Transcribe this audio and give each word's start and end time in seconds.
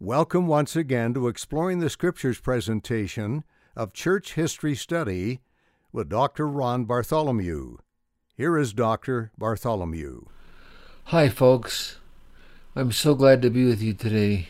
Welcome 0.00 0.48
once 0.48 0.74
again 0.74 1.14
to 1.14 1.28
Exploring 1.28 1.78
the 1.78 1.88
Scriptures 1.88 2.40
presentation 2.40 3.44
of 3.76 3.92
Church 3.92 4.32
History 4.34 4.74
Study 4.74 5.38
with 5.92 6.08
Dr. 6.08 6.48
Ron 6.48 6.84
Bartholomew. 6.84 7.76
Here 8.36 8.58
is 8.58 8.72
Dr. 8.72 9.30
Bartholomew. 9.38 10.24
Hi, 11.04 11.28
folks. 11.28 11.98
I'm 12.74 12.90
so 12.90 13.14
glad 13.14 13.40
to 13.42 13.50
be 13.50 13.64
with 13.66 13.80
you 13.80 13.94
today. 13.94 14.48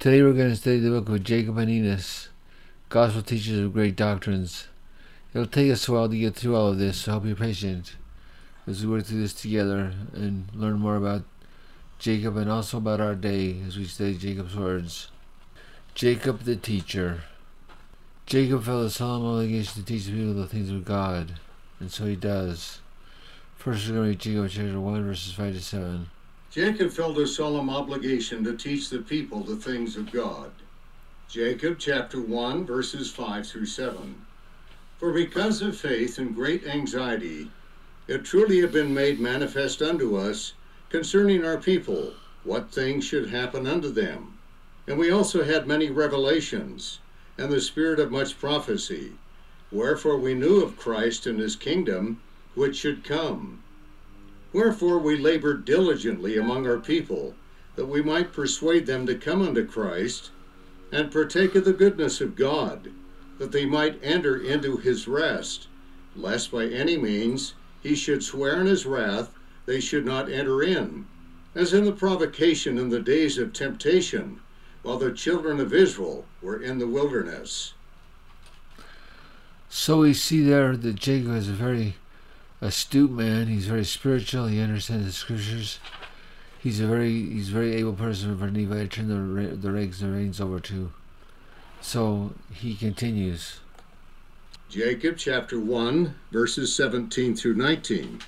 Today 0.00 0.22
we're 0.22 0.32
going 0.32 0.50
to 0.50 0.56
study 0.56 0.80
the 0.80 0.90
book 0.90 1.08
of 1.08 1.22
Jacob 1.22 1.56
and 1.58 1.70
Enos, 1.70 2.28
Gospel 2.88 3.22
Teachers 3.22 3.60
of 3.60 3.72
Great 3.72 3.94
Doctrines. 3.94 4.66
It'll 5.32 5.46
take 5.46 5.70
us 5.70 5.86
a 5.86 5.92
while 5.92 6.08
to 6.08 6.18
get 6.18 6.34
through 6.34 6.56
all 6.56 6.66
of 6.66 6.78
this, 6.78 6.98
so 6.98 7.12
I 7.12 7.14
hope 7.14 7.26
you're 7.26 7.36
patient 7.36 7.94
as 8.66 8.84
we 8.84 8.90
work 8.92 9.04
through 9.04 9.20
this 9.20 9.34
together 9.34 9.92
and 10.12 10.48
learn 10.52 10.80
more 10.80 10.96
about 10.96 11.22
Jacob 12.02 12.36
and 12.36 12.50
also 12.50 12.78
about 12.78 13.00
our 13.00 13.14
day 13.14 13.58
as 13.64 13.78
we 13.78 13.84
study 13.84 14.16
Jacob's 14.16 14.56
words. 14.56 15.06
Jacob 15.94 16.40
the 16.40 16.56
teacher. 16.56 17.22
Jacob 18.26 18.64
felt 18.64 18.86
a 18.86 18.90
solemn 18.90 19.24
obligation 19.24 19.74
to 19.74 19.84
teach 19.84 20.06
the 20.06 20.10
people 20.10 20.34
the 20.34 20.48
things 20.48 20.70
of 20.72 20.84
God, 20.84 21.38
and 21.78 21.92
so 21.92 22.04
he 22.06 22.16
does. 22.16 22.80
First, 23.56 23.86
we're 23.86 23.94
going 23.94 24.02
to 24.02 24.08
read 24.08 24.18
Jacob 24.18 24.50
chapter 24.50 24.80
1, 24.80 25.04
verses 25.04 25.32
5 25.32 25.54
to 25.54 25.60
7. 25.60 26.10
Jacob 26.50 26.90
felt 26.90 27.18
a 27.18 27.24
solemn 27.24 27.70
obligation 27.70 28.42
to 28.42 28.56
teach 28.56 28.90
the 28.90 28.98
people 28.98 29.44
the 29.44 29.54
things 29.54 29.96
of 29.96 30.10
God. 30.10 30.50
Jacob 31.28 31.76
chapter 31.78 32.20
1, 32.20 32.66
verses 32.66 33.12
5 33.12 33.46
through 33.46 33.66
7. 33.66 34.16
For 34.98 35.12
because 35.12 35.62
of 35.62 35.76
faith 35.76 36.18
and 36.18 36.34
great 36.34 36.66
anxiety, 36.66 37.48
it 38.08 38.24
truly 38.24 38.60
had 38.60 38.72
been 38.72 38.92
made 38.92 39.20
manifest 39.20 39.80
unto 39.80 40.16
us 40.16 40.54
concerning 40.92 41.42
our 41.42 41.56
people 41.56 42.12
what 42.44 42.70
things 42.70 43.02
should 43.02 43.30
happen 43.30 43.66
unto 43.66 43.88
them. 43.88 44.36
And 44.86 44.98
we 44.98 45.10
also 45.10 45.42
had 45.42 45.66
many 45.66 45.88
revelations, 45.90 46.98
and 47.38 47.50
the 47.50 47.62
spirit 47.62 47.98
of 47.98 48.12
much 48.12 48.38
prophecy. 48.38 49.12
Wherefore 49.70 50.18
we 50.18 50.34
knew 50.34 50.62
of 50.62 50.76
Christ 50.76 51.26
and 51.26 51.40
his 51.40 51.56
kingdom, 51.56 52.20
which 52.54 52.76
should 52.76 53.04
come. 53.04 53.62
Wherefore 54.52 54.98
we 54.98 55.16
labored 55.16 55.64
diligently 55.64 56.36
among 56.36 56.66
our 56.66 56.78
people, 56.78 57.36
that 57.74 57.86
we 57.86 58.02
might 58.02 58.34
persuade 58.34 58.84
them 58.84 59.06
to 59.06 59.14
come 59.14 59.40
unto 59.40 59.66
Christ, 59.66 60.30
and 60.92 61.10
partake 61.10 61.54
of 61.54 61.64
the 61.64 61.72
goodness 61.72 62.20
of 62.20 62.36
God, 62.36 62.90
that 63.38 63.50
they 63.50 63.64
might 63.64 63.98
enter 64.02 64.36
into 64.36 64.76
his 64.76 65.08
rest, 65.08 65.68
lest 66.14 66.50
by 66.52 66.66
any 66.66 66.98
means 66.98 67.54
he 67.82 67.94
should 67.94 68.22
swear 68.22 68.60
in 68.60 68.66
his 68.66 68.84
wrath 68.84 69.32
they 69.66 69.80
should 69.80 70.04
not 70.04 70.30
enter 70.30 70.62
in, 70.62 71.06
as 71.54 71.72
in 71.72 71.84
the 71.84 71.92
provocation 71.92 72.78
in 72.78 72.88
the 72.88 73.00
days 73.00 73.38
of 73.38 73.52
temptation, 73.52 74.40
while 74.82 74.98
the 74.98 75.12
children 75.12 75.60
of 75.60 75.72
Israel 75.72 76.24
were 76.40 76.60
in 76.60 76.78
the 76.78 76.86
wilderness. 76.86 77.74
So 79.68 80.00
we 80.00 80.12
see 80.12 80.42
there 80.42 80.76
that 80.76 80.96
Jacob 80.96 81.34
is 81.34 81.48
a 81.48 81.52
very 81.52 81.96
astute 82.60 83.10
man. 83.10 83.46
He's 83.46 83.66
very 83.66 83.84
spiritual. 83.84 84.46
He 84.46 84.60
understands 84.60 85.06
the 85.06 85.12
scriptures. 85.12 85.78
He's 86.60 86.78
a 86.80 86.86
very 86.86 87.28
he's 87.30 87.48
a 87.48 87.52
very 87.52 87.74
able 87.76 87.94
person 87.94 88.38
for 88.38 88.50
Nephi 88.50 88.66
to 88.66 88.88
turn 88.88 89.08
the 89.08 89.56
the 89.56 89.68
regs 89.68 90.02
and 90.02 90.14
reins 90.14 90.40
over 90.40 90.60
to. 90.60 90.92
So 91.80 92.34
he 92.52 92.74
continues. 92.74 93.60
Jacob 94.68 95.16
chapter 95.18 95.58
1, 95.60 96.14
verses 96.30 96.74
17 96.74 97.34
through 97.34 97.56
19. 97.56 98.20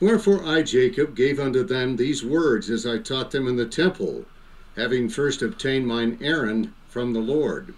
Wherefore 0.00 0.44
I, 0.44 0.62
Jacob, 0.62 1.16
gave 1.16 1.40
unto 1.40 1.64
them 1.64 1.96
these 1.96 2.24
words 2.24 2.70
as 2.70 2.86
I 2.86 2.98
taught 2.98 3.32
them 3.32 3.48
in 3.48 3.56
the 3.56 3.66
temple, 3.66 4.26
having 4.76 5.08
first 5.08 5.42
obtained 5.42 5.88
mine 5.88 6.18
errand 6.20 6.72
from 6.88 7.12
the 7.12 7.20
Lord. 7.20 7.74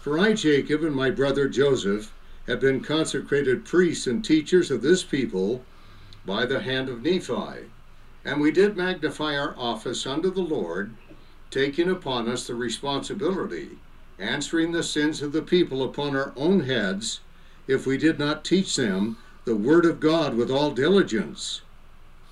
For 0.00 0.18
I, 0.18 0.32
Jacob, 0.32 0.82
and 0.82 0.94
my 0.94 1.10
brother 1.10 1.48
Joseph, 1.48 2.12
have 2.46 2.60
been 2.60 2.80
consecrated 2.80 3.66
priests 3.66 4.06
and 4.06 4.24
teachers 4.24 4.70
of 4.70 4.80
this 4.80 5.04
people 5.04 5.62
by 6.24 6.46
the 6.46 6.60
hand 6.60 6.88
of 6.88 7.02
Nephi. 7.02 7.66
And 8.24 8.40
we 8.40 8.50
did 8.50 8.74
magnify 8.76 9.36
our 9.36 9.54
office 9.58 10.06
unto 10.06 10.30
the 10.30 10.40
Lord, 10.40 10.92
taking 11.50 11.90
upon 11.90 12.26
us 12.26 12.46
the 12.46 12.54
responsibility, 12.54 13.72
answering 14.18 14.72
the 14.72 14.82
sins 14.82 15.20
of 15.20 15.32
the 15.32 15.42
people 15.42 15.82
upon 15.82 16.16
our 16.16 16.32
own 16.36 16.60
heads, 16.60 17.20
if 17.66 17.86
we 17.86 17.98
did 17.98 18.18
not 18.18 18.44
teach 18.44 18.76
them 18.76 19.18
the 19.44 19.56
word 19.56 19.84
of 19.84 20.00
God 20.00 20.34
with 20.34 20.50
all 20.50 20.70
diligence. 20.70 21.62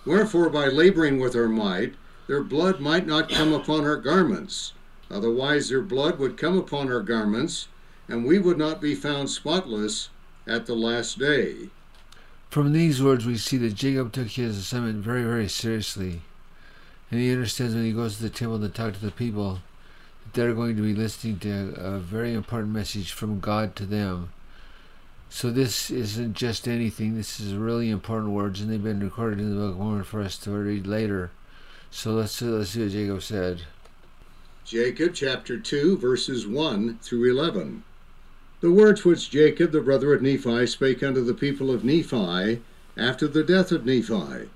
Wherefore, 0.05 0.51
by 0.51 0.67
laboring 0.67 1.19
with 1.19 1.35
our 1.35 1.49
might, 1.49 1.95
their 2.27 2.43
blood 2.43 2.81
might 2.81 3.07
not 3.07 3.31
come 3.31 3.53
upon 3.53 3.85
our 3.85 3.97
garments. 3.97 4.73
Otherwise, 5.11 5.69
their 5.69 5.81
blood 5.81 6.19
would 6.19 6.37
come 6.37 6.57
upon 6.59 6.93
our 6.93 7.03
garments, 7.03 7.69
and 8.09 8.25
we 8.25 8.39
would 8.39 8.59
not 8.59 8.81
be 8.81 8.95
found 8.95 9.31
spotless 9.31 10.11
at 10.47 10.67
the 10.67 10.75
last 10.75 11.19
day. 11.19 11.71
From 12.51 12.73
these 12.73 13.03
words, 13.03 13.27
we 13.27 13.37
see 13.37 13.59
that 13.59 13.75
Jacob 13.75 14.13
took 14.13 14.29
his 14.29 14.57
assignment 14.59 15.05
very, 15.05 15.23
very 15.23 15.49
seriously. 15.49 16.23
And 17.11 17.21
he 17.21 17.33
understands 17.33 17.75
when 17.75 17.85
he 17.85 17.93
goes 17.93 18.17
to 18.17 18.23
the 18.23 18.31
temple 18.31 18.61
to 18.61 18.69
talk 18.69 18.95
to 18.95 19.01
the 19.01 19.11
people 19.11 19.61
that 20.25 20.35
they're 20.35 20.55
going 20.55 20.77
to 20.77 20.83
be 20.83 20.95
listening 20.95 21.39
to 21.41 21.75
a 21.77 21.99
very 21.99 22.35
important 22.35 22.73
message 22.73 23.13
from 23.13 23.41
God 23.41 23.75
to 23.77 23.87
them. 23.87 24.31
So 25.31 25.51
this 25.51 25.91
isn't 25.91 26.35
just 26.35 26.67
anything. 26.67 27.15
This 27.15 27.39
is 27.39 27.55
really 27.55 27.91
important 27.91 28.33
words, 28.33 28.61
and 28.61 28.71
they've 28.71 28.83
been 28.83 29.01
recorded 29.01 29.39
in 29.41 29.51
the 29.51 29.57
Book 29.61 29.73
of 29.73 29.79
Mormon 29.79 30.05
for 30.05 30.23
us 30.23 30.39
to 30.39 30.51
read 30.51 30.87
later. 30.87 31.31
So 31.91 32.13
let's 32.13 32.41
uh, 32.41 32.47
let's 32.47 32.71
see 32.71 32.83
what 32.83 32.93
Jacob 32.93 33.23
said. 33.23 33.63
Jacob 34.65 35.15
chapter 35.15 35.59
2, 35.59 35.97
verses 35.97 36.47
1 36.47 36.99
through 37.01 37.31
11. 37.31 37.85
The 38.61 38.71
words 38.71 39.05
which 39.05 39.31
Jacob, 39.31 39.73
the 39.73 39.81
brother 39.81 40.13
of 40.13 40.21
Nephi, 40.21 40.67
spake 40.67 41.03
unto 41.03 41.25
the 41.25 41.33
people 41.33 41.71
of 41.71 41.85
Nephi 41.85 42.61
after 42.97 43.29
the 43.29 43.45
death 43.45 43.71
of 43.71 43.87
Nephi. 43.87 44.51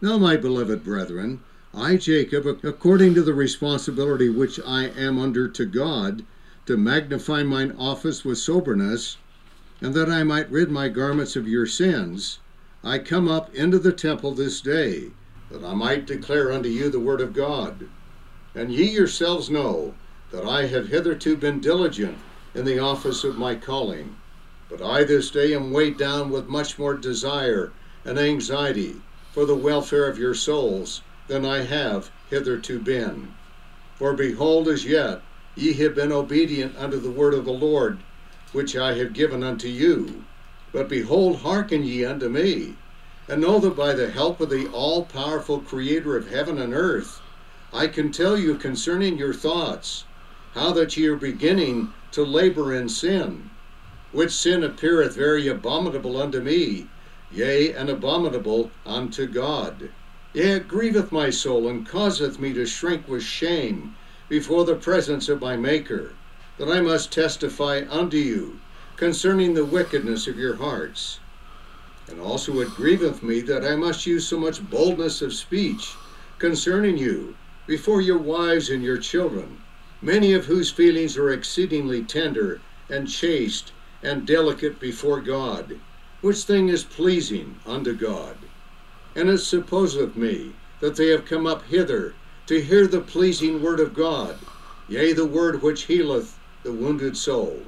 Now, 0.00 0.18
my 0.18 0.36
beloved 0.36 0.82
brethren, 0.82 1.40
I, 1.74 1.96
Jacob, 1.96 2.46
according 2.64 3.14
to 3.14 3.22
the 3.22 3.34
responsibility 3.34 4.28
which 4.28 4.58
I 4.66 4.86
am 4.86 5.18
under 5.18 5.48
to 5.48 5.64
God, 5.64 6.24
to 6.66 6.76
magnify 6.76 7.42
mine 7.42 7.72
office 7.78 8.24
with 8.24 8.38
soberness, 8.38 9.16
and 9.82 9.94
that 9.94 10.08
I 10.08 10.22
might 10.22 10.48
rid 10.48 10.70
my 10.70 10.88
garments 10.88 11.34
of 11.34 11.48
your 11.48 11.66
sins, 11.66 12.38
I 12.84 13.00
come 13.00 13.26
up 13.26 13.52
into 13.52 13.80
the 13.80 13.90
temple 13.90 14.32
this 14.32 14.60
day, 14.60 15.10
that 15.50 15.64
I 15.64 15.74
might 15.74 16.06
declare 16.06 16.52
unto 16.52 16.68
you 16.68 16.88
the 16.88 17.00
word 17.00 17.20
of 17.20 17.32
God. 17.32 17.88
And 18.54 18.72
ye 18.72 18.84
yourselves 18.84 19.50
know 19.50 19.96
that 20.30 20.44
I 20.44 20.66
have 20.66 20.86
hitherto 20.86 21.36
been 21.36 21.58
diligent 21.58 22.22
in 22.54 22.64
the 22.64 22.78
office 22.78 23.24
of 23.24 23.36
my 23.36 23.56
calling. 23.56 24.14
But 24.70 24.82
I 24.82 25.02
this 25.02 25.32
day 25.32 25.52
am 25.52 25.72
weighed 25.72 25.98
down 25.98 26.30
with 26.30 26.46
much 26.46 26.78
more 26.78 26.94
desire 26.96 27.74
and 28.04 28.20
anxiety 28.20 29.02
for 29.32 29.44
the 29.44 29.56
welfare 29.56 30.08
of 30.08 30.16
your 30.16 30.34
souls 30.34 31.02
than 31.26 31.44
I 31.44 31.62
have 31.62 32.12
hitherto 32.26 32.78
been. 32.78 33.34
For 33.96 34.14
behold, 34.14 34.68
as 34.68 34.84
yet 34.84 35.24
ye 35.56 35.72
have 35.72 35.96
been 35.96 36.12
obedient 36.12 36.76
unto 36.76 37.00
the 37.00 37.10
word 37.10 37.34
of 37.34 37.44
the 37.44 37.50
Lord, 37.52 38.04
which 38.52 38.76
I 38.76 38.94
have 38.94 39.14
given 39.14 39.42
unto 39.42 39.66
you. 39.66 40.24
But 40.72 40.88
behold, 40.88 41.38
hearken 41.38 41.84
ye 41.84 42.04
unto 42.04 42.28
me, 42.28 42.76
and 43.26 43.40
know 43.40 43.58
that 43.58 43.76
by 43.76 43.94
the 43.94 44.10
help 44.10 44.40
of 44.42 44.50
the 44.50 44.66
all 44.68 45.06
powerful 45.06 45.60
Creator 45.60 46.16
of 46.16 46.28
heaven 46.28 46.58
and 46.58 46.74
earth, 46.74 47.20
I 47.72 47.86
can 47.86 48.12
tell 48.12 48.38
you 48.38 48.56
concerning 48.56 49.16
your 49.16 49.32
thoughts, 49.32 50.04
how 50.52 50.72
that 50.72 50.96
ye 50.96 51.06
are 51.06 51.16
beginning 51.16 51.94
to 52.10 52.24
labor 52.24 52.74
in 52.74 52.90
sin, 52.90 53.50
which 54.10 54.32
sin 54.32 54.62
appeareth 54.62 55.16
very 55.16 55.48
abominable 55.48 56.20
unto 56.20 56.40
me, 56.40 56.88
yea, 57.30 57.72
and 57.72 57.88
abominable 57.88 58.70
unto 58.84 59.26
God. 59.26 59.90
Yea, 60.34 60.52
it 60.56 60.68
grieveth 60.68 61.10
my 61.10 61.30
soul, 61.30 61.68
and 61.68 61.86
causeth 61.88 62.38
me 62.38 62.52
to 62.52 62.66
shrink 62.66 63.08
with 63.08 63.22
shame 63.22 63.96
before 64.28 64.66
the 64.66 64.76
presence 64.76 65.30
of 65.30 65.40
my 65.40 65.56
Maker 65.56 66.18
that 66.58 66.68
I 66.68 66.80
must 66.80 67.12
testify 67.12 67.82
unto 67.88 68.16
you 68.16 68.58
concerning 68.96 69.54
the 69.54 69.64
wickedness 69.64 70.26
of 70.26 70.38
your 70.38 70.56
hearts. 70.56 71.18
And 72.08 72.20
also 72.20 72.60
it 72.60 72.68
grieveth 72.70 73.22
me 73.22 73.40
that 73.40 73.64
I 73.64 73.74
must 73.74 74.06
use 74.06 74.26
so 74.26 74.38
much 74.38 74.68
boldness 74.70 75.22
of 75.22 75.32
speech 75.32 75.94
concerning 76.38 76.98
you 76.98 77.34
before 77.66 78.00
your 78.00 78.18
wives 78.18 78.68
and 78.68 78.82
your 78.82 78.98
children, 78.98 79.58
many 80.02 80.34
of 80.34 80.46
whose 80.46 80.70
feelings 80.70 81.16
are 81.16 81.30
exceedingly 81.30 82.02
tender 82.02 82.60
and 82.90 83.08
chaste 83.08 83.72
and 84.02 84.26
delicate 84.26 84.78
before 84.78 85.20
God, 85.20 85.78
which 86.20 86.42
thing 86.42 86.68
is 86.68 86.84
pleasing 86.84 87.56
unto 87.66 87.94
God. 87.94 88.36
And 89.14 89.28
it 89.30 89.38
supposeth 89.38 90.16
me 90.16 90.52
that 90.80 90.96
they 90.96 91.08
have 91.08 91.24
come 91.24 91.46
up 91.46 91.64
hither 91.66 92.14
to 92.46 92.60
hear 92.60 92.86
the 92.86 93.00
pleasing 93.00 93.62
word 93.62 93.80
of 93.80 93.94
God, 93.94 94.36
yea, 94.88 95.12
the 95.12 95.24
word 95.24 95.62
which 95.62 95.84
healeth 95.84 96.36
the 96.62 96.72
wounded 96.72 97.16
soul. 97.16 97.60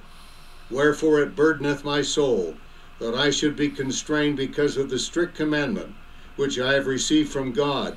Wherefore 0.70 1.20
it 1.20 1.34
burdeneth 1.36 1.84
my 1.84 2.02
soul 2.02 2.54
that 3.00 3.14
I 3.14 3.30
should 3.30 3.56
be 3.56 3.68
constrained 3.68 4.36
because 4.36 4.76
of 4.76 4.88
the 4.88 4.98
strict 4.98 5.36
commandment 5.36 5.94
which 6.36 6.58
I 6.58 6.74
have 6.74 6.86
received 6.86 7.30
from 7.30 7.52
God, 7.52 7.96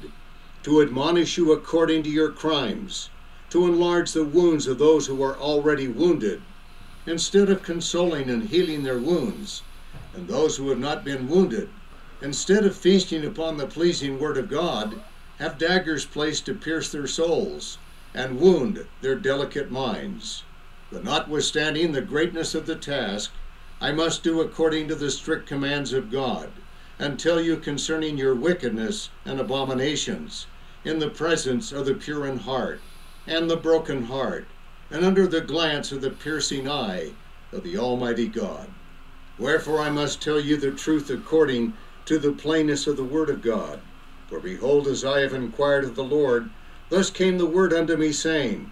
to 0.64 0.82
admonish 0.82 1.38
you 1.38 1.52
according 1.52 2.04
to 2.04 2.10
your 2.10 2.32
crimes, 2.32 3.10
to 3.50 3.66
enlarge 3.66 4.12
the 4.12 4.24
wounds 4.24 4.68
of 4.68 4.78
those 4.78 5.08
who 5.08 5.22
are 5.24 5.38
already 5.38 5.88
wounded, 5.88 6.42
instead 7.06 7.50
of 7.50 7.64
consoling 7.64 8.30
and 8.30 8.50
healing 8.50 8.84
their 8.84 9.00
wounds, 9.00 9.64
and 10.14 10.28
those 10.28 10.58
who 10.58 10.70
have 10.70 10.80
not 10.80 11.06
been 11.06 11.30
wounded, 11.30 11.70
instead 12.22 12.66
of 12.66 12.76
feasting 12.76 13.26
upon 13.26 13.58
the 13.58 13.66
pleasing 13.66 14.20
word 14.20 14.38
of 14.38 14.50
God, 14.50 15.00
have 15.40 15.58
daggers 15.58 16.06
placed 16.06 16.46
to 16.46 16.54
pierce 16.54 16.92
their 16.92 17.08
souls 17.08 17.78
and 18.14 18.40
wound 18.40 18.86
their 19.02 19.16
delicate 19.16 19.72
minds. 19.72 20.44
But 20.90 21.04
notwithstanding 21.04 21.92
the 21.92 22.02
greatness 22.02 22.56
of 22.56 22.66
the 22.66 22.76
task, 22.76 23.32
I 23.82 23.92
must 23.92 24.24
do 24.24 24.40
according 24.40 24.88
to 24.88 24.96
the 24.96 25.12
strict 25.12 25.46
commands 25.46 25.92
of 25.92 26.10
God, 26.10 26.50
and 26.98 27.20
tell 27.20 27.42
you 27.42 27.58
concerning 27.58 28.18
your 28.18 28.34
wickedness 28.34 29.10
and 29.26 29.40
abominations, 29.40 30.48
in 30.86 31.00
the 31.00 31.10
presence 31.10 31.74
of 31.74 31.86
the 31.86 31.94
pure 31.94 32.26
in 32.26 32.38
heart, 32.38 32.80
and 33.28 33.50
the 33.50 33.58
broken 33.58 34.06
heart, 34.06 34.48
and 34.90 35.04
under 35.04 35.28
the 35.28 35.42
glance 35.42 35.92
of 35.92 36.00
the 36.00 36.10
piercing 36.10 36.70
eye 36.70 37.12
of 37.52 37.64
the 37.64 37.78
Almighty 37.78 38.30
God. 38.30 38.70
Wherefore 39.38 39.82
I 39.82 39.90
must 39.90 40.22
tell 40.22 40.40
you 40.40 40.56
the 40.56 40.72
truth 40.72 41.10
according 41.10 41.74
to 42.06 42.18
the 42.18 42.32
plainness 42.32 42.88
of 42.88 42.96
the 42.96 43.04
Word 43.04 43.30
of 43.30 43.42
God. 43.42 43.82
For 44.30 44.40
behold, 44.40 44.88
as 44.88 45.04
I 45.04 45.20
have 45.20 45.34
inquired 45.34 45.84
of 45.84 45.96
the 45.96 46.04
Lord, 46.04 46.50
thus 46.88 47.10
came 47.10 47.38
the 47.38 47.46
word 47.46 47.74
unto 47.74 47.98
me, 47.98 48.14
saying, 48.14 48.72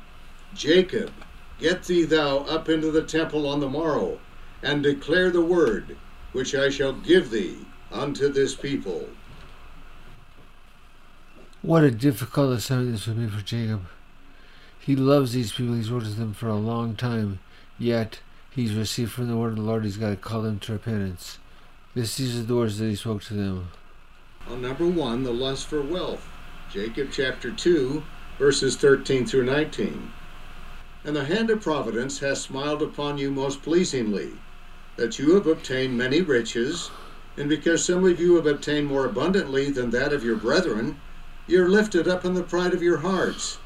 Jacob, 0.54 1.12
get 1.60 1.84
thee 1.84 2.04
thou 2.04 2.40
up 2.40 2.70
into 2.70 2.92
the 2.92 3.04
temple 3.04 3.48
on 3.48 3.60
the 3.60 3.70
morrow, 3.70 4.20
and 4.62 4.84
declare 4.84 5.30
the 5.30 5.46
word 5.46 5.98
which 6.32 6.54
I 6.54 6.70
shall 6.70 6.94
give 6.94 7.30
thee 7.30 7.58
unto 7.92 8.28
this 8.30 8.56
people. 8.56 9.08
What 11.62 11.84
a 11.84 11.92
difficult 11.92 12.54
assignment 12.58 12.92
this 12.92 13.08
would 13.08 13.18
be 13.18 13.28
for 13.28 13.44
Jacob. 13.44 13.86
He 14.80 14.96
loves 14.96 15.34
these 15.34 15.52
people, 15.52 15.76
he's 15.76 15.92
worked 15.92 16.06
with 16.06 16.18
them 16.18 16.34
for 16.34 16.48
a 16.48 16.56
long 16.56 16.96
time, 16.96 17.40
yet 17.80 18.20
he's 18.52 18.74
received 18.74 19.12
from 19.12 19.28
the 19.28 19.38
word 19.38 19.50
of 19.50 19.56
the 19.56 19.62
Lord, 19.62 19.84
he's 19.84 19.98
got 19.98 20.10
to 20.10 20.16
call 20.16 20.42
them 20.42 20.60
to 20.60 20.74
repentance. 20.74 21.40
This 21.96 22.18
these 22.18 22.38
are 22.38 22.44
the 22.44 22.56
words 22.56 22.78
that 22.78 22.90
he 22.90 22.96
spoke 22.96 23.24
to 23.24 23.34
them. 23.34 23.70
On 24.50 24.62
number 24.62 24.86
one, 24.86 25.24
the 25.24 25.32
lust 25.32 25.68
for 25.68 25.82
wealth. 25.82 26.28
Jacob 26.72 27.10
chapter 27.12 27.50
2, 27.52 28.04
verses 28.38 28.76
13 28.76 29.26
through 29.26 29.46
19. 29.46 30.12
And 31.06 31.16
the 31.16 31.26
hand 31.26 31.52
of 31.52 31.62
providence 31.62 32.18
has 32.20 32.42
smiled 32.42 32.82
upon 32.82 33.20
you 33.20 33.30
most 33.30 33.62
pleasingly, 33.62 34.32
that 34.98 35.20
you 35.20 35.36
have 35.36 35.46
obtained 35.46 35.96
many 35.96 36.22
riches, 36.22 36.90
and 37.38 37.48
because 37.48 37.86
some 37.86 38.04
of 38.06 38.20
you 38.20 38.36
have 38.38 38.48
obtained 38.48 38.88
more 38.88 39.06
abundantly 39.06 39.70
than 39.70 39.92
that 39.92 40.12
of 40.12 40.24
your 40.24 40.36
brethren, 40.36 41.00
ye 41.48 41.58
are 41.58 41.70
lifted 41.70 42.08
up 42.08 42.26
in 42.26 42.34
the 42.34 42.42
pride 42.42 42.74
of 42.74 42.82
your 42.82 42.98
hearts, 42.98 43.60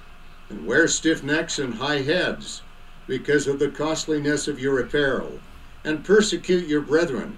and 0.49 0.65
wear 0.65 0.85
stiff 0.85 1.23
necks 1.23 1.57
and 1.57 1.75
high 1.75 2.01
heads, 2.01 2.61
because 3.07 3.47
of 3.47 3.57
the 3.57 3.69
costliness 3.69 4.49
of 4.49 4.59
your 4.59 4.77
apparel, 4.77 5.39
and 5.85 6.03
persecute 6.03 6.67
your 6.67 6.81
brethren, 6.81 7.37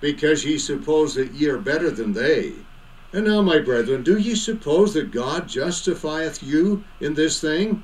because 0.00 0.46
ye 0.46 0.56
suppose 0.56 1.14
that 1.14 1.34
ye 1.34 1.46
are 1.48 1.58
better 1.58 1.90
than 1.90 2.14
they. 2.14 2.54
And 3.12 3.26
now, 3.26 3.42
my 3.42 3.58
brethren, 3.58 4.02
do 4.02 4.16
ye 4.16 4.34
suppose 4.34 4.94
that 4.94 5.10
God 5.10 5.46
justifieth 5.46 6.42
you 6.42 6.84
in 7.00 7.12
this 7.12 7.38
thing? 7.38 7.82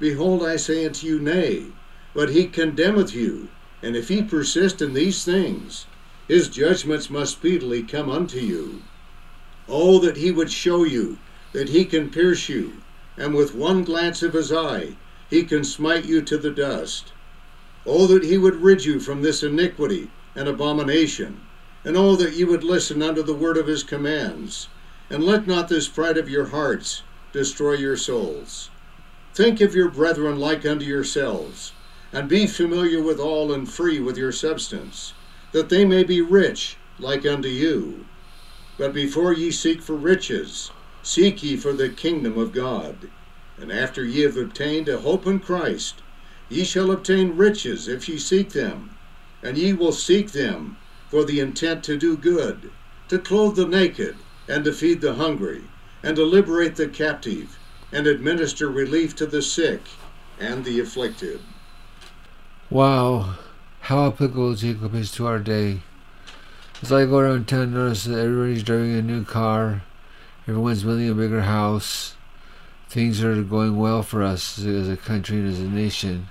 Behold, 0.00 0.42
I 0.42 0.56
say 0.56 0.86
unto 0.86 1.06
you, 1.06 1.20
Nay, 1.20 1.64
but 2.14 2.30
he 2.30 2.46
condemneth 2.46 3.14
you. 3.14 3.48
And 3.82 3.96
if 3.96 4.10
ye 4.10 4.22
persist 4.22 4.82
in 4.82 4.94
these 4.94 5.24
things, 5.24 5.86
his 6.28 6.48
judgments 6.48 7.10
must 7.10 7.36
speedily 7.36 7.82
come 7.82 8.10
unto 8.10 8.38
you. 8.38 8.82
Oh, 9.68 9.98
that 10.00 10.16
he 10.16 10.30
would 10.30 10.50
show 10.50 10.84
you 10.84 11.18
that 11.52 11.68
he 11.68 11.84
can 11.84 12.10
pierce 12.10 12.48
you, 12.48 12.72
and 13.16 13.34
with 13.34 13.54
one 13.54 13.84
glance 13.84 14.22
of 14.22 14.34
his 14.34 14.52
eye 14.52 14.96
he 15.28 15.42
can 15.44 15.64
smite 15.64 16.04
you 16.04 16.22
to 16.22 16.36
the 16.36 16.50
dust. 16.50 17.12
Oh, 17.86 18.06
that 18.06 18.24
he 18.24 18.38
would 18.38 18.56
rid 18.56 18.84
you 18.84 19.00
from 19.00 19.22
this 19.22 19.42
iniquity 19.42 20.08
and 20.36 20.48
abomination, 20.48 21.40
and 21.84 21.96
oh, 21.96 22.16
that 22.16 22.34
ye 22.34 22.44
would 22.44 22.64
listen 22.64 23.02
unto 23.02 23.22
the 23.22 23.34
word 23.34 23.56
of 23.56 23.66
his 23.66 23.82
commands, 23.82 24.68
and 25.10 25.24
let 25.24 25.46
not 25.46 25.68
this 25.68 25.88
pride 25.88 26.18
of 26.18 26.28
your 26.28 26.46
hearts 26.46 27.02
destroy 27.32 27.74
your 27.74 27.96
souls. 27.96 28.69
Think 29.40 29.62
of 29.62 29.74
your 29.74 29.88
brethren 29.88 30.38
like 30.38 30.66
unto 30.66 30.84
yourselves, 30.84 31.72
and 32.12 32.28
be 32.28 32.46
familiar 32.46 33.00
with 33.00 33.18
all 33.18 33.54
and 33.54 33.66
free 33.66 33.98
with 33.98 34.18
your 34.18 34.32
substance, 34.32 35.14
that 35.52 35.70
they 35.70 35.86
may 35.86 36.04
be 36.04 36.20
rich 36.20 36.76
like 36.98 37.24
unto 37.24 37.48
you. 37.48 38.04
But 38.76 38.92
before 38.92 39.32
ye 39.32 39.50
seek 39.50 39.80
for 39.80 39.96
riches, 39.96 40.72
seek 41.02 41.42
ye 41.42 41.56
for 41.56 41.72
the 41.72 41.88
kingdom 41.88 42.36
of 42.36 42.52
God. 42.52 43.08
And 43.56 43.72
after 43.72 44.04
ye 44.04 44.20
have 44.24 44.36
obtained 44.36 44.90
a 44.90 44.98
hope 44.98 45.26
in 45.26 45.38
Christ, 45.38 46.02
ye 46.50 46.62
shall 46.62 46.90
obtain 46.90 47.30
riches 47.30 47.88
if 47.88 48.10
ye 48.10 48.18
seek 48.18 48.52
them, 48.52 48.90
and 49.42 49.56
ye 49.56 49.72
will 49.72 49.92
seek 49.92 50.32
them 50.32 50.76
for 51.08 51.24
the 51.24 51.40
intent 51.40 51.82
to 51.84 51.96
do 51.96 52.18
good, 52.18 52.72
to 53.08 53.18
clothe 53.18 53.56
the 53.56 53.66
naked, 53.66 54.16
and 54.46 54.66
to 54.66 54.72
feed 54.74 55.00
the 55.00 55.14
hungry, 55.14 55.70
and 56.02 56.16
to 56.16 56.26
liberate 56.26 56.76
the 56.76 56.88
captive, 56.88 57.58
and 57.92 58.06
administer 58.06 58.68
relief 58.68 59.16
to 59.16 59.26
the 59.26 59.42
sick 59.42 59.80
and 60.38 60.64
the 60.64 60.80
afflicted. 60.80 61.40
Wow, 62.70 63.34
how 63.80 64.06
applicable 64.06 64.54
Jacob 64.54 64.94
is 64.94 65.10
to 65.12 65.26
our 65.26 65.38
day. 65.38 65.80
As 66.82 66.92
I 66.92 67.04
go 67.04 67.18
around 67.18 67.48
town 67.48 67.74
notice 67.74 68.04
that 68.04 68.18
everybody's 68.18 68.62
driving 68.62 68.94
a 68.94 69.02
new 69.02 69.24
car, 69.24 69.82
everyone's 70.46 70.84
building 70.84 71.10
a 71.10 71.14
bigger 71.14 71.42
house, 71.42 72.14
things 72.88 73.22
are 73.22 73.42
going 73.42 73.76
well 73.76 74.02
for 74.02 74.22
us 74.22 74.58
as 74.58 74.88
a 74.88 74.96
country 74.96 75.38
and 75.38 75.48
as 75.48 75.60
a 75.60 75.68
nation, 75.68 76.28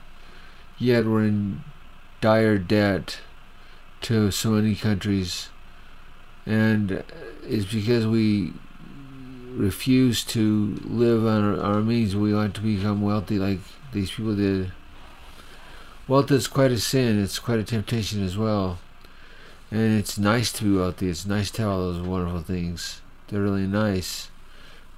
yet 0.77 1.05
we're 1.05 1.23
in 1.23 1.63
dire 2.21 2.57
debt 2.57 3.19
to 4.01 4.31
so 4.31 4.51
many 4.51 4.75
countries. 4.75 5.49
And 6.45 7.03
it's 7.43 7.71
because 7.71 8.07
we 8.07 8.53
refuse 9.59 10.23
to 10.23 10.79
live 10.85 11.25
on 11.25 11.43
our, 11.43 11.61
our 11.61 11.81
means. 11.81 12.15
We 12.15 12.33
want 12.33 12.55
to 12.55 12.61
become 12.61 13.01
wealthy 13.01 13.37
like 13.37 13.59
these 13.91 14.09
people 14.09 14.35
did. 14.35 14.71
Wealth 16.07 16.31
is 16.31 16.47
quite 16.47 16.71
a 16.71 16.79
sin. 16.79 17.21
It's 17.21 17.39
quite 17.39 17.59
a 17.59 17.63
temptation 17.63 18.23
as 18.23 18.37
well. 18.37 18.79
And 19.69 19.99
it's 19.99 20.17
nice 20.17 20.51
to 20.53 20.63
be 20.63 20.75
wealthy. 20.75 21.09
It's 21.09 21.25
nice 21.25 21.51
to 21.51 21.63
have 21.63 21.71
all 21.71 21.79
those 21.91 22.01
wonderful 22.01 22.41
things. 22.41 23.01
They're 23.27 23.41
really 23.41 23.67
nice. 23.67 24.31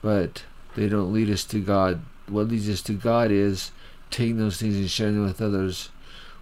But 0.02 0.44
they 0.76 0.88
don't 0.88 1.12
lead 1.12 1.30
us 1.30 1.44
to 1.46 1.60
God. 1.60 2.02
What 2.28 2.48
leads 2.48 2.70
us 2.70 2.82
to 2.84 2.94
God 2.94 3.32
is 3.32 3.72
taking 4.12 4.38
those 4.38 4.58
things 4.58 4.76
and 4.76 4.90
sharing 4.90 5.16
them 5.16 5.26
with 5.26 5.42
others, 5.42 5.90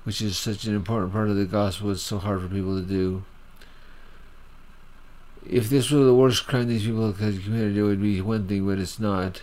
which 0.03 0.21
is 0.21 0.38
such 0.38 0.65
an 0.65 0.75
important 0.75 1.13
part 1.13 1.29
of 1.29 1.38
the 1.38 1.45
gospel. 1.45 1.91
It's 1.91 2.01
so 2.01 2.19
hard 2.19 2.41
for 2.41 2.49
people 2.49 2.79
to 2.79 2.85
do. 2.85 3.23
If 5.48 5.69
this 5.69 5.91
were 5.91 6.03
the 6.03 6.13
worst 6.13 6.48
crime 6.48 6.67
these 6.67 6.86
people 6.86 7.12
had 7.13 7.43
committed, 7.43 7.77
it 7.77 7.84
would 7.84 8.01
be 8.01 8.22
one 8.22 8.48
thing, 8.48 8.65
but 8.65 8.79
it's 8.79 9.00
not. 9.00 9.41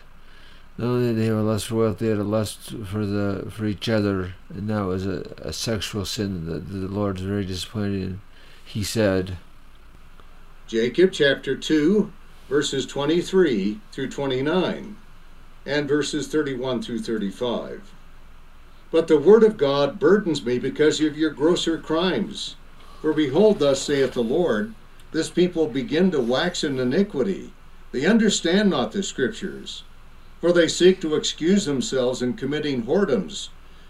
Not 0.79 0.89
only 0.89 1.09
did 1.09 1.17
they 1.17 1.27
have 1.27 1.39
a 1.39 1.43
lust 1.43 1.69
for 1.69 1.77
wealth, 1.77 1.99
they 1.99 2.09
had 2.09 2.19
a 2.19 2.25
lust 2.25 2.73
for 2.85 3.07
the 3.07 3.49
for 3.51 3.65
each 3.65 3.89
other, 3.89 4.35
and 4.51 4.69
that 4.69 4.83
was 4.83 5.07
a, 5.07 5.35
a 5.39 5.53
sexual 5.53 6.05
sin 6.05 6.45
that 6.47 6.69
the 6.69 6.87
Lord 6.89 7.19
is 7.19 7.23
very 7.23 7.47
disappointed 7.47 8.03
in. 8.03 8.21
He 8.63 8.85
said, 8.85 9.39
Jacob 10.67 11.13
chapter 11.13 11.57
2, 11.57 12.13
verses 12.49 12.85
23 12.85 13.81
through 13.93 14.11
29, 14.11 14.97
and 15.65 15.89
verses 15.89 16.29
31 16.29 16.83
through 16.83 17.01
35. 17.01 17.93
But 18.91 19.09
the 19.09 19.19
word 19.19 19.45
of 19.45 19.57
God 19.57 19.99
burdens 19.99 20.45
me 20.45 20.59
because 20.59 21.01
of 21.01 21.17
your 21.17 21.31
grosser 21.31 21.79
crimes. 21.79 22.57
For 23.01 23.13
behold, 23.13 23.61
thus 23.61 23.81
saith 23.81 24.13
the 24.13 24.23
Lord, 24.23 24.75
this 25.13 25.31
people 25.31 25.67
begin 25.67 26.11
to 26.11 26.21
wax 26.21 26.65
in 26.65 26.79
iniquity. 26.79 27.53
They 27.93 28.07
understand 28.07 28.71
not 28.71 28.93
the 28.93 29.03
scriptures. 29.03 29.85
For 30.41 30.53
they 30.53 30.69
seek 30.69 31.01
to 31.01 31.15
excuse 31.15 31.65
themselves 31.65 32.21
in 32.23 32.35
committing 32.35 32.85
whoredoms, 32.85 33.49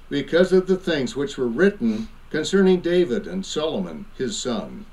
because 0.08 0.52
of 0.52 0.66
the 0.66 0.76
things 0.76 1.16
which 1.16 1.36
were 1.36 1.48
written 1.48 2.08
concerning 2.30 2.80
David 2.80 3.26
and 3.26 3.44
Solomon 3.44 4.06
his 4.16 4.38
son. 4.38 4.86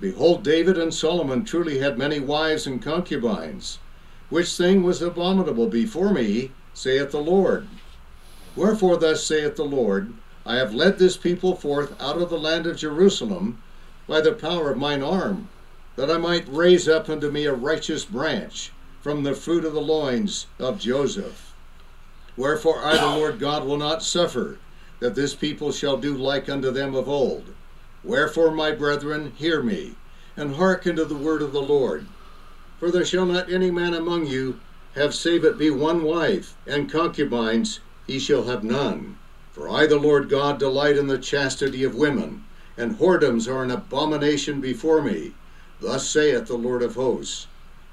Behold, 0.00 0.42
David 0.42 0.76
and 0.76 0.92
Solomon 0.92 1.44
truly 1.44 1.78
had 1.78 1.96
many 1.96 2.20
wives 2.20 2.66
and 2.66 2.82
concubines, 2.82 3.78
which 4.28 4.54
thing 4.54 4.82
was 4.82 5.00
abominable 5.00 5.68
before 5.68 6.12
me, 6.12 6.50
saith 6.74 7.12
the 7.12 7.20
Lord. 7.20 7.66
Wherefore, 8.54 8.96
thus 8.96 9.24
saith 9.24 9.56
the 9.56 9.64
Lord, 9.64 10.12
I 10.44 10.56
have 10.56 10.74
led 10.74 10.98
this 10.98 11.16
people 11.16 11.56
forth 11.56 11.94
out 12.00 12.20
of 12.20 12.28
the 12.28 12.38
land 12.38 12.66
of 12.66 12.76
Jerusalem 12.76 13.62
by 14.06 14.20
the 14.20 14.32
power 14.32 14.70
of 14.70 14.78
mine 14.78 15.02
arm, 15.02 15.48
that 15.96 16.10
I 16.10 16.18
might 16.18 16.46
raise 16.48 16.88
up 16.88 17.08
unto 17.08 17.30
me 17.30 17.44
a 17.44 17.52
righteous 17.52 18.04
branch 18.04 18.70
from 19.00 19.22
the 19.22 19.34
fruit 19.34 19.64
of 19.64 19.72
the 19.72 19.80
loins 19.80 20.46
of 20.58 20.78
Joseph. 20.78 21.54
Wherefore 22.36 22.84
I, 22.84 22.96
the 22.96 23.16
Lord 23.18 23.38
God, 23.38 23.64
will 23.64 23.78
not 23.78 24.02
suffer 24.02 24.58
that 25.00 25.14
this 25.14 25.34
people 25.34 25.72
shall 25.72 25.96
do 25.96 26.14
like 26.14 26.48
unto 26.48 26.70
them 26.70 26.94
of 26.94 27.08
old. 27.08 27.54
Wherefore, 28.04 28.50
my 28.50 28.72
brethren, 28.72 29.32
hear 29.36 29.62
me, 29.62 29.94
and 30.36 30.56
hearken 30.56 30.96
to 30.96 31.04
the 31.04 31.14
word 31.14 31.42
of 31.42 31.52
the 31.52 31.62
Lord. 31.62 32.06
For 32.78 32.90
there 32.90 33.04
shall 33.04 33.26
not 33.26 33.50
any 33.50 33.70
man 33.70 33.94
among 33.94 34.26
you 34.26 34.60
have 34.94 35.14
save 35.14 35.44
it 35.44 35.58
be 35.58 35.70
one 35.70 36.02
wife, 36.02 36.54
and 36.66 36.90
concubines 36.90 37.80
he 38.06 38.18
shall 38.18 38.44
have 38.44 38.64
none. 38.64 39.18
For 39.52 39.68
I, 39.68 39.86
the 39.86 39.98
Lord 39.98 40.28
God, 40.28 40.58
delight 40.58 40.96
in 40.96 41.06
the 41.06 41.18
chastity 41.18 41.84
of 41.84 41.94
women, 41.94 42.44
and 42.76 42.96
whoredoms 42.96 43.50
are 43.50 43.62
an 43.62 43.70
abomination 43.70 44.60
before 44.60 45.02
me. 45.02 45.32
Thus 45.80 46.08
saith 46.08 46.46
the 46.46 46.56
Lord 46.56 46.82
of 46.82 46.94
hosts. 46.94 47.46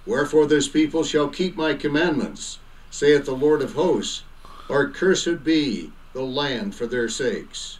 Wherefore 0.06 0.46
this 0.46 0.68
people 0.68 1.04
shall 1.04 1.30
keep 1.30 1.56
my 1.56 1.74
commandments, 1.74 2.60
saith 2.90 3.25
the 3.25 3.32
Lord 3.36 3.62
of 3.62 3.74
hosts, 3.74 4.24
or 4.68 4.90
cursed 4.90 5.44
be 5.44 5.92
the 6.13 6.24
land 6.24 6.75
for 6.75 6.86
their 6.86 7.08
sakes. 7.10 7.80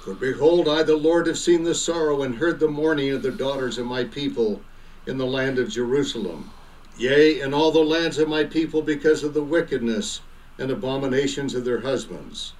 For 0.00 0.14
behold, 0.14 0.68
I, 0.68 0.82
the 0.84 0.96
Lord, 0.96 1.26
have 1.26 1.38
seen 1.38 1.64
the 1.64 1.74
sorrow 1.74 2.22
and 2.22 2.36
heard 2.36 2.60
the 2.60 2.68
mourning 2.68 3.10
of 3.10 3.22
the 3.22 3.30
daughters 3.30 3.76
of 3.76 3.86
my 3.86 4.04
people 4.04 4.60
in 5.06 5.18
the 5.18 5.26
land 5.26 5.58
of 5.58 5.68
Jerusalem. 5.70 6.50
Yea, 6.96 7.40
in 7.40 7.52
all 7.52 7.70
the 7.70 7.80
lands 7.80 8.18
of 8.18 8.28
my 8.28 8.44
people 8.44 8.82
because 8.82 9.22
of 9.22 9.34
the 9.34 9.42
wickedness 9.42 10.20
and 10.58 10.70
abominations 10.70 11.54
of 11.54 11.64
their 11.64 11.80
husbands. 11.80 12.52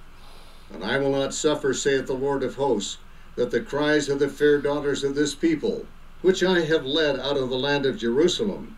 And 0.73 0.83
I 0.83 0.97
will 0.97 1.11
not 1.11 1.33
suffer, 1.33 1.73
saith 1.73 2.07
the 2.07 2.13
Lord 2.13 2.43
of 2.43 2.55
hosts, 2.55 2.97
that 3.39 3.51
the 3.51 3.61
cries 3.61 4.09
of 4.09 4.19
the 4.19 4.27
fair 4.27 4.57
daughters 4.59 5.01
of 5.01 5.15
this 5.15 5.33
people, 5.33 5.85
which 6.21 6.43
I 6.43 6.59
have 6.59 6.85
led 6.85 7.17
out 7.17 7.37
of 7.37 7.49
the 7.49 7.57
land 7.57 7.85
of 7.85 7.97
Jerusalem, 7.97 8.75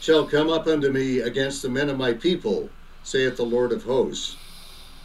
shall 0.00 0.26
come 0.26 0.50
up 0.50 0.66
unto 0.66 0.90
me 0.90 1.20
against 1.20 1.62
the 1.62 1.68
men 1.68 1.88
of 1.88 1.96
my 1.96 2.14
people, 2.14 2.70
saith 3.04 3.36
the 3.36 3.44
Lord 3.44 3.70
of 3.70 3.84
hosts. 3.84 4.34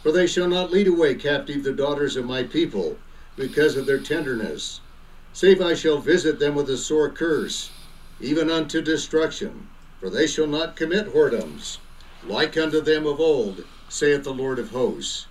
For 0.02 0.10
they 0.10 0.26
shall 0.26 0.48
not 0.48 0.72
lead 0.72 0.88
away 0.88 1.14
captive 1.14 1.62
the 1.62 1.70
daughters 1.70 2.16
of 2.16 2.26
my 2.26 2.42
people, 2.42 2.98
because 3.36 3.76
of 3.76 3.86
their 3.86 4.00
tenderness, 4.00 4.80
save 5.32 5.62
I 5.62 5.74
shall 5.74 5.98
visit 5.98 6.40
them 6.40 6.56
with 6.56 6.68
a 6.68 6.76
sore 6.76 7.08
curse, 7.08 7.70
even 8.20 8.50
unto 8.50 8.82
destruction. 8.82 9.68
For 10.00 10.10
they 10.10 10.26
shall 10.26 10.48
not 10.48 10.74
commit 10.74 11.14
whoredoms, 11.14 11.78
like 12.26 12.56
unto 12.56 12.80
them 12.80 13.06
of 13.06 13.20
old, 13.20 13.62
saith 13.88 14.24
the 14.24 14.34
Lord 14.34 14.58
of 14.58 14.70
hosts. 14.70 15.26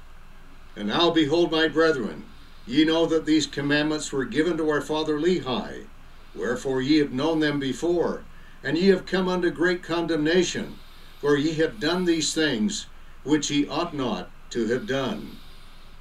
And 0.78 0.88
now 0.88 1.10
behold, 1.10 1.52
my 1.52 1.68
brethren, 1.68 2.24
ye 2.68 2.84
know 2.84 3.06
that 3.06 3.26
these 3.26 3.46
commandments 3.46 4.12
were 4.12 4.26
given 4.26 4.58
to 4.58 4.70
our 4.70 4.82
father 4.82 5.20
Lehi, 5.20 5.86
wherefore 6.34 6.82
ye 6.82 6.98
have 6.98 7.14
known 7.14 7.40
them 7.40 7.60
before, 7.60 8.24
and 8.64 8.76
ye 8.76 8.88
have 8.88 9.06
come 9.06 9.30
unto 9.30 9.52
great 9.52 9.84
condemnation, 9.84 10.76
for 11.22 11.38
ye 11.38 11.54
have 11.54 11.80
done 11.80 12.06
these 12.06 12.34
things 12.34 12.88
which 13.24 13.52
ye 13.52 13.68
ought 13.68 13.94
not 13.96 14.32
to 14.50 14.66
have 14.66 14.88
done. 14.88 15.38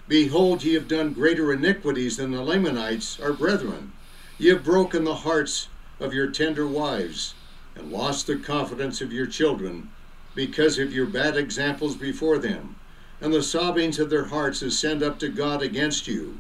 Behold, 0.09 0.65
ye 0.65 0.73
have 0.73 0.89
done 0.89 1.13
greater 1.13 1.53
iniquities 1.53 2.17
than 2.17 2.31
the 2.31 2.43
Lamanites, 2.43 3.21
our 3.21 3.33
brethren. 3.33 3.93
Ye 4.39 4.49
have 4.49 4.65
broken 4.65 5.05
the 5.05 5.17
hearts 5.17 5.69
of 6.01 6.15
your 6.15 6.29
tender 6.29 6.67
wives, 6.67 7.35
and 7.77 7.93
lost 7.93 8.27
the 8.27 8.37
confidence 8.37 9.01
of 9.01 9.13
your 9.13 9.27
children, 9.27 9.91
because 10.35 10.79
of 10.79 10.95
your 10.95 11.07
bad 11.07 11.37
examples 11.37 11.95
before 11.95 12.39
them. 12.39 12.75
And 13.21 13.33
the 13.33 13.43
sobbings 13.43 13.99
of 13.99 14.11
their 14.11 14.25
hearts 14.25 14.61
ascend 14.63 15.03
up 15.03 15.19
to 15.21 15.29
God 15.29 15.63
against 15.63 16.07
you, 16.09 16.39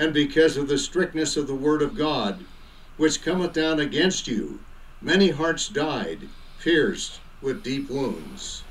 and 0.00 0.14
because 0.14 0.56
of 0.56 0.66
the 0.66 0.78
strictness 0.78 1.36
of 1.36 1.46
the 1.46 1.54
word 1.54 1.82
of 1.82 1.94
God, 1.94 2.42
which 2.96 3.22
cometh 3.22 3.52
down 3.52 3.78
against 3.78 4.26
you, 4.26 4.60
many 5.02 5.28
hearts 5.28 5.68
died, 5.68 6.20
pierced 6.58 7.20
with 7.42 7.62
deep 7.62 7.90
wounds. 7.90 8.62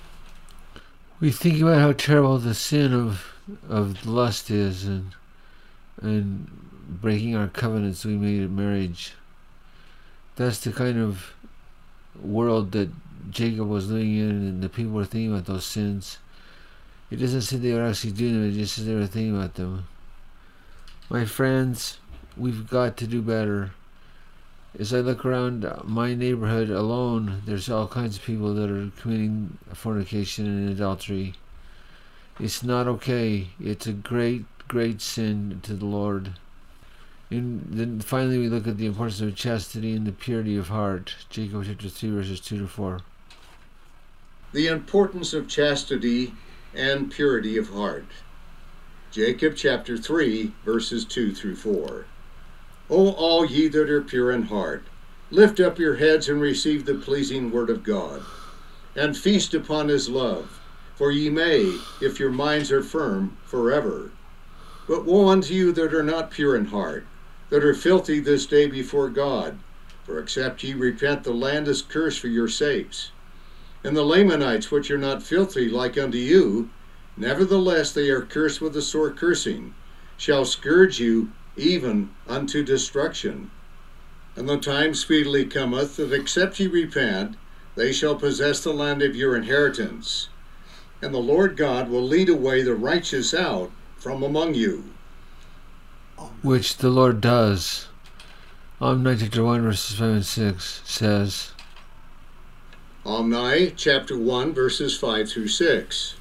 We 1.20 1.30
think 1.30 1.62
about 1.62 1.82
how 1.82 1.92
terrible 1.92 2.40
the 2.40 2.56
sin 2.56 2.94
of 2.94 3.28
of 3.70 4.08
lust 4.08 4.50
is 4.50 4.86
and 4.86 5.12
and 6.02 6.50
breaking 7.00 7.36
our 7.36 7.48
covenants 7.48 8.06
we 8.06 8.16
made 8.16 8.42
in 8.42 8.56
marriage. 8.56 9.14
That's 10.36 10.60
the 10.62 10.72
kind 10.72 10.98
of 10.98 11.34
world 12.20 12.72
that 12.72 12.90
Jacob 13.30 13.68
was 13.68 13.92
living 13.92 14.16
in 14.18 14.30
and 14.30 14.64
the 14.64 14.70
people 14.70 14.94
were 14.94 15.06
thinking 15.06 15.32
about 15.32 15.46
those 15.46 15.66
sins. 15.66 16.18
It 17.12 17.18
doesn't 17.18 17.42
say 17.42 17.58
they 17.58 17.74
were 17.74 17.86
actually 17.86 18.14
doing 18.14 18.34
them, 18.34 18.50
it 18.50 18.54
just 18.54 18.76
says 18.76 18.88
they 18.88 18.96
were 18.96 19.06
thinking 19.06 19.36
about 19.36 19.54
them. 19.54 19.86
My 21.12 21.26
friends, 21.26 21.98
we've 22.38 22.70
got 22.70 22.96
to 22.98 23.08
do 23.08 23.24
better. 23.24 23.72
As 24.78 24.94
I 24.94 25.00
look 25.00 25.26
around 25.26 25.68
my 25.84 26.14
neighborhood 26.14 26.70
alone, 26.70 27.42
there's 27.48 27.68
all 27.68 27.88
kinds 27.88 28.18
of 28.18 28.24
people 28.24 28.54
that 28.54 28.70
are 28.70 28.92
committing 29.02 29.58
fornication 29.74 30.46
and 30.46 30.70
adultery. 30.70 31.34
It's 32.40 32.62
not 32.62 32.88
okay. 32.88 33.48
It's 33.60 33.88
a 33.88 33.94
great, 33.94 34.46
great 34.68 35.02
sin 35.02 35.62
to 35.64 35.74
the 35.74 35.88
Lord. 35.88 36.34
And 37.32 37.66
then 37.72 38.02
finally, 38.02 38.38
we 38.38 38.48
look 38.48 38.68
at 38.68 38.78
the 38.78 38.86
importance 38.86 39.20
of 39.20 39.36
chastity 39.36 39.94
and 39.94 40.06
the 40.06 40.12
purity 40.12 40.58
of 40.58 40.68
heart. 40.68 41.16
Jacob 41.32 41.66
chapter 41.66 41.90
3, 41.90 42.12
verses 42.12 42.40
2 42.40 42.60
to 42.60 42.68
4. 42.68 43.00
The 44.54 44.68
importance 44.68 45.34
of 45.34 45.48
chastity 45.48 46.36
and 46.76 47.10
purity 47.10 47.58
of 47.58 47.70
heart. 47.70 48.06
Jacob 49.12 49.56
chapter 49.56 49.98
3, 49.98 50.52
verses 50.64 51.06
2 51.06 51.34
through 51.34 51.56
4. 51.56 52.06
O 52.90 53.12
all 53.12 53.46
ye 53.46 53.68
that 53.68 53.90
are 53.90 54.02
pure 54.02 54.32
in 54.32 54.44
heart, 54.44 54.84
lift 55.32 55.60
up 55.60 55.80
your 55.80 55.96
heads 55.96 56.30
and 56.30 56.42
receive 56.42 56.86
the 56.86 56.96
pleasing 56.96 57.52
word 57.52 57.70
of 57.70 57.84
God, 57.84 58.22
and 58.96 59.18
feast 59.18 59.54
upon 59.54 59.88
his 59.88 60.10
love 60.10 60.60
for 61.00 61.14
ye 61.14 61.30
may, 61.30 61.80
if 62.02 62.20
your 62.20 62.30
minds 62.30 62.74
are 62.74 62.84
firm, 62.84 63.38
forever. 63.46 64.12
But 64.86 65.06
woe 65.06 65.30
unto 65.30 65.54
you 65.54 65.72
that 65.72 65.94
are 65.94 66.04
not 66.04 66.30
pure 66.30 66.58
in 66.58 66.66
heart, 66.66 67.06
that 67.50 67.64
are 67.64 67.74
filthy 67.74 68.20
this 68.20 68.46
day 68.46 68.68
before 68.68 69.08
God. 69.08 69.58
For 70.06 70.20
except 70.20 70.62
ye 70.62 70.74
repent, 70.74 71.24
the 71.24 71.32
land 71.32 71.70
is 71.70 71.82
cursed 71.82 72.20
for 72.20 72.28
your 72.28 72.50
sakes. 72.50 73.12
And 73.82 73.96
the 73.96 74.04
Lamanites, 74.04 74.72
which 74.72 74.92
are 74.92 74.98
not 74.98 75.24
filthy 75.24 75.70
like 75.70 75.98
unto 75.98 76.18
you, 76.18 76.70
nevertheless 77.18 77.92
they 77.92 78.10
are 78.10 78.22
cursed 78.22 78.62
with 78.62 78.76
a 78.78 78.82
sore 78.82 79.12
cursing, 79.12 79.74
shall 80.18 80.46
scourge 80.46 81.00
you 81.00 81.32
even 81.56 82.10
unto 82.28 82.64
destruction. 82.64 83.52
And 84.36 84.48
the 84.48 84.58
time 84.58 84.94
speedily 84.94 85.46
cometh 85.46 85.98
that 85.98 86.14
except 86.14 86.60
ye 86.60 86.68
repent, 86.68 87.36
they 87.76 87.92
shall 87.92 88.16
possess 88.16 88.64
the 88.64 88.74
land 88.74 89.02
of 89.02 89.16
your 89.16 89.36
inheritance 89.36 90.30
and 91.02 91.14
the 91.14 91.20
Lord 91.20 91.56
God 91.56 91.90
will 91.90 92.02
lead 92.02 92.30
away 92.30 92.62
the 92.62 92.76
righteous 92.76 93.34
out 93.34 93.72
from 93.98 94.24
among 94.24 94.54
you. 94.54 94.84
Which 96.42 96.78
the 96.78 96.90
Lord 96.90 97.22
does. 97.22 97.88
Omni 98.82 99.18
chapter 99.18 99.44
1 99.44 99.62
verses 99.62 99.98
5 99.98 100.10
and 100.10 100.26
6 100.26 100.82
says, 100.86 101.52
Omni 103.06 103.72
chapter 103.76 104.18
1 104.18 104.54
verses 104.54 104.98
5 104.98 105.30
through 105.30 105.48
6. 105.48 106.16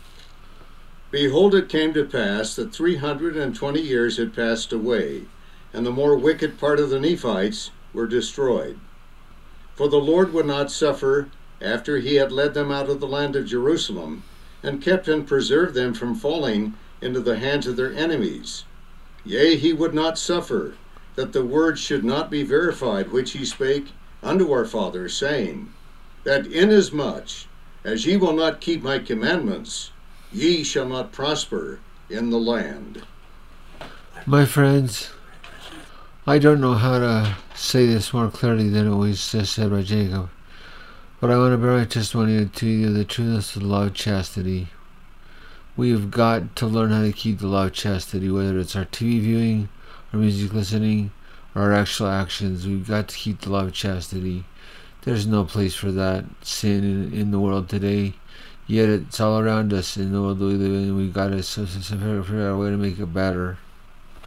Behold, 1.10 1.54
it 1.54 1.70
came 1.70 1.94
to 1.94 2.04
pass 2.04 2.54
that 2.54 2.74
three 2.74 2.96
hundred 2.96 3.34
and 3.34 3.54
twenty 3.54 3.80
years 3.80 4.18
had 4.18 4.36
passed 4.36 4.74
away, 4.74 5.22
and 5.72 5.86
the 5.86 5.90
more 5.90 6.14
wicked 6.16 6.58
part 6.58 6.78
of 6.78 6.90
the 6.90 7.00
Nephites 7.00 7.70
were 7.94 8.06
destroyed. 8.06 8.78
For 9.74 9.88
the 9.88 9.96
Lord 9.96 10.34
would 10.34 10.44
not 10.44 10.70
suffer, 10.70 11.28
after 11.62 11.96
he 11.96 12.16
had 12.16 12.30
led 12.30 12.52
them 12.52 12.70
out 12.70 12.90
of 12.90 13.00
the 13.00 13.06
land 13.06 13.36
of 13.36 13.46
Jerusalem, 13.46 14.22
and 14.62 14.82
kept 14.82 15.08
and 15.08 15.26
preserved 15.26 15.74
them 15.74 15.94
from 15.94 16.14
falling 16.14 16.74
into 17.00 17.20
the 17.20 17.38
hands 17.38 17.66
of 17.66 17.76
their 17.76 17.94
enemies. 17.94 18.64
Yea, 19.24 19.56
he 19.56 19.72
would 19.72 19.94
not 19.94 20.18
suffer 20.18 20.74
that 21.14 21.32
the 21.32 21.44
word 21.44 21.78
should 21.78 22.04
not 22.04 22.30
be 22.30 22.42
verified 22.42 23.10
which 23.10 23.30
he 23.30 23.46
spake 23.46 23.92
unto 24.22 24.52
our 24.52 24.66
fathers, 24.66 25.14
saying, 25.14 25.72
That 26.24 26.46
inasmuch 26.46 27.46
as 27.82 28.04
ye 28.04 28.18
will 28.18 28.34
not 28.34 28.60
keep 28.60 28.82
my 28.82 28.98
commandments, 28.98 29.90
ye 30.32 30.62
shall 30.62 30.88
not 30.88 31.12
prosper 31.12 31.80
in 32.10 32.30
the 32.30 32.38
land. 32.38 33.02
My 34.26 34.44
friends, 34.44 35.10
I 36.26 36.38
don't 36.38 36.60
know 36.60 36.74
how 36.74 36.98
to 36.98 37.36
say 37.54 37.86
this 37.86 38.12
more 38.12 38.30
clearly 38.30 38.68
than 38.68 38.86
it 38.86 38.94
was 38.94 39.20
said 39.20 39.70
by 39.70 39.82
Jacob. 39.82 40.28
But 41.20 41.30
I 41.30 41.38
want 41.38 41.52
to 41.52 41.58
bear 41.58 41.76
my 41.76 41.84
testimony 41.84 42.46
to 42.46 42.66
you 42.66 42.92
the 42.92 43.04
trueness 43.04 43.56
of 43.56 43.62
the 43.62 43.68
law 43.68 43.84
of 43.84 43.94
chastity. 43.94 44.68
We 45.76 45.90
have 45.90 46.10
got 46.10 46.54
to 46.56 46.66
learn 46.66 46.90
how 46.90 47.02
to 47.02 47.12
keep 47.12 47.38
the 47.38 47.48
law 47.48 47.66
of 47.66 47.72
chastity, 47.72 48.30
whether 48.30 48.58
it's 48.58 48.76
our 48.76 48.84
TV 48.84 49.20
viewing, 49.20 49.68
our 50.12 50.20
music 50.20 50.52
listening, 50.52 51.10
or 51.54 51.62
our 51.62 51.72
actual 51.72 52.06
actions. 52.06 52.66
We've 52.66 52.86
got 52.86 53.08
to 53.08 53.16
keep 53.16 53.40
the 53.40 53.50
law 53.50 53.64
of 53.64 53.72
chastity. 53.72 54.44
There's 55.02 55.26
no 55.26 55.44
place 55.44 55.74
for 55.74 55.90
that 55.92 56.24
sin 56.42 56.84
in, 56.84 57.12
in 57.12 57.30
the 57.30 57.40
world 57.40 57.68
today. 57.68 58.14
Yet 58.70 58.90
it's 58.90 59.18
all 59.18 59.40
around 59.40 59.72
us 59.72 59.96
in 59.96 60.12
the 60.12 60.20
world 60.20 60.40
we 60.40 60.52
live 60.52 60.74
in. 60.74 60.94
We've 60.94 61.10
got 61.10 61.28
to 61.28 61.42
figure 61.42 62.46
out 62.46 62.52
a 62.52 62.56
way 62.58 62.68
to 62.68 62.76
make 62.76 62.98
it 62.98 63.14
better. 63.14 63.56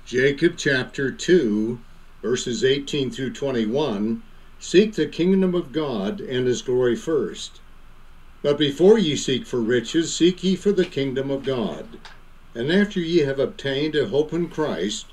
Jacob 0.03 0.53
chapter 0.57 1.11
2, 1.11 1.77
verses 2.23 2.63
18 2.63 3.11
through 3.11 3.33
21 3.33 4.23
Seek 4.59 4.95
the 4.95 5.05
kingdom 5.05 5.53
of 5.53 5.71
God 5.71 6.19
and 6.19 6.47
his 6.47 6.63
glory 6.63 6.95
first. 6.95 7.59
But 8.41 8.57
before 8.57 8.97
ye 8.97 9.15
seek 9.15 9.45
for 9.45 9.61
riches, 9.61 10.11
seek 10.11 10.43
ye 10.43 10.55
for 10.55 10.71
the 10.71 10.85
kingdom 10.85 11.29
of 11.29 11.43
God. 11.43 11.99
And 12.55 12.71
after 12.71 12.99
ye 12.99 13.19
have 13.19 13.37
obtained 13.37 13.95
a 13.95 14.07
hope 14.07 14.33
in 14.33 14.49
Christ, 14.49 15.05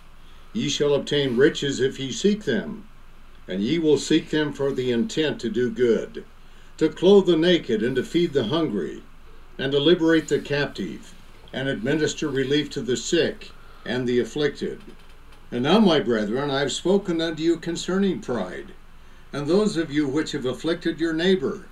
ye 0.55 0.71
shall 0.71 0.95
obtain 0.95 1.37
riches 1.37 1.81
if 1.81 2.01
ye 2.01 2.13
seek 2.13 2.45
them. 2.45 2.85
And 3.47 3.63
ye 3.63 3.79
will 3.79 3.99
seek 3.99 4.31
them 4.31 4.55
for 4.55 4.73
the 4.73 4.91
intent 4.91 5.39
to 5.43 5.51
do 5.51 5.69
good, 5.69 6.25
to 6.79 6.89
clothe 6.89 7.27
the 7.27 7.37
naked, 7.37 7.83
and 7.83 7.95
to 7.97 8.03
feed 8.03 8.33
the 8.33 8.45
hungry, 8.45 9.03
and 9.59 9.73
to 9.73 9.79
liberate 9.79 10.29
the 10.29 10.39
captive, 10.39 11.15
and 11.53 11.69
administer 11.69 12.29
relief 12.29 12.71
to 12.71 12.81
the 12.81 12.97
sick 12.97 13.51
and 13.85 14.07
the 14.07 14.21
afflicted. 14.21 14.81
And 15.51 15.63
now, 15.63 15.79
my 15.79 15.99
brethren, 15.99 16.51
I 16.51 16.61
have 16.61 16.73
spoken 16.73 17.21
unto 17.21 17.43
you 17.43 17.57
concerning 17.57 18.21
pride, 18.21 18.67
and 19.33 19.47
those 19.47 19.77
of 19.77 19.91
you 19.91 20.07
which 20.07 20.33
have 20.33 20.45
afflicted 20.45 21.01
your 21.01 21.13
neighbor, 21.13 21.67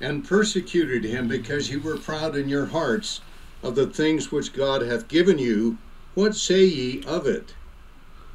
and 0.00 0.26
persecuted 0.26 1.04
him 1.04 1.26
because 1.26 1.70
ye 1.70 1.76
were 1.76 1.96
proud 1.96 2.36
in 2.36 2.48
your 2.48 2.66
hearts 2.66 3.20
of 3.62 3.74
the 3.74 3.86
things 3.86 4.30
which 4.30 4.52
God 4.52 4.82
hath 4.82 5.08
given 5.08 5.38
you, 5.38 5.78
what 6.14 6.34
say 6.34 6.64
ye 6.64 7.02
of 7.06 7.26
it? 7.26 7.54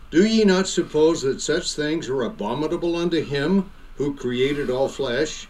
Do 0.10 0.26
ye 0.26 0.44
not 0.44 0.68
suppose 0.68 1.22
that 1.22 1.42
such 1.42 1.74
things 1.74 2.10
are 2.10 2.24
abominable 2.24 2.96
unto 2.96 3.24
him 3.24 3.72
who 3.96 4.16
created 4.16 4.70
all 4.70 4.90
flesh? 4.90 5.48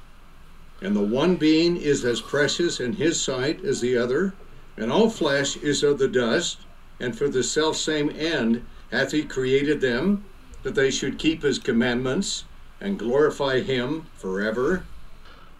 And 0.81 0.95
the 0.95 1.01
one 1.01 1.35
being 1.35 1.77
is 1.77 2.03
as 2.03 2.21
precious 2.21 2.79
in 2.79 2.93
his 2.93 3.21
sight 3.21 3.63
as 3.63 3.81
the 3.81 3.95
other, 3.95 4.33
and 4.75 4.91
all 4.91 5.09
flesh 5.09 5.55
is 5.57 5.83
of 5.83 5.99
the 5.99 6.07
dust, 6.07 6.57
and 6.99 7.15
for 7.15 7.29
the 7.29 7.43
selfsame 7.43 8.09
end 8.09 8.65
hath 8.91 9.11
he 9.11 9.23
created 9.23 9.79
them, 9.79 10.25
that 10.63 10.75
they 10.75 10.91
should 10.91 11.19
keep 11.19 11.43
his 11.43 11.59
commandments 11.59 12.45
and 12.79 12.97
glorify 12.97 13.61
him 13.61 14.07
forever. 14.15 14.83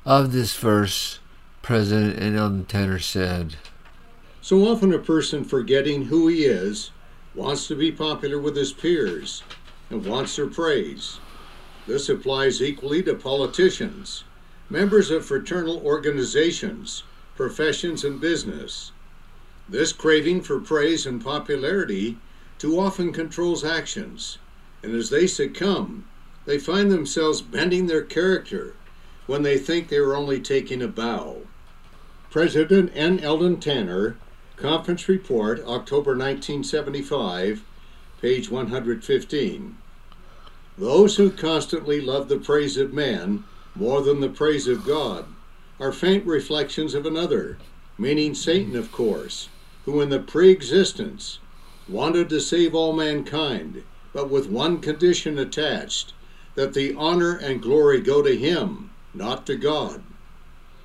Of 0.05 0.33
this 0.33 0.55
verse, 0.55 1.19
President 1.61 2.19
N. 2.19 2.65
Tanner 2.65 2.99
said, 2.99 3.57
So 4.41 4.67
often 4.67 4.93
a 4.93 4.99
person 4.99 5.43
forgetting 5.43 6.05
who 6.05 6.27
he 6.27 6.45
is 6.45 6.91
wants 7.35 7.67
to 7.67 7.75
be 7.75 7.91
popular 7.91 8.39
with 8.39 8.55
his 8.55 8.73
peers 8.73 9.43
and 9.89 10.05
wants 10.05 10.35
their 10.35 10.47
praise. 10.47 11.19
This 11.85 12.09
applies 12.09 12.61
equally 12.61 13.03
to 13.03 13.13
politicians, 13.13 14.23
members 14.71 15.11
of 15.11 15.25
fraternal 15.25 15.85
organizations, 15.85 17.03
professions, 17.35 18.05
and 18.05 18.21
business. 18.21 18.93
This 19.67 19.91
craving 19.91 20.43
for 20.43 20.61
praise 20.61 21.05
and 21.05 21.21
popularity 21.21 22.17
too 22.57 22.79
often 22.79 23.11
controls 23.11 23.65
actions, 23.65 24.37
and 24.81 24.95
as 24.95 25.09
they 25.09 25.27
succumb, 25.27 26.05
they 26.45 26.57
find 26.57 26.89
themselves 26.89 27.41
bending 27.41 27.87
their 27.87 28.01
character 28.01 28.73
when 29.27 29.43
they 29.43 29.57
think 29.57 29.89
they 29.89 29.97
are 29.97 30.15
only 30.15 30.39
taking 30.39 30.81
a 30.81 30.87
bow. 30.87 31.41
President 32.29 32.91
N. 32.95 33.19
Eldon 33.19 33.59
Tanner, 33.59 34.15
Conference 34.55 35.09
Report, 35.09 35.59
October 35.65 36.11
1975, 36.11 37.61
page 38.21 38.49
115. 38.49 39.75
Those 40.77 41.17
who 41.17 41.29
constantly 41.29 41.99
love 41.99 42.29
the 42.29 42.37
praise 42.37 42.77
of 42.77 42.93
man 42.93 43.43
more 43.75 44.01
than 44.01 44.19
the 44.19 44.29
praise 44.29 44.67
of 44.67 44.85
God 44.85 45.25
are 45.79 45.91
faint 45.91 46.25
reflections 46.25 46.93
of 46.93 47.05
another, 47.05 47.57
meaning 47.97 48.35
Satan, 48.35 48.75
of 48.75 48.91
course, 48.91 49.49
who 49.85 50.01
in 50.01 50.09
the 50.09 50.19
pre 50.19 50.49
existence 50.49 51.39
wanted 51.87 52.29
to 52.29 52.39
save 52.39 52.75
all 52.75 52.93
mankind, 52.93 53.83
but 54.13 54.29
with 54.29 54.49
one 54.49 54.79
condition 54.79 55.39
attached 55.39 56.13
that 56.55 56.73
the 56.73 56.93
honor 56.95 57.35
and 57.35 57.61
glory 57.61 58.01
go 58.01 58.21
to 58.21 58.35
him 58.35 58.91
not 59.13 59.45
to 59.47 59.55
God. 59.55 60.03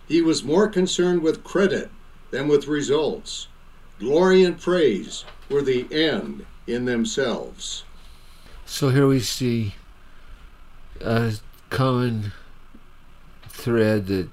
He 0.08 0.22
was 0.22 0.44
more 0.44 0.68
concerned 0.68 1.22
with 1.22 1.44
credit 1.44 1.90
than 2.30 2.48
with 2.48 2.66
results. 2.66 3.48
Glory 3.98 4.44
and 4.44 4.60
praise 4.60 5.24
were 5.48 5.62
the 5.62 5.86
end 5.90 6.46
in 6.66 6.84
themselves. 6.84 7.84
So 8.64 8.90
here 8.90 9.06
we 9.06 9.20
see 9.20 9.74
uh, 11.04 11.32
a 11.32 11.74
common 11.74 12.32
thread 13.56 14.06
that 14.06 14.28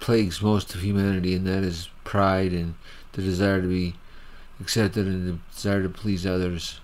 plagues 0.00 0.42
most 0.42 0.74
of 0.74 0.82
humanity, 0.82 1.34
and 1.34 1.46
that 1.46 1.62
is 1.62 1.88
pride 2.04 2.52
and 2.52 2.74
the 3.12 3.22
desire 3.22 3.60
to 3.60 3.68
be 3.68 3.94
accepted 4.60 5.06
and 5.06 5.28
the 5.28 5.38
desire 5.54 5.82
to 5.82 5.88
please 5.88 6.26
others. 6.26 6.80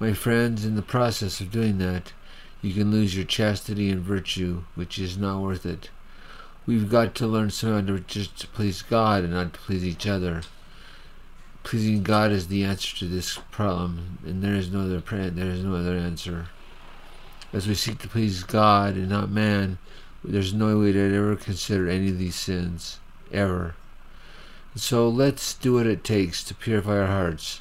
My 0.00 0.12
friends, 0.12 0.64
in 0.64 0.74
the 0.74 0.82
process 0.82 1.40
of 1.40 1.50
doing 1.50 1.78
that, 1.78 2.12
you 2.62 2.72
can 2.72 2.90
lose 2.90 3.14
your 3.14 3.26
chastity 3.26 3.90
and 3.90 4.00
virtue, 4.00 4.64
which 4.74 4.98
is 4.98 5.18
not 5.18 5.42
worth 5.42 5.66
it. 5.66 5.90
We've 6.66 6.90
got 6.90 7.14
to 7.16 7.26
learn 7.26 7.50
somehow 7.50 7.82
to 7.94 8.00
just 8.00 8.40
to 8.40 8.46
please 8.48 8.80
God 8.80 9.22
and 9.22 9.34
not 9.34 9.52
to 9.52 9.60
please 9.60 9.84
each 9.84 10.06
other. 10.06 10.42
Pleasing 11.62 12.02
God 12.02 12.32
is 12.32 12.48
the 12.48 12.64
answer 12.64 12.96
to 12.96 13.06
this 13.06 13.38
problem, 13.50 14.18
and 14.24 14.42
there 14.42 14.54
is 14.54 14.70
no 14.70 14.80
other 14.80 15.00
there 15.00 15.50
is 15.50 15.62
no 15.62 15.76
other 15.76 15.96
answer. 15.96 16.46
As 17.52 17.68
we 17.68 17.74
seek 17.74 17.98
to 17.98 18.08
please 18.08 18.42
God 18.42 18.94
and 18.94 19.10
not 19.10 19.30
man, 19.30 19.78
there's 20.24 20.54
no 20.54 20.78
way 20.78 20.92
to 20.92 21.14
ever 21.14 21.36
consider 21.36 21.88
any 21.88 22.08
of 22.08 22.18
these 22.18 22.34
sins, 22.34 22.98
ever. 23.30 23.74
So 24.74 25.08
let's 25.08 25.54
do 25.54 25.74
what 25.74 25.86
it 25.86 26.02
takes 26.02 26.42
to 26.44 26.54
purify 26.54 26.98
our 26.98 27.06
hearts, 27.06 27.60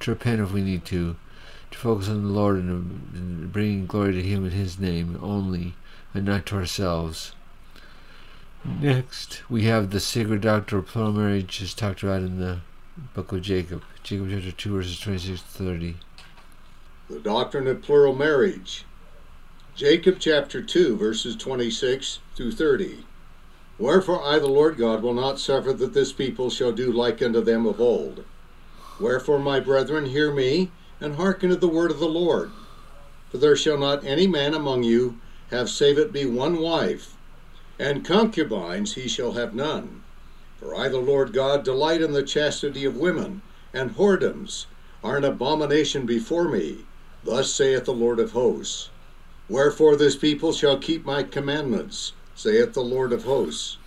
to 0.00 0.12
repent 0.12 0.40
if 0.40 0.52
we 0.52 0.62
need 0.62 0.84
to, 0.86 1.16
to 1.70 1.78
focus 1.78 2.08
on 2.08 2.22
the 2.22 2.28
Lord 2.28 2.56
and 2.56 3.52
bringing 3.52 3.86
glory 3.86 4.12
to 4.12 4.22
Him 4.22 4.44
in 4.44 4.52
His 4.52 4.78
name 4.78 5.18
only, 5.20 5.74
and 6.14 6.24
not 6.24 6.46
to 6.46 6.56
ourselves. 6.56 7.32
Next, 8.64 9.42
we 9.50 9.64
have 9.64 9.90
the 9.90 10.00
sacred 10.00 10.40
doctrine 10.40 10.80
of 10.80 10.86
plural 10.86 11.12
marriage, 11.12 11.60
as 11.62 11.74
talked 11.74 12.02
about 12.02 12.22
in 12.22 12.40
the 12.40 12.60
book 13.14 13.32
of 13.32 13.42
Jacob, 13.42 13.82
Jacob 14.02 14.30
chapter 14.30 14.52
2, 14.52 14.74
verses 14.74 14.98
26 15.00 15.42
to 15.42 15.46
30. 15.46 15.96
The 17.10 17.20
doctrine 17.20 17.66
of 17.66 17.82
plural 17.82 18.14
marriage. 18.14 18.84
Jacob 19.76 20.16
chapter 20.18 20.62
2, 20.62 20.96
verses 20.96 21.36
26 21.36 22.20
through 22.34 22.52
30. 22.52 23.04
Wherefore 23.78 24.24
I, 24.24 24.38
the 24.38 24.46
Lord 24.46 24.78
God, 24.78 25.02
will 25.02 25.12
not 25.12 25.38
suffer 25.38 25.70
that 25.74 25.92
this 25.92 26.14
people 26.14 26.48
shall 26.48 26.72
do 26.72 26.90
like 26.90 27.20
unto 27.20 27.42
them 27.42 27.66
of 27.66 27.78
old. 27.78 28.24
Wherefore, 28.98 29.38
my 29.38 29.60
brethren, 29.60 30.06
hear 30.06 30.32
me, 30.32 30.70
and 30.98 31.16
hearken 31.16 31.50
to 31.50 31.56
the 31.56 31.68
word 31.68 31.90
of 31.90 31.98
the 31.98 32.08
Lord. 32.08 32.52
For 33.30 33.36
there 33.36 33.54
shall 33.54 33.76
not 33.76 34.02
any 34.02 34.26
man 34.26 34.54
among 34.54 34.82
you 34.82 35.18
have 35.50 35.68
save 35.68 35.98
it 35.98 36.10
be 36.10 36.24
one 36.24 36.58
wife, 36.58 37.14
and 37.78 38.02
concubines 38.02 38.94
he 38.94 39.06
shall 39.06 39.32
have 39.32 39.54
none. 39.54 40.00
For 40.58 40.74
I, 40.74 40.88
the 40.88 40.96
Lord 40.96 41.34
God, 41.34 41.64
delight 41.64 42.00
in 42.00 42.14
the 42.14 42.22
chastity 42.22 42.86
of 42.86 42.96
women, 42.96 43.42
and 43.74 43.94
whoredoms 43.94 44.64
are 45.04 45.18
an 45.18 45.24
abomination 45.24 46.06
before 46.06 46.48
me. 46.48 46.78
Thus 47.24 47.52
saith 47.52 47.84
the 47.84 47.92
Lord 47.92 48.18
of 48.18 48.32
hosts. 48.32 48.88
Wherefore 49.48 49.96
this 49.96 50.16
people 50.16 50.52
shall 50.52 50.78
keep 50.78 51.04
my 51.04 51.22
commandments, 51.22 52.12
saith 52.34 52.72
the 52.72 52.82
Lord 52.82 53.12
of 53.12 53.24
hosts. 53.24 53.78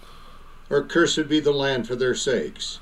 Or 0.69 0.83
cursed 0.83 1.27
be 1.27 1.39
the 1.39 1.51
land 1.51 1.87
for 1.87 1.95
their 1.95 2.15
sakes. 2.15 2.79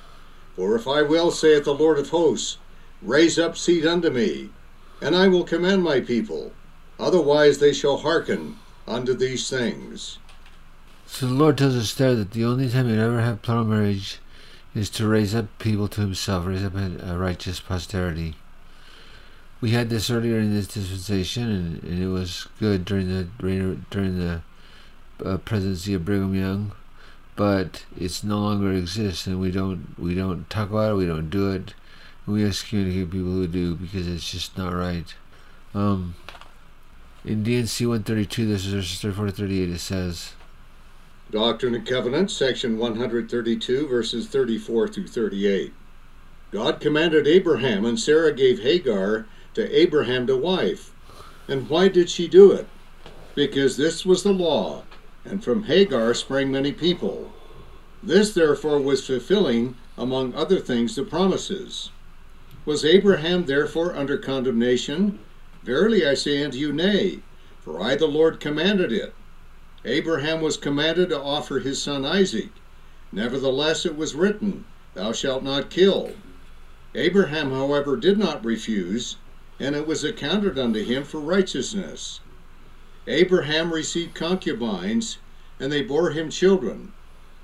For 0.55 0.75
if 0.75 0.87
I 0.87 1.01
will, 1.01 1.31
saith 1.31 1.63
the 1.63 1.73
Lord 1.73 1.99
of 1.99 2.09
hosts, 2.09 2.57
raise 3.01 3.39
up 3.39 3.57
seed 3.57 3.85
unto 3.85 4.09
me, 4.09 4.49
and 5.01 5.15
I 5.15 5.27
will 5.27 5.43
command 5.43 5.83
my 5.83 6.01
people, 6.01 6.51
otherwise 6.99 7.59
they 7.59 7.73
shall 7.73 7.97
hearken 7.97 8.57
unto 8.87 9.13
these 9.13 9.49
things. 9.49 10.17
So 11.05 11.27
the 11.27 11.33
Lord 11.33 11.57
tells 11.57 11.75
us 11.75 11.93
there 11.93 12.15
that 12.15 12.31
the 12.31 12.45
only 12.45 12.69
time 12.69 12.89
you'd 12.89 12.99
ever 12.99 13.21
have 13.21 13.41
plural 13.41 13.63
marriage 13.63 14.19
is 14.75 14.89
to 14.91 15.07
raise 15.07 15.33
up 15.33 15.47
people 15.59 15.87
to 15.89 16.01
himself, 16.01 16.45
raise 16.45 16.63
up 16.63 16.75
a 16.75 17.17
righteous 17.17 17.59
posterity. 17.59 18.35
We 19.59 19.71
had 19.71 19.89
this 19.89 20.09
earlier 20.09 20.37
in 20.37 20.53
this 20.53 20.67
dispensation, 20.67 21.49
and, 21.49 21.83
and 21.83 22.03
it 22.03 22.07
was 22.07 22.47
good 22.59 22.85
during 22.85 23.07
the 23.07 23.27
during 23.89 24.19
the 24.19 24.41
uh, 25.25 25.37
presidency 25.37 25.93
of 25.95 26.05
Brigham 26.05 26.35
Young, 26.35 26.73
but 27.35 27.85
it's 27.99 28.23
no 28.23 28.39
longer 28.39 28.71
exists, 28.71 29.25
and 29.25 29.39
we 29.39 29.51
don't 29.51 29.95
we 29.97 30.13
don't 30.13 30.47
talk 30.49 30.69
about 30.69 30.91
it, 30.91 30.95
we 30.95 31.07
don't 31.07 31.29
do 31.29 31.51
it, 31.51 31.73
we 32.27 32.45
excommunicate 32.45 33.09
people 33.09 33.31
who 33.31 33.47
do 33.47 33.75
because 33.75 34.07
it's 34.07 34.29
just 34.29 34.57
not 34.57 34.73
right. 34.73 35.15
Um, 35.73 36.15
in 37.25 37.43
D&C 37.43 37.85
132, 37.85 38.47
this 38.47 38.65
is 38.65 38.73
verses 38.73 39.01
34 39.01 39.25
to 39.27 39.31
38, 39.31 39.69
it 39.69 39.79
says. 39.79 40.33
Doctrine 41.29 41.75
and 41.75 41.85
Covenants, 41.85 42.33
section 42.33 42.77
132, 42.77 43.87
verses 43.87 44.27
34 44.27 44.87
through 44.87 45.07
38. 45.07 45.73
God 46.51 46.79
commanded 46.79 47.27
Abraham, 47.27 47.83
and 47.83 47.99
Sarah 47.99 48.33
gave 48.33 48.61
Hagar 48.61 49.27
to 49.57 49.75
Abraham 49.75 50.27
to 50.27 50.37
wife. 50.37 50.91
And 51.47 51.67
why 51.67 51.87
did 51.87 52.11
she 52.11 52.27
do 52.27 52.51
it? 52.51 52.67
Because 53.33 53.75
this 53.75 54.05
was 54.05 54.21
the 54.21 54.31
law, 54.31 54.83
and 55.25 55.43
from 55.43 55.63
Hagar 55.63 56.13
sprang 56.13 56.51
many 56.51 56.71
people. 56.71 57.33
This 58.03 58.35
therefore 58.35 58.79
was 58.79 59.07
fulfilling, 59.07 59.75
among 59.97 60.35
other 60.35 60.59
things, 60.59 60.95
the 60.95 61.03
promises. 61.03 61.89
Was 62.65 62.85
Abraham 62.85 63.45
therefore 63.45 63.95
under 63.95 64.19
condemnation? 64.19 65.17
Verily 65.63 66.05
I 66.05 66.13
say 66.13 66.43
unto 66.43 66.59
you, 66.59 66.71
Nay, 66.71 67.21
for 67.59 67.81
I 67.81 67.95
the 67.95 68.05
Lord 68.05 68.39
commanded 68.39 68.91
it. 68.91 69.15
Abraham 69.83 70.39
was 70.39 70.57
commanded 70.57 71.09
to 71.09 71.19
offer 71.19 71.59
his 71.59 71.81
son 71.81 72.05
Isaac. 72.05 72.51
Nevertheless 73.11 73.87
it 73.87 73.97
was 73.97 74.13
written, 74.13 74.65
Thou 74.93 75.13
shalt 75.13 75.43
not 75.43 75.71
kill. 75.71 76.11
Abraham, 76.93 77.49
however, 77.49 77.97
did 77.97 78.19
not 78.19 78.45
refuse, 78.45 79.15
and 79.59 79.75
it 79.75 79.87
was 79.87 80.03
accounted 80.03 80.57
unto 80.59 80.83
him 80.83 81.03
for 81.03 81.19
righteousness. 81.19 82.19
Abraham 83.07 83.73
received 83.73 84.13
concubines, 84.13 85.17
and 85.59 85.71
they 85.71 85.81
bore 85.81 86.11
him 86.11 86.29
children, 86.29 86.91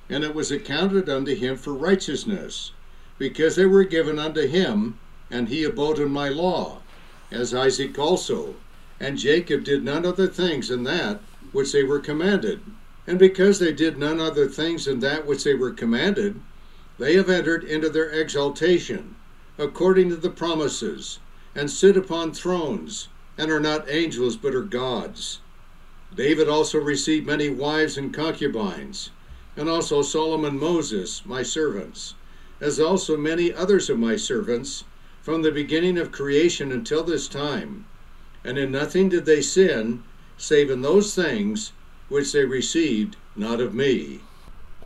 and 0.09 0.23
it 0.23 0.35
was 0.35 0.51
accounted 0.51 1.09
unto 1.09 1.33
him 1.33 1.55
for 1.57 1.73
righteousness. 1.73 2.71
because 3.17 3.55
they 3.55 3.65
were 3.65 3.83
given 3.83 4.19
unto 4.19 4.47
him, 4.47 4.97
and 5.31 5.47
he 5.49 5.63
abode 5.63 5.99
in 5.99 6.11
my 6.11 6.29
law, 6.29 6.81
as 7.31 7.53
Isaac 7.53 7.97
also. 7.97 8.55
And 8.99 9.17
Jacob 9.17 9.63
did 9.63 9.83
none 9.83 10.05
other 10.05 10.27
things 10.27 10.67
than 10.67 10.83
that 10.83 11.21
which 11.51 11.71
they 11.71 11.83
were 11.83 11.99
commanded. 11.99 12.59
And 13.05 13.19
because 13.19 13.59
they 13.59 13.71
did 13.71 13.97
none 13.97 14.19
other 14.19 14.47
things 14.47 14.85
than 14.85 14.99
that 15.01 15.25
which 15.25 15.43
they 15.43 15.53
were 15.53 15.71
commanded, 15.71 16.39
they 16.97 17.15
have 17.15 17.29
entered 17.29 17.63
into 17.63 17.89
their 17.89 18.09
exaltation, 18.09 19.15
according 19.57 20.09
to 20.09 20.15
the 20.15 20.29
promises, 20.29 21.19
and 21.55 21.69
sit 21.69 21.95
upon 21.95 22.33
thrones, 22.33 23.07
and 23.37 23.51
are 23.51 23.59
not 23.59 23.89
angels, 23.89 24.35
but 24.35 24.55
are 24.55 24.61
gods. 24.61 25.39
David 26.15 26.47
also 26.47 26.79
received 26.79 27.25
many 27.25 27.49
wives 27.49 27.97
and 27.97 28.13
concubines, 28.13 29.09
and 29.55 29.69
also 29.69 30.01
Solomon 30.01 30.59
Moses, 30.59 31.23
my 31.25 31.43
servants, 31.43 32.15
as 32.59 32.79
also 32.79 33.17
many 33.17 33.53
others 33.53 33.89
of 33.89 33.99
my 33.99 34.15
servants, 34.15 34.83
from 35.21 35.41
the 35.41 35.51
beginning 35.51 35.97
of 35.97 36.11
creation 36.11 36.71
until 36.71 37.03
this 37.03 37.27
time. 37.27 37.85
And 38.43 38.57
in 38.57 38.71
nothing 38.71 39.09
did 39.09 39.25
they 39.25 39.41
sin, 39.41 40.03
save 40.37 40.69
in 40.69 40.81
those 40.81 41.15
things 41.15 41.71
which 42.09 42.31
they 42.31 42.45
received 42.45 43.15
not 43.35 43.59
of 43.59 43.73
me. 43.73 44.21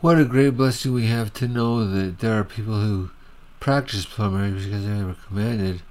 What 0.00 0.18
a 0.18 0.24
great 0.24 0.50
blessing 0.50 0.92
we 0.92 1.06
have 1.06 1.32
to 1.34 1.48
know 1.48 1.84
that 1.84 2.20
there 2.20 2.38
are 2.38 2.44
people 2.44 2.80
who 2.80 3.10
practice 3.58 4.06
marriage 4.16 4.64
because 4.64 4.86
they 4.86 5.02
were 5.02 5.16
commanded. 5.26 5.82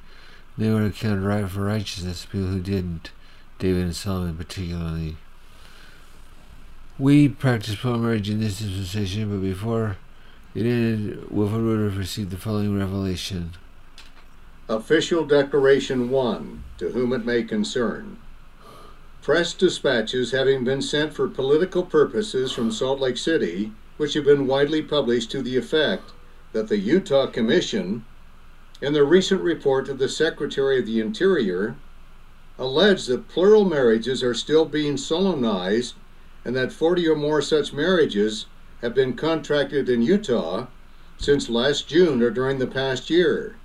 They 0.58 0.72
were 0.72 0.86
accounted 0.86 1.24
right 1.24 1.48
for 1.48 1.62
righteousness, 1.62 2.26
people 2.26 2.48
who 2.48 2.60
didn't, 2.60 3.12
David 3.60 3.84
and 3.84 3.96
Solomon 3.96 4.36
particularly. 4.36 5.18
We 6.98 7.30
practice 7.30 7.76
plural 7.76 8.00
marriage 8.00 8.30
in 8.30 8.40
this 8.40 8.58
dispensation, 8.58 9.30
but 9.30 9.46
before 9.46 9.98
it 10.56 10.66
ended, 10.66 11.30
Wilford 11.30 11.64
Woodruff 11.64 11.98
received 11.98 12.32
the 12.32 12.38
following 12.38 12.78
revelation. 12.78 13.52
Official 14.68 15.24
Declaration 15.24 16.10
1 16.10 16.64
To 16.80 16.90
whom 16.90 17.14
it 17.14 17.24
may 17.24 17.44
concern. 17.44 18.18
Press 19.22 19.54
dispatches 19.54 20.32
having 20.32 20.64
been 20.64 20.82
sent 20.82 21.14
for 21.14 21.28
political 21.28 21.84
purposes 21.84 22.52
from 22.52 22.72
Salt 22.72 23.00
Lake 23.00 23.18
City, 23.18 23.74
which 23.98 24.16
have 24.16 24.26
been 24.26 24.48
widely 24.48 24.82
published 24.82 25.30
to 25.32 25.44
the 25.44 25.56
effect 25.56 26.12
that 26.54 26.68
the 26.68 26.78
Utah 26.78 27.28
Commission, 27.28 28.06
in 28.82 28.94
the 28.94 29.04
recent 29.04 29.42
report 29.42 29.90
of 29.90 29.98
the 29.98 30.10
Secretary 30.10 30.80
of 30.80 30.86
the 30.86 31.00
Interior, 31.00 31.76
allege 32.60 33.06
that 33.08 33.28
plural 33.28 33.66
marriages 33.66 34.22
are 34.22 34.34
still 34.34 34.66
being 34.66 34.98
solemnized 34.98 35.96
and 36.46 36.56
that 36.56 36.72
40 36.72 37.08
or 37.08 37.16
more 37.16 37.42
such 37.42 37.74
marriages 37.74 38.46
have 38.82 38.94
been 38.94 39.16
contracted 39.16 39.90
in 39.90 40.02
Utah 40.02 40.68
since 41.18 41.50
last 41.50 41.88
June 41.88 42.22
or 42.22 42.30
during 42.30 42.60
the 42.60 42.68
past 42.68 43.10
year. 43.10 43.56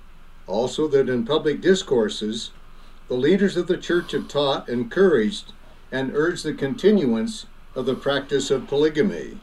Also, 0.47 0.87
that 0.87 1.07
in 1.07 1.25
public 1.25 1.61
discourses, 1.61 2.51
the 3.07 3.13
leaders 3.13 3.55
of 3.55 3.67
the 3.67 3.77
church 3.77 4.11
have 4.11 4.27
taught, 4.27 4.67
encouraged, 4.67 5.53
and 5.91 6.11
urged 6.15 6.43
the 6.43 6.53
continuance 6.53 7.45
of 7.75 7.85
the 7.85 7.95
practice 7.95 8.49
of 8.49 8.67
polygamy. 8.67 9.37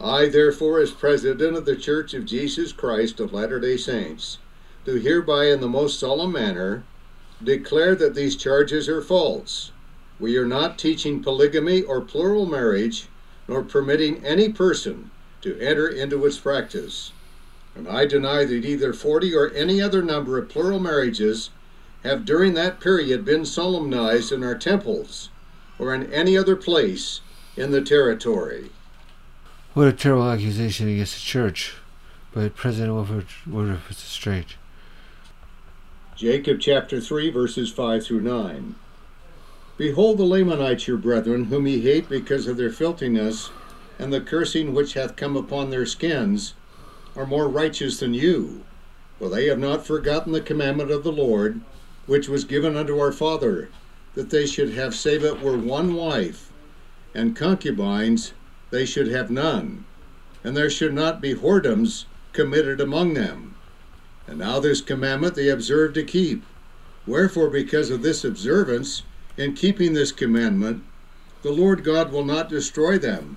I, 0.00 0.28
therefore, 0.28 0.80
as 0.80 0.90
President 0.90 1.56
of 1.56 1.66
the 1.66 1.76
Church 1.76 2.14
of 2.14 2.24
Jesus 2.24 2.72
Christ 2.72 3.20
of 3.20 3.32
Latter 3.32 3.60
day 3.60 3.76
Saints, 3.76 4.38
do 4.84 4.96
hereby 4.96 5.46
in 5.46 5.60
the 5.60 5.68
most 5.68 5.98
solemn 5.98 6.32
manner 6.32 6.84
declare 7.42 7.94
that 7.94 8.14
these 8.14 8.36
charges 8.36 8.88
are 8.88 9.02
false. 9.02 9.72
We 10.20 10.36
are 10.36 10.46
not 10.46 10.78
teaching 10.78 11.22
polygamy 11.22 11.82
or 11.82 12.00
plural 12.00 12.46
marriage, 12.46 13.08
nor 13.48 13.62
permitting 13.62 14.24
any 14.24 14.48
person 14.48 15.10
to 15.40 15.58
enter 15.58 15.88
into 15.88 16.24
its 16.24 16.38
practice. 16.38 17.12
And 17.74 17.88
I 17.88 18.06
deny 18.06 18.44
that 18.44 18.64
either 18.64 18.92
40 18.92 19.34
or 19.34 19.50
any 19.50 19.82
other 19.82 20.02
number 20.02 20.38
of 20.38 20.48
plural 20.48 20.78
marriages 20.78 21.50
have 22.04 22.24
during 22.24 22.54
that 22.54 22.80
period 22.80 23.24
been 23.24 23.44
solemnized 23.44 24.30
in 24.30 24.44
our 24.44 24.54
temples 24.54 25.30
or 25.78 25.94
in 25.94 26.12
any 26.12 26.38
other 26.38 26.54
place 26.54 27.20
in 27.56 27.72
the 27.72 27.82
territory. 27.82 28.70
What 29.72 29.88
a 29.88 29.92
terrible 29.92 30.30
accusation 30.30 30.88
against 30.88 31.14
the 31.14 31.20
church. 31.20 31.74
But 32.32 32.54
President 32.54 32.94
Wilford 32.94 33.26
Woodruff 33.46 33.86
put 33.86 33.96
it 33.96 34.00
straight. 34.00 34.56
Jacob 36.16 36.60
chapter 36.60 37.00
3, 37.00 37.30
verses 37.30 37.72
5 37.72 38.06
through 38.06 38.20
9. 38.20 38.76
Behold 39.76 40.16
the 40.16 40.22
Lamanites, 40.22 40.86
your 40.86 40.96
brethren, 40.96 41.46
whom 41.46 41.66
ye 41.66 41.80
hate 41.80 42.08
because 42.08 42.46
of 42.46 42.56
their 42.56 42.70
filthiness, 42.70 43.50
and 43.98 44.12
the 44.12 44.20
cursing 44.20 44.74
which 44.74 44.94
hath 44.94 45.16
come 45.16 45.36
upon 45.36 45.70
their 45.70 45.84
skins, 45.84 46.54
are 47.16 47.26
more 47.26 47.48
righteous 47.48 47.98
than 47.98 48.14
you. 48.14 48.62
For 49.18 49.28
they 49.28 49.46
have 49.46 49.58
not 49.58 49.84
forgotten 49.84 50.32
the 50.32 50.40
commandment 50.40 50.92
of 50.92 51.02
the 51.02 51.10
Lord, 51.10 51.60
which 52.06 52.28
was 52.28 52.44
given 52.44 52.76
unto 52.76 52.96
our 53.00 53.12
father, 53.12 53.68
that 54.14 54.30
they 54.30 54.46
should 54.46 54.70
have 54.74 54.94
save 54.94 55.24
it 55.24 55.40
were 55.40 55.58
one 55.58 55.94
wife, 55.94 56.52
and 57.12 57.34
concubines 57.34 58.34
they 58.70 58.86
should 58.86 59.08
have 59.08 59.32
none, 59.32 59.84
and 60.44 60.56
there 60.56 60.70
should 60.70 60.94
not 60.94 61.20
be 61.20 61.34
whoredoms 61.34 62.04
committed 62.32 62.80
among 62.80 63.14
them. 63.14 63.53
And 64.26 64.38
now 64.38 64.60
this 64.60 64.80
commandment 64.80 65.34
they 65.34 65.48
observe 65.48 65.94
to 65.94 66.02
keep. 66.02 66.44
Wherefore, 67.06 67.50
because 67.50 67.90
of 67.90 68.02
this 68.02 68.24
observance, 68.24 69.02
in 69.36 69.54
keeping 69.54 69.92
this 69.92 70.12
commandment, 70.12 70.82
the 71.42 71.52
Lord 71.52 71.84
God 71.84 72.10
will 72.10 72.24
not 72.24 72.48
destroy 72.48 72.98
them, 72.98 73.36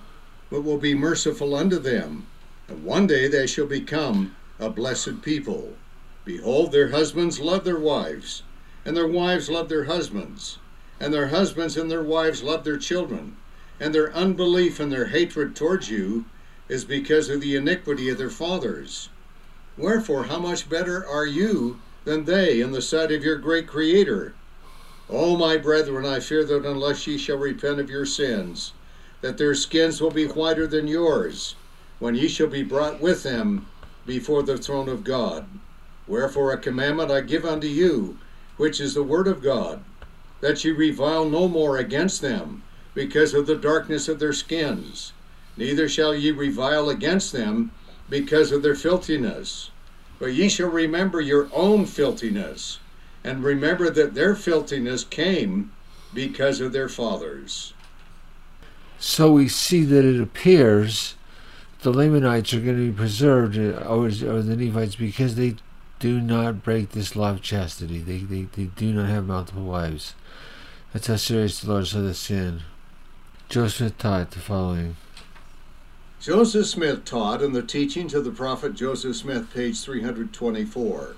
but 0.50 0.64
will 0.64 0.78
be 0.78 0.96
merciful 0.96 1.56
unto 1.56 1.78
them. 1.78 2.28
And 2.68 2.84
one 2.84 3.08
day 3.08 3.28
they 3.28 3.48
shall 3.48 3.66
become 3.66 4.36
a 4.60 4.70
blessed 4.70 5.22
people. 5.22 5.74
Behold, 6.24 6.72
their 6.72 6.90
husbands 6.90 7.40
love 7.40 7.64
their 7.64 7.80
wives, 7.80 8.44
and 8.86 8.96
their 8.96 9.08
wives 9.08 9.50
love 9.50 9.70
their 9.70 9.86
husbands, 9.86 10.58
and 11.00 11.14
their 11.14 11.28
husbands 11.28 11.76
and 11.76 11.92
their 11.92 12.04
wives 12.04 12.44
love 12.44 12.64
their 12.64 12.78
children 12.78 13.36
and 13.80 13.94
their 13.94 14.12
unbelief 14.14 14.80
and 14.80 14.92
their 14.92 15.08
hatred 15.08 15.56
towards 15.56 15.90
you 15.90 16.26
is 16.68 16.84
because 16.84 17.30
of 17.30 17.42
the 17.42 17.56
iniquity 17.56 18.10
of 18.10 18.18
their 18.18 18.30
fathers. 18.30 19.10
Wherefore, 19.78 20.24
how 20.24 20.40
much 20.40 20.68
better 20.68 21.06
are 21.06 21.28
you 21.28 21.80
than 22.04 22.26
they 22.26 22.62
in 22.62 22.72
the 22.72 22.82
sight 22.82 23.12
of 23.12 23.24
your 23.24 23.38
great 23.38 23.68
Creator? 23.68 24.34
O 25.08 25.38
my 25.38 25.56
brethren, 25.58 26.04
I 26.04 26.20
fear 26.20 26.44
that 26.44 26.66
unless 26.66 27.06
ye 27.06 27.18
shall 27.18 27.38
repent 27.38 27.80
of 27.80 27.90
your 27.90 28.06
sins, 28.06 28.74
that 29.22 29.38
their 29.38 29.54
skins 29.54 30.02
will 30.02 30.10
be 30.10 30.26
whiter 30.26 30.66
than 30.66 30.88
yours, 30.88 31.56
when 32.00 32.16
ye 32.16 32.28
shall 32.28 32.48
be 32.48 32.64
brought 32.64 33.00
with 33.00 33.22
them 33.22 33.68
before 34.06 34.42
the 34.42 34.58
throne 34.58 34.90
of 34.90 35.04
God. 35.04 35.46
Wherefore 36.08 36.52
a 36.52 36.58
commandment 36.58 37.12
I 37.12 37.22
give 37.22 37.46
unto 37.46 37.68
you, 37.68 38.18
which 38.58 38.82
is 38.82 38.96
the 38.96 39.04
word 39.04 39.28
of 39.28 39.44
God, 39.44 39.84
that 40.42 40.66
ye 40.66 40.72
revile 40.72 41.30
no 41.30 41.48
more 41.48 41.78
against 41.78 42.22
them, 42.22 42.64
because 42.96 43.36
of 43.36 43.46
the 43.46 43.56
darkness 43.56 44.08
of 44.08 44.18
their 44.18 44.34
skins. 44.34 45.14
Neither 45.56 45.88
shall 45.88 46.16
ye 46.16 46.32
revile 46.32 46.90
against 46.90 47.32
them 47.32 47.72
because 48.10 48.52
of 48.52 48.64
their 48.64 48.76
filthiness. 48.76 49.72
But 50.20 50.34
ye 50.34 50.50
shall 50.50 50.70
remember 50.70 51.22
your 51.22 51.50
own 51.54 51.86
filthiness, 51.86 52.80
and 53.24 53.44
remember 53.44 53.90
that 53.90 54.16
their 54.16 54.36
filthiness 54.36 55.04
came 55.04 55.72
because 56.14 56.60
of 56.60 56.72
their 56.72 56.90
fathers. 56.90 57.74
So 59.00 59.32
we 59.32 59.48
see 59.48 59.84
that 59.84 60.06
it 60.06 60.20
appears 60.20 61.16
the 61.82 61.92
Lamanites 61.92 62.54
are 62.54 62.60
going 62.60 62.78
to 62.78 62.92
be 62.92 62.98
preserved, 62.98 63.58
uh, 63.58 63.84
or, 63.86 64.08
or 64.08 64.42
the 64.42 64.56
Nephites, 64.56 64.96
because 64.96 65.36
they 65.36 65.56
do 66.00 66.20
not 66.20 66.64
break 66.64 66.92
this 66.92 67.16
law 67.16 67.32
of 67.32 67.42
chastity. 67.42 68.00
They, 68.00 68.20
they, 68.20 68.44
they 68.44 68.66
do 68.66 68.94
not 68.94 69.10
have 69.10 69.28
multiple 69.28 69.64
wives. 69.64 70.16
That's 70.94 71.08
how 71.08 71.18
serious 71.18 71.60
the 71.60 71.72
Lord 71.72 71.88
saw 71.88 72.02
the 72.02 72.14
sin. 72.14 72.62
Joseph 73.50 73.98
taught 73.98 74.32
the 74.32 74.40
following. 74.40 74.96
Joseph 76.20 76.66
Smith 76.66 77.06
taught 77.06 77.44
in 77.44 77.54
the 77.54 77.62
teachings 77.62 78.16
of 78.16 78.26
the 78.26 78.32
prophet 78.32 78.74
Joseph 78.74 79.16
Smith, 79.16 79.54
page 79.54 79.80
324. 79.80 81.16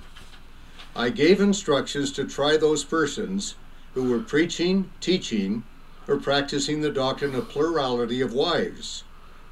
I 0.93 1.09
gave 1.09 1.39
instructions 1.39 2.11
to 2.11 2.25
try 2.25 2.57
those 2.57 2.83
persons 2.83 3.55
who 3.93 4.03
were 4.03 4.19
preaching, 4.19 4.91
teaching, 4.99 5.63
or 6.05 6.17
practicing 6.17 6.81
the 6.81 6.91
doctrine 6.91 7.33
of 7.33 7.47
plurality 7.47 8.19
of 8.19 8.33
wives. 8.33 9.03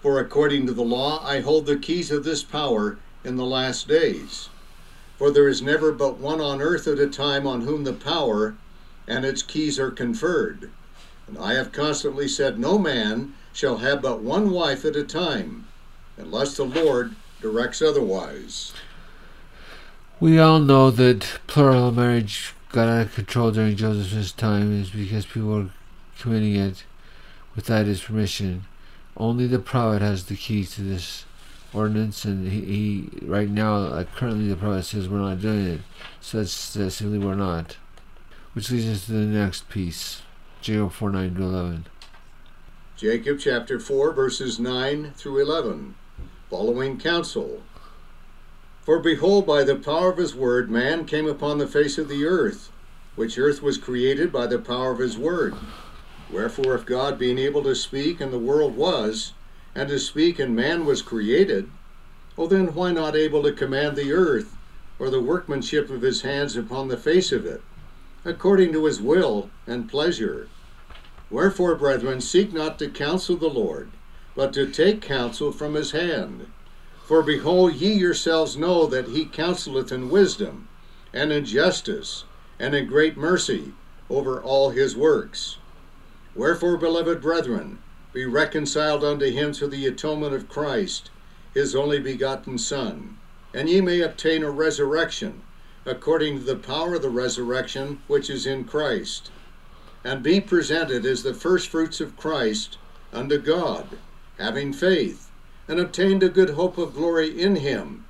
For 0.01 0.19
according 0.19 0.67
to 0.67 0.73
the 0.73 0.83
law, 0.83 1.25
I 1.25 1.39
hold 1.39 1.65
the 1.65 1.77
keys 1.77 2.11
of 2.11 2.25
this 2.25 2.43
power 2.43 2.97
in 3.23 3.37
the 3.37 3.45
last 3.45 3.87
days. 3.87 4.49
For 5.17 5.31
there 5.31 5.47
is 5.47 5.61
never 5.61 5.93
but 5.93 6.17
one 6.17 6.41
on 6.41 6.61
earth 6.61 6.87
at 6.87 6.99
a 6.99 7.07
time 7.07 7.47
on 7.47 7.61
whom 7.61 7.85
the 7.85 7.93
power 7.93 8.55
and 9.07 9.23
its 9.23 9.43
keys 9.43 9.79
are 9.79 9.91
conferred. 9.91 10.69
And 11.25 11.37
I 11.37 11.53
have 11.53 11.71
constantly 11.71 12.27
said, 12.27 12.59
No 12.59 12.77
man 12.77 13.33
shall 13.57 13.77
have 13.77 14.03
but 14.03 14.21
one 14.21 14.51
wife 14.51 14.85
at 14.85 14.95
a 14.95 15.03
time, 15.03 15.67
unless 16.15 16.55
the 16.55 16.63
Lord 16.63 17.15
directs 17.41 17.81
otherwise. 17.81 18.71
We 20.19 20.37
all 20.37 20.59
know 20.59 20.91
that 20.91 21.39
plural 21.47 21.91
marriage 21.91 22.53
got 22.71 22.87
out 22.87 23.07
of 23.07 23.15
control 23.15 23.49
during 23.49 23.75
Joseph's 23.75 24.31
time 24.31 24.79
is 24.79 24.91
because 24.91 25.25
people 25.25 25.49
were 25.49 25.69
committing 26.19 26.55
it 26.55 26.83
without 27.55 27.87
his 27.87 28.03
permission. 28.03 28.65
Only 29.15 29.47
the 29.47 29.57
prophet 29.57 30.03
has 30.03 30.25
the 30.25 30.35
key 30.35 30.63
to 30.63 30.81
this 30.83 31.25
ordinance, 31.73 32.25
and 32.25 32.51
he, 32.51 32.61
he 32.61 33.25
right 33.25 33.49
now, 33.49 33.77
like 33.77 34.13
currently, 34.13 34.49
the 34.49 34.55
prophet 34.55 34.83
says 34.83 35.09
we're 35.09 35.17
not 35.17 35.41
doing 35.41 35.65
it. 35.65 35.81
So 36.21 36.37
that's, 36.37 36.75
that's 36.75 36.97
simply 36.97 37.17
we're 37.17 37.33
not. 37.33 37.77
Which 38.53 38.69
leads 38.69 38.85
us 38.85 39.07
to 39.07 39.13
the 39.13 39.25
next 39.25 39.67
piece, 39.67 40.21
Jacob 40.61 40.91
4 40.91 41.09
9 41.09 41.33
to 41.33 41.41
11. 41.41 41.85
Jacob 42.97 43.37
chapter 43.39 43.79
4, 43.79 44.11
verses 44.11 44.59
9 44.59 45.13
through 45.15 45.39
11. 45.39 45.93
Following 46.49 46.97
counsel. 46.97 47.61
For 48.81 48.97
behold, 48.97 49.45
by 49.45 49.63
the 49.63 49.75
power 49.75 50.11
of 50.11 50.17
his 50.17 50.33
word, 50.33 50.71
man 50.71 51.05
came 51.05 51.27
upon 51.27 51.59
the 51.59 51.67
face 51.67 51.99
of 51.99 52.09
the 52.09 52.25
earth, 52.25 52.71
which 53.15 53.37
earth 53.37 53.61
was 53.61 53.77
created 53.77 54.31
by 54.31 54.47
the 54.47 54.57
power 54.57 54.89
of 54.89 54.97
his 54.97 55.15
word. 55.15 55.53
Wherefore, 56.33 56.73
if 56.73 56.87
God, 56.87 57.19
being 57.19 57.37
able 57.37 57.61
to 57.65 57.75
speak, 57.75 58.19
and 58.19 58.33
the 58.33 58.39
world 58.39 58.75
was, 58.75 59.33
and 59.75 59.87
to 59.89 59.99
speak, 59.99 60.39
and 60.39 60.55
man 60.55 60.83
was 60.83 61.03
created, 61.03 61.69
well, 62.35 62.47
then 62.47 62.73
why 62.73 62.91
not 62.91 63.15
able 63.15 63.43
to 63.43 63.51
command 63.51 63.95
the 63.95 64.11
earth, 64.11 64.57
or 64.97 65.11
the 65.11 65.21
workmanship 65.21 65.91
of 65.91 66.01
his 66.01 66.23
hands 66.23 66.57
upon 66.57 66.87
the 66.87 66.97
face 66.97 67.31
of 67.31 67.45
it, 67.45 67.61
according 68.25 68.73
to 68.73 68.85
his 68.85 68.99
will 68.99 69.51
and 69.67 69.87
pleasure? 69.87 70.47
Wherefore, 71.29 71.75
brethren, 71.75 72.21
seek 72.21 72.53
not 72.53 72.79
to 72.79 72.87
counsel 72.87 73.35
the 73.35 73.49
Lord, 73.49 73.89
but 74.33 74.53
to 74.53 74.65
take 74.65 75.01
counsel 75.01 75.51
from 75.51 75.73
his 75.73 75.91
hand. 75.91 76.47
For 77.05 77.21
behold, 77.21 77.75
ye 77.75 77.91
yourselves 77.91 78.55
know 78.55 78.85
that 78.85 79.09
he 79.09 79.25
counseleth 79.25 79.91
in 79.91 80.09
wisdom, 80.09 80.69
and 81.13 81.33
in 81.33 81.43
justice, 81.43 82.23
and 82.57 82.73
in 82.73 82.87
great 82.87 83.17
mercy 83.17 83.73
over 84.09 84.41
all 84.41 84.69
his 84.69 84.95
works. 84.95 85.57
Wherefore, 86.33 86.77
beloved 86.77 87.19
brethren, 87.21 87.79
be 88.13 88.23
reconciled 88.23 89.03
unto 89.03 89.29
him 89.29 89.51
through 89.51 89.67
the 89.67 89.85
atonement 89.85 90.33
of 90.33 90.47
Christ, 90.47 91.09
his 91.53 91.75
only 91.75 91.99
begotten 91.99 92.57
Son, 92.57 93.17
and 93.53 93.69
ye 93.69 93.81
may 93.81 93.99
obtain 93.99 94.43
a 94.43 94.49
resurrection, 94.49 95.41
according 95.85 96.39
to 96.39 96.45
the 96.45 96.55
power 96.55 96.95
of 96.95 97.01
the 97.01 97.09
resurrection 97.09 97.99
which 98.07 98.29
is 98.29 98.45
in 98.45 98.63
Christ, 98.63 99.31
and 100.03 100.23
be 100.23 100.39
presented 100.39 101.05
as 101.05 101.23
the 101.23 101.33
firstfruits 101.33 101.99
of 101.99 102.17
Christ 102.17 102.77
unto 103.13 103.37
God, 103.37 103.97
having 104.37 104.73
faith, 104.73 105.29
and 105.67 105.79
obtained 105.79 106.23
a 106.23 106.29
good 106.29 106.51
hope 106.51 106.77
of 106.77 106.93
glory 106.93 107.41
in 107.41 107.57
him, 107.57 108.05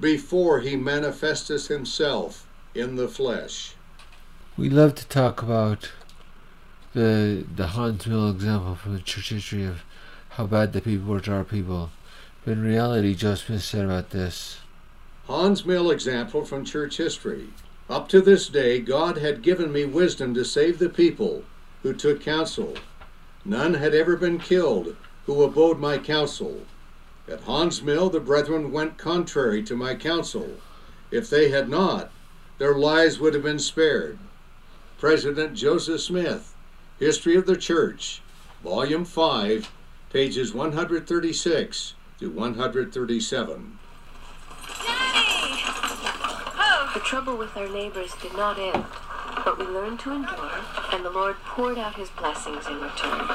before 0.00 0.60
he 0.60 0.76
manifesteth 0.76 1.68
himself 1.68 2.46
in 2.74 2.96
the 2.96 3.08
flesh. 3.08 3.74
We 4.56 4.68
love 4.68 4.94
to 4.96 5.06
talk 5.06 5.42
about 5.42 5.90
the 6.92 7.44
the 7.54 7.68
Haun's 7.68 8.06
Mill 8.06 8.30
example 8.30 8.74
from 8.74 8.94
the 8.94 9.00
church 9.00 9.30
history 9.30 9.64
of 9.64 9.82
how 10.30 10.46
bad 10.46 10.72
the 10.72 10.80
people 10.80 11.06
were 11.06 11.20
to 11.20 11.32
our 11.32 11.44
people. 11.44 11.90
But 12.44 12.52
in 12.52 12.62
reality, 12.62 13.14
Joe 13.14 13.34
Smith 13.34 13.62
said 13.62 13.84
about 13.84 14.10
this. 14.10 14.58
Haun's 15.26 15.64
Mill 15.64 15.90
example 15.90 16.44
from 16.44 16.64
church 16.64 16.96
history. 16.96 17.48
Up 17.88 18.08
to 18.08 18.20
this 18.20 18.48
day, 18.48 18.80
God 18.80 19.18
had 19.18 19.42
given 19.42 19.72
me 19.72 19.84
wisdom 19.84 20.34
to 20.34 20.44
save 20.44 20.78
the 20.78 20.88
people 20.88 21.44
who 21.82 21.92
took 21.92 22.20
counsel. 22.20 22.76
None 23.44 23.74
had 23.74 23.94
ever 23.94 24.16
been 24.16 24.38
killed 24.38 24.96
who 25.26 25.42
abode 25.42 25.78
my 25.78 25.98
counsel. 25.98 26.62
At 27.28 27.42
Haun's 27.42 27.82
Mill, 27.82 28.08
the 28.08 28.20
brethren 28.20 28.72
went 28.72 28.98
contrary 28.98 29.62
to 29.64 29.76
my 29.76 29.94
counsel. 29.94 30.56
If 31.10 31.28
they 31.28 31.50
had 31.50 31.68
not, 31.68 32.10
their 32.58 32.74
lives 32.74 33.18
would 33.18 33.34
have 33.34 33.42
been 33.42 33.58
spared. 33.58 34.18
President 34.98 35.54
Joseph 35.54 36.00
Smith, 36.00 36.54
History 36.98 37.36
of 37.36 37.46
the 37.46 37.56
Church, 37.56 38.22
Volume 38.62 39.04
5, 39.04 39.70
pages 40.10 40.54
136 40.54 41.94
to 42.20 42.30
137. 42.30 43.78
The 46.94 47.00
trouble 47.00 47.38
with 47.38 47.56
our 47.56 47.68
neighbors 47.68 48.14
did 48.20 48.34
not 48.34 48.58
end, 48.58 48.84
but 49.46 49.58
we 49.58 49.64
learned 49.64 49.98
to 50.00 50.12
endure, 50.12 50.60
and 50.92 51.02
the 51.02 51.10
Lord 51.10 51.36
poured 51.46 51.78
out 51.78 51.94
his 51.94 52.10
blessings 52.10 52.66
in 52.66 52.82
return. 52.82 53.30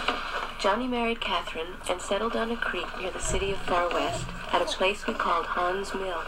Johnny 0.59 0.87
married 0.87 1.19
Catherine 1.19 1.73
and 1.89 1.99
settled 1.99 2.35
on 2.35 2.51
a 2.51 2.55
creek 2.55 2.85
near 2.99 3.09
the 3.09 3.19
city 3.19 3.51
of 3.51 3.57
Far 3.57 3.89
West 3.89 4.27
at 4.51 4.61
a 4.61 4.65
place 4.65 5.07
we 5.07 5.15
called 5.15 5.47
Haun's 5.47 5.91
Mill. 5.95 6.21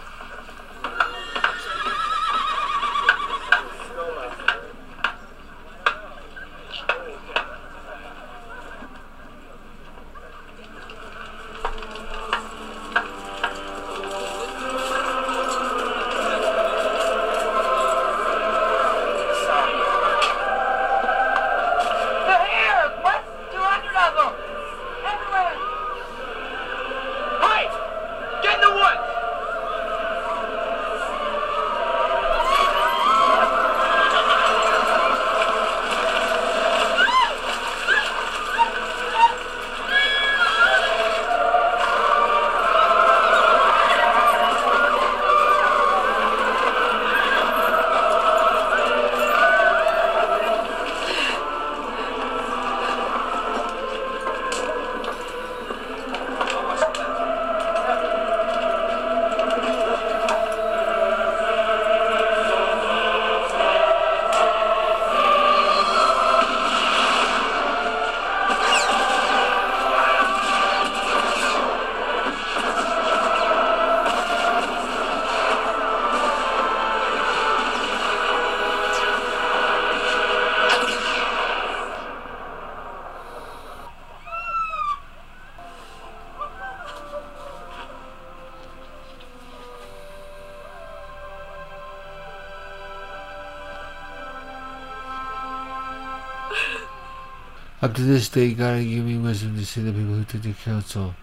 Up 97.89 97.95
to 97.95 98.03
this 98.03 98.29
day, 98.29 98.53
God 98.53 98.77
had 98.77 98.87
given 98.87 99.07
me 99.07 99.17
wisdom 99.17 99.57
to 99.57 99.65
see 99.65 99.81
the 99.81 99.91
people 99.91 100.13
who 100.13 100.23
took 100.23 100.43
the 100.43 100.53
counsel. 100.53 101.15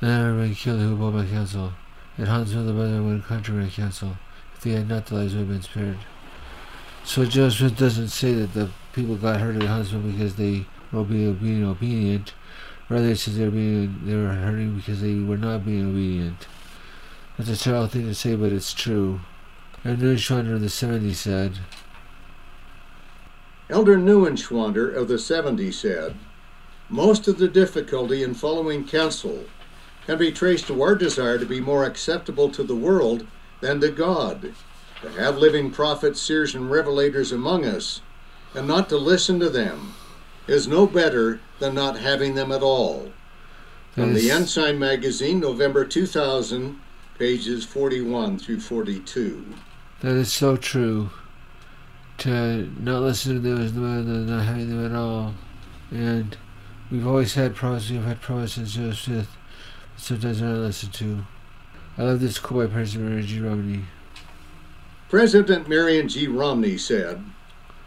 None 0.00 0.12
had 0.12 0.28
ever 0.28 0.38
been 0.42 0.54
killed 0.54 0.78
who 0.78 0.92
obeyed 1.04 1.24
my 1.24 1.36
counsel. 1.36 1.72
Yet 2.16 2.28
Haun's 2.28 2.54
Mill 2.54 2.66
the 2.66 2.72
brother 2.72 3.02
went 3.02 3.24
contrary 3.24 3.64
to 3.64 3.70
counsel. 3.72 4.16
If 4.54 4.60
they 4.60 4.70
had 4.70 4.88
not, 4.88 5.06
the 5.06 5.16
lives 5.16 5.34
would 5.34 5.40
have 5.40 5.48
been 5.48 5.62
spared. 5.62 5.98
So 7.02 7.24
Joe 7.24 7.48
Smith 7.48 7.76
doesn't 7.76 8.10
say 8.10 8.32
that 8.32 8.54
the 8.54 8.70
people 8.92 9.16
got 9.16 9.40
hurt 9.40 9.56
at 9.56 9.64
Haun's 9.64 9.92
Mill 9.92 10.02
because 10.02 10.36
they 10.36 10.66
were 10.92 11.02
being, 11.02 11.64
obedient. 11.64 12.32
Rather, 12.88 13.08
it 13.08 13.18
says 13.18 13.36
they 13.36 13.46
were, 13.46 13.50
being, 13.50 14.02
they 14.04 14.14
were 14.14 14.28
hurting 14.28 14.76
because 14.76 15.02
they 15.02 15.16
were 15.16 15.36
not 15.36 15.66
being 15.66 15.90
obedient. 15.90 16.46
That's 17.36 17.50
a 17.50 17.56
terrible 17.56 17.88
thing 17.88 18.06
to 18.06 18.14
say, 18.14 18.36
but 18.36 18.52
it's 18.52 18.72
true. 18.72 19.18
And 19.82 19.98
Neuenschwander 19.98 20.54
in 20.54 20.62
the 20.62 20.68
70s 20.68 21.16
said, 21.16 21.58
Elder 23.72 23.96
Neuenschwander 23.96 24.94
of 24.94 25.08
the 25.08 25.18
70 25.18 25.72
said, 25.72 26.14
Most 26.90 27.26
of 27.26 27.38
the 27.38 27.48
difficulty 27.48 28.22
in 28.22 28.34
following 28.34 28.86
counsel 28.86 29.44
can 30.06 30.18
be 30.18 30.30
traced 30.30 30.66
to 30.66 30.82
our 30.82 30.94
desire 30.94 31.38
to 31.38 31.46
be 31.46 31.58
more 31.58 31.86
acceptable 31.86 32.50
to 32.50 32.62
the 32.62 32.74
world 32.74 33.26
than 33.62 33.80
to 33.80 33.88
God, 33.88 34.52
to 35.00 35.08
have 35.12 35.38
living 35.38 35.70
prophets, 35.70 36.20
seers, 36.20 36.54
and 36.54 36.70
revelators 36.70 37.32
among 37.32 37.64
us, 37.64 38.02
and 38.54 38.68
not 38.68 38.90
to 38.90 38.98
listen 38.98 39.40
to 39.40 39.48
them 39.48 39.94
is 40.46 40.68
no 40.68 40.86
better 40.86 41.40
than 41.58 41.74
not 41.74 41.98
having 41.98 42.34
them 42.34 42.52
at 42.52 42.62
all. 42.62 43.10
From 43.92 44.12
the. 44.12 44.30
Ensign 44.30 44.78
magazine, 44.78 45.40
November 45.40 45.86
2000, 45.86 46.78
pages 47.18 47.64
41 47.64 48.38
through 48.38 48.60
42. 48.60 49.46
That 50.00 50.16
is 50.16 50.30
so 50.30 50.58
true. 50.58 51.08
To 52.18 52.70
not 52.78 53.02
listen 53.02 53.42
to 53.42 53.60
is 53.60 53.72
no 53.72 54.02
than 54.02 54.26
not 54.26 54.44
having 54.44 54.68
them 54.68 54.86
at 54.86 54.96
all. 54.96 55.34
And 55.90 56.36
we've 56.90 57.06
always 57.06 57.34
had 57.34 57.54
prophets, 57.54 57.90
we've 57.90 58.04
had 58.04 58.20
prophets 58.20 58.56
in 58.56 58.66
Joseph 58.66 59.28
but 59.92 60.02
sometimes 60.02 60.40
they're 60.40 60.48
not 60.48 60.58
listened 60.58 60.94
to. 60.94 61.24
I 61.98 62.04
love 62.04 62.20
this 62.20 62.38
quote 62.38 62.68
by 62.68 62.74
President 62.74 63.26
G. 63.26 63.40
Romney. 63.40 63.84
President 65.08 65.68
Marion 65.68 66.08
G. 66.08 66.26
Romney 66.26 66.78
said, 66.78 67.22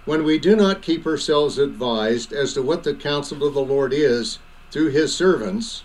When 0.06 0.24
we 0.24 0.38
do 0.38 0.56
not 0.56 0.84
keep 0.84 1.08
ourselves 1.08 1.58
advised 1.58 2.32
as 2.32 2.54
to 2.54 2.62
what 2.62 2.84
the 2.84 2.94
counsel 2.94 3.44
of 3.44 3.54
the 3.54 3.62
Lord 3.62 3.94
is 3.94 4.40
through 4.70 4.90
his 4.90 5.16
servants, 5.16 5.84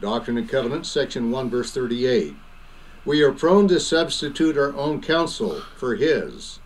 Doctrine 0.00 0.36
and 0.36 0.48
Covenants, 0.48 0.90
section 0.90 1.30
1, 1.30 1.48
verse 1.48 1.72
38, 1.72 2.34
we 3.04 3.22
are 3.22 3.32
prone 3.32 3.68
to 3.68 3.80
substitute 3.80 4.58
our 4.58 4.74
own 4.74 5.00
counsel 5.00 5.62
for 5.76 5.96
his. 5.96 6.58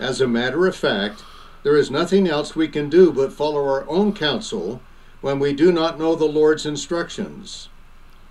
As 0.00 0.18
a 0.18 0.26
matter 0.26 0.66
of 0.66 0.74
fact, 0.74 1.22
there 1.62 1.76
is 1.76 1.90
nothing 1.90 2.26
else 2.26 2.56
we 2.56 2.68
can 2.68 2.88
do 2.88 3.12
but 3.12 3.34
follow 3.34 3.62
our 3.62 3.86
own 3.86 4.14
counsel 4.14 4.80
when 5.20 5.38
we 5.38 5.52
do 5.52 5.70
not 5.70 5.98
know 5.98 6.14
the 6.14 6.24
Lord's 6.24 6.64
instructions. 6.64 7.68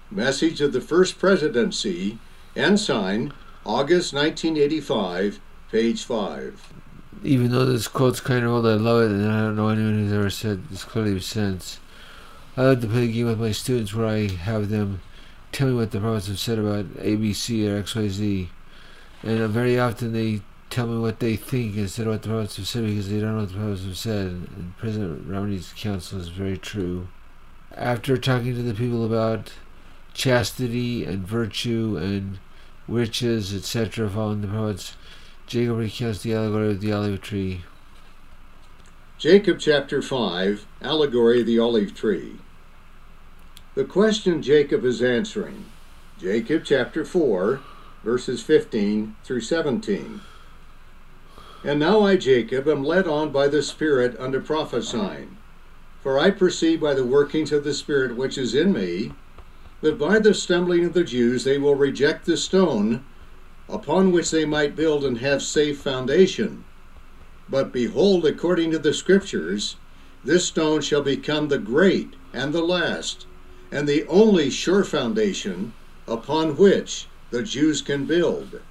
Message 0.09 0.61
of 0.61 0.73
the 0.73 0.81
First 0.81 1.19
Presidency, 1.19 2.17
Ensign, 2.55 3.31
August 3.67 4.13
1985, 4.13 5.39
page 5.71 6.03
5. 6.03 6.73
Even 7.23 7.51
though 7.51 7.65
this 7.65 7.87
quote's 7.87 8.19
kind 8.19 8.43
of 8.43 8.51
old, 8.51 8.65
I 8.65 8.73
love 8.73 9.03
it, 9.03 9.11
and 9.11 9.31
I 9.31 9.41
don't 9.41 9.55
know 9.55 9.69
anyone 9.69 9.99
who's 9.99 10.13
ever 10.13 10.31
said 10.31 10.69
this 10.69 10.83
clearly 10.83 11.19
since. 11.19 11.79
I 12.57 12.63
like 12.63 12.81
to 12.81 12.87
play 12.87 13.03
a 13.03 13.11
game 13.11 13.27
with 13.27 13.39
my 13.39 13.51
students 13.51 13.93
where 13.93 14.07
I 14.07 14.27
have 14.27 14.69
them 14.69 15.01
tell 15.51 15.67
me 15.67 15.75
what 15.75 15.91
the 15.91 15.99
prophets 15.99 16.27
have 16.27 16.39
said 16.39 16.57
about 16.57 16.85
ABC 16.95 17.67
or 17.67 17.83
XYZ. 17.83 18.47
And 19.21 19.49
very 19.49 19.77
often 19.79 20.13
they 20.13 20.41
tell 20.69 20.87
me 20.87 20.99
what 20.99 21.19
they 21.19 21.35
think 21.35 21.75
instead 21.77 22.07
of 22.07 22.13
what 22.13 22.21
the 22.21 22.29
prophets 22.29 22.57
have 22.57 22.67
said 22.67 22.85
because 22.85 23.09
they 23.09 23.19
don't 23.19 23.35
know 23.35 23.41
what 23.41 23.49
the 23.49 23.57
prophets 23.57 23.83
have 23.85 23.97
said. 23.97 24.27
And 24.27 24.73
President 24.77 25.27
Romney's 25.27 25.73
counsel 25.75 26.19
is 26.19 26.29
very 26.29 26.57
true. 26.57 27.07
After 27.75 28.17
talking 28.17 28.55
to 28.55 28.61
the 28.61 28.73
people 28.73 29.05
about 29.05 29.53
chastity 30.13 31.05
and 31.05 31.27
virtue 31.27 31.97
and 32.01 32.39
riches, 32.87 33.53
etc., 33.53 34.09
following 34.09 34.41
the 34.41 34.47
prophets, 34.47 34.95
Jacob 35.47 35.77
recounts 35.77 36.21
the 36.21 36.33
allegory 36.33 36.71
of 36.71 36.81
the 36.81 36.91
olive 36.91 37.21
tree. 37.21 37.63
Jacob 39.19 39.59
chapter 39.59 40.01
5, 40.01 40.65
Allegory 40.81 41.41
of 41.41 41.45
the 41.45 41.59
Olive 41.59 41.93
Tree. 41.93 42.35
The 43.75 43.83
question 43.83 44.41
Jacob 44.41 44.85
is 44.85 45.01
answering. 45.01 45.65
Jacob 46.17 46.63
chapter 46.63 47.03
4, 47.03 47.59
verses 48.01 48.41
15 48.41 49.17
through 49.25 49.41
17. 49.41 50.21
And 51.63 51.79
now 51.79 52.01
I, 52.01 52.15
Jacob, 52.15 52.67
am 52.67 52.85
led 52.85 53.07
on 53.07 53.31
by 53.31 53.47
the 53.47 53.61
Spirit 53.61 54.17
unto 54.19 54.39
prophesying. 54.39 55.35
For 56.01 56.17
I 56.17 56.31
perceive 56.31 56.79
by 56.79 56.93
the 56.93 57.03
workings 57.03 57.51
of 57.51 57.65
the 57.65 57.73
Spirit 57.73 58.15
which 58.15 58.37
is 58.37 58.55
in 58.55 58.71
me, 58.71 59.11
that 59.81 59.99
by 59.99 60.19
the 60.19 60.33
stumbling 60.33 60.85
of 60.85 60.93
the 60.93 61.03
Jews 61.03 61.43
they 61.43 61.57
will 61.57 61.75
reject 61.75 62.25
the 62.25 62.37
stone 62.37 63.03
upon 63.67 64.11
which 64.11 64.31
they 64.31 64.45
might 64.45 64.75
build 64.75 65.03
and 65.03 65.17
have 65.17 65.41
safe 65.41 65.79
foundation. 65.79 66.63
But 67.49 67.73
behold, 67.73 68.25
according 68.25 68.71
to 68.71 68.79
the 68.79 68.93
Scriptures, 68.93 69.75
this 70.23 70.45
stone 70.45 70.81
shall 70.81 71.01
become 71.01 71.49
the 71.49 71.57
great 71.57 72.15
and 72.33 72.53
the 72.53 72.61
last, 72.61 73.25
and 73.71 73.87
the 73.87 74.05
only 74.07 74.49
sure 74.49 74.83
foundation 74.83 75.73
upon 76.07 76.55
which 76.57 77.07
the 77.31 77.43
Jews 77.43 77.81
can 77.81 78.05
build. 78.05 78.61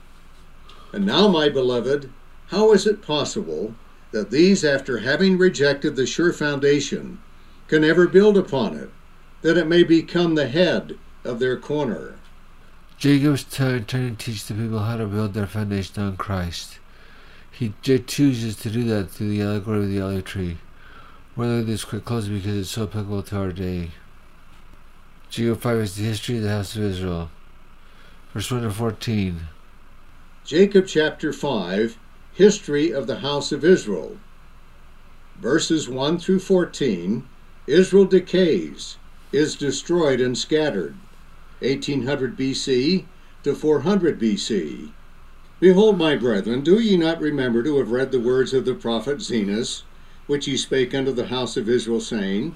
And 0.92 1.04
now, 1.04 1.28
my 1.28 1.48
beloved, 1.48 2.10
how 2.48 2.72
is 2.72 2.86
it 2.86 3.02
possible 3.02 3.74
that 4.10 4.30
these, 4.30 4.64
after 4.64 4.98
having 4.98 5.36
rejected 5.36 5.96
the 5.96 6.06
sure 6.06 6.32
foundation, 6.32 7.20
can 7.66 7.84
ever 7.84 8.08
build 8.08 8.38
upon 8.38 8.74
it, 8.74 8.90
that 9.42 9.58
it 9.58 9.66
may 9.66 9.82
become 9.82 10.34
the 10.34 10.48
head 10.48 10.98
of 11.24 11.38
their 11.38 11.58
corner? 11.58 12.14
Jacob's 12.96 13.44
trying 13.44 13.84
to 13.84 14.10
teach 14.16 14.46
the 14.46 14.54
people 14.54 14.80
how 14.80 14.96
to 14.96 15.06
build 15.06 15.34
their 15.34 15.46
foundation 15.46 16.02
on 16.02 16.16
Christ. 16.16 16.78
He 17.50 17.74
chooses 17.82 18.56
to 18.56 18.70
do 18.70 18.82
that 18.84 19.10
through 19.10 19.28
the 19.28 19.42
allegory 19.42 19.80
of 19.80 19.88
the 19.88 20.00
olive 20.00 20.24
tree. 20.24 20.58
At 21.36 21.66
this 21.66 21.84
quick 21.84 22.04
closely 22.04 22.38
because 22.38 22.56
it's 22.56 22.70
so 22.70 22.84
applicable 22.84 23.22
to 23.24 23.36
our 23.36 23.52
day. 23.52 23.90
Jacob 25.30 25.60
5 25.60 25.76
is 25.76 25.96
the 25.96 26.02
history 26.02 26.38
of 26.38 26.42
the 26.42 26.48
house 26.48 26.74
of 26.74 26.82
Israel. 26.82 27.30
Verse 28.32 28.50
1 28.50 28.62
to 28.62 28.70
14. 28.70 29.40
Jacob 30.44 30.86
chapter 30.88 31.32
5, 31.32 31.96
history 32.38 32.92
of 32.92 33.08
the 33.08 33.18
house 33.18 33.50
of 33.50 33.64
Israel. 33.64 34.16
Verses 35.40 35.88
1 35.88 36.20
through 36.20 36.38
14 36.38 37.24
Israel 37.66 38.04
decays, 38.04 38.96
is 39.32 39.56
destroyed 39.56 40.20
and 40.20 40.38
scattered. 40.38 40.94
1800 41.58 42.38
BC 42.38 43.04
to 43.42 43.54
400 43.56 44.20
BC. 44.20 44.88
Behold, 45.58 45.98
my 45.98 46.14
brethren, 46.14 46.60
do 46.60 46.78
ye 46.78 46.96
not 46.96 47.20
remember 47.20 47.60
to 47.64 47.78
have 47.78 47.90
read 47.90 48.12
the 48.12 48.20
words 48.20 48.54
of 48.54 48.64
the 48.64 48.74
prophet 48.74 49.18
Zenos, 49.18 49.82
which 50.28 50.46
he 50.46 50.56
spake 50.56 50.94
unto 50.94 51.10
the 51.10 51.26
house 51.26 51.56
of 51.56 51.68
Israel, 51.68 52.00
saying, 52.00 52.54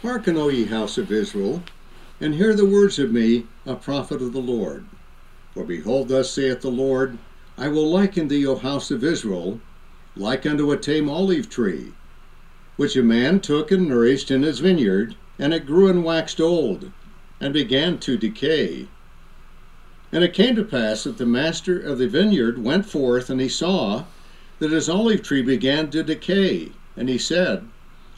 Hearken, 0.00 0.38
O 0.38 0.48
ye 0.48 0.64
house 0.64 0.96
of 0.96 1.12
Israel, 1.12 1.62
and 2.18 2.34
hear 2.34 2.54
the 2.54 2.64
words 2.64 2.98
of 2.98 3.12
me, 3.12 3.44
a 3.66 3.76
prophet 3.76 4.22
of 4.22 4.32
the 4.32 4.40
Lord. 4.40 4.86
For 5.52 5.64
behold, 5.64 6.08
thus 6.08 6.30
saith 6.30 6.62
the 6.62 6.70
Lord, 6.70 7.18
I 7.60 7.66
will 7.66 7.90
liken 7.90 8.28
thee, 8.28 8.46
O 8.46 8.54
house 8.54 8.92
of 8.92 9.02
Israel, 9.02 9.60
like 10.14 10.46
unto 10.46 10.70
a 10.70 10.76
tame 10.76 11.10
olive 11.10 11.50
tree, 11.50 11.92
which 12.76 12.94
a 12.94 13.02
man 13.02 13.40
took 13.40 13.72
and 13.72 13.88
nourished 13.88 14.30
in 14.30 14.44
his 14.44 14.60
vineyard, 14.60 15.16
and 15.40 15.52
it 15.52 15.66
grew 15.66 15.88
and 15.88 16.04
waxed 16.04 16.40
old, 16.40 16.92
and 17.40 17.52
began 17.52 17.98
to 17.98 18.16
decay. 18.16 18.86
And 20.12 20.22
it 20.22 20.34
came 20.34 20.54
to 20.54 20.62
pass 20.62 21.02
that 21.02 21.18
the 21.18 21.26
master 21.26 21.80
of 21.80 21.98
the 21.98 22.06
vineyard 22.06 22.62
went 22.62 22.86
forth, 22.86 23.28
and 23.28 23.40
he 23.40 23.48
saw 23.48 24.04
that 24.60 24.70
his 24.70 24.88
olive 24.88 25.24
tree 25.24 25.42
began 25.42 25.90
to 25.90 26.04
decay. 26.04 26.70
And 26.96 27.08
he 27.08 27.18
said, 27.18 27.66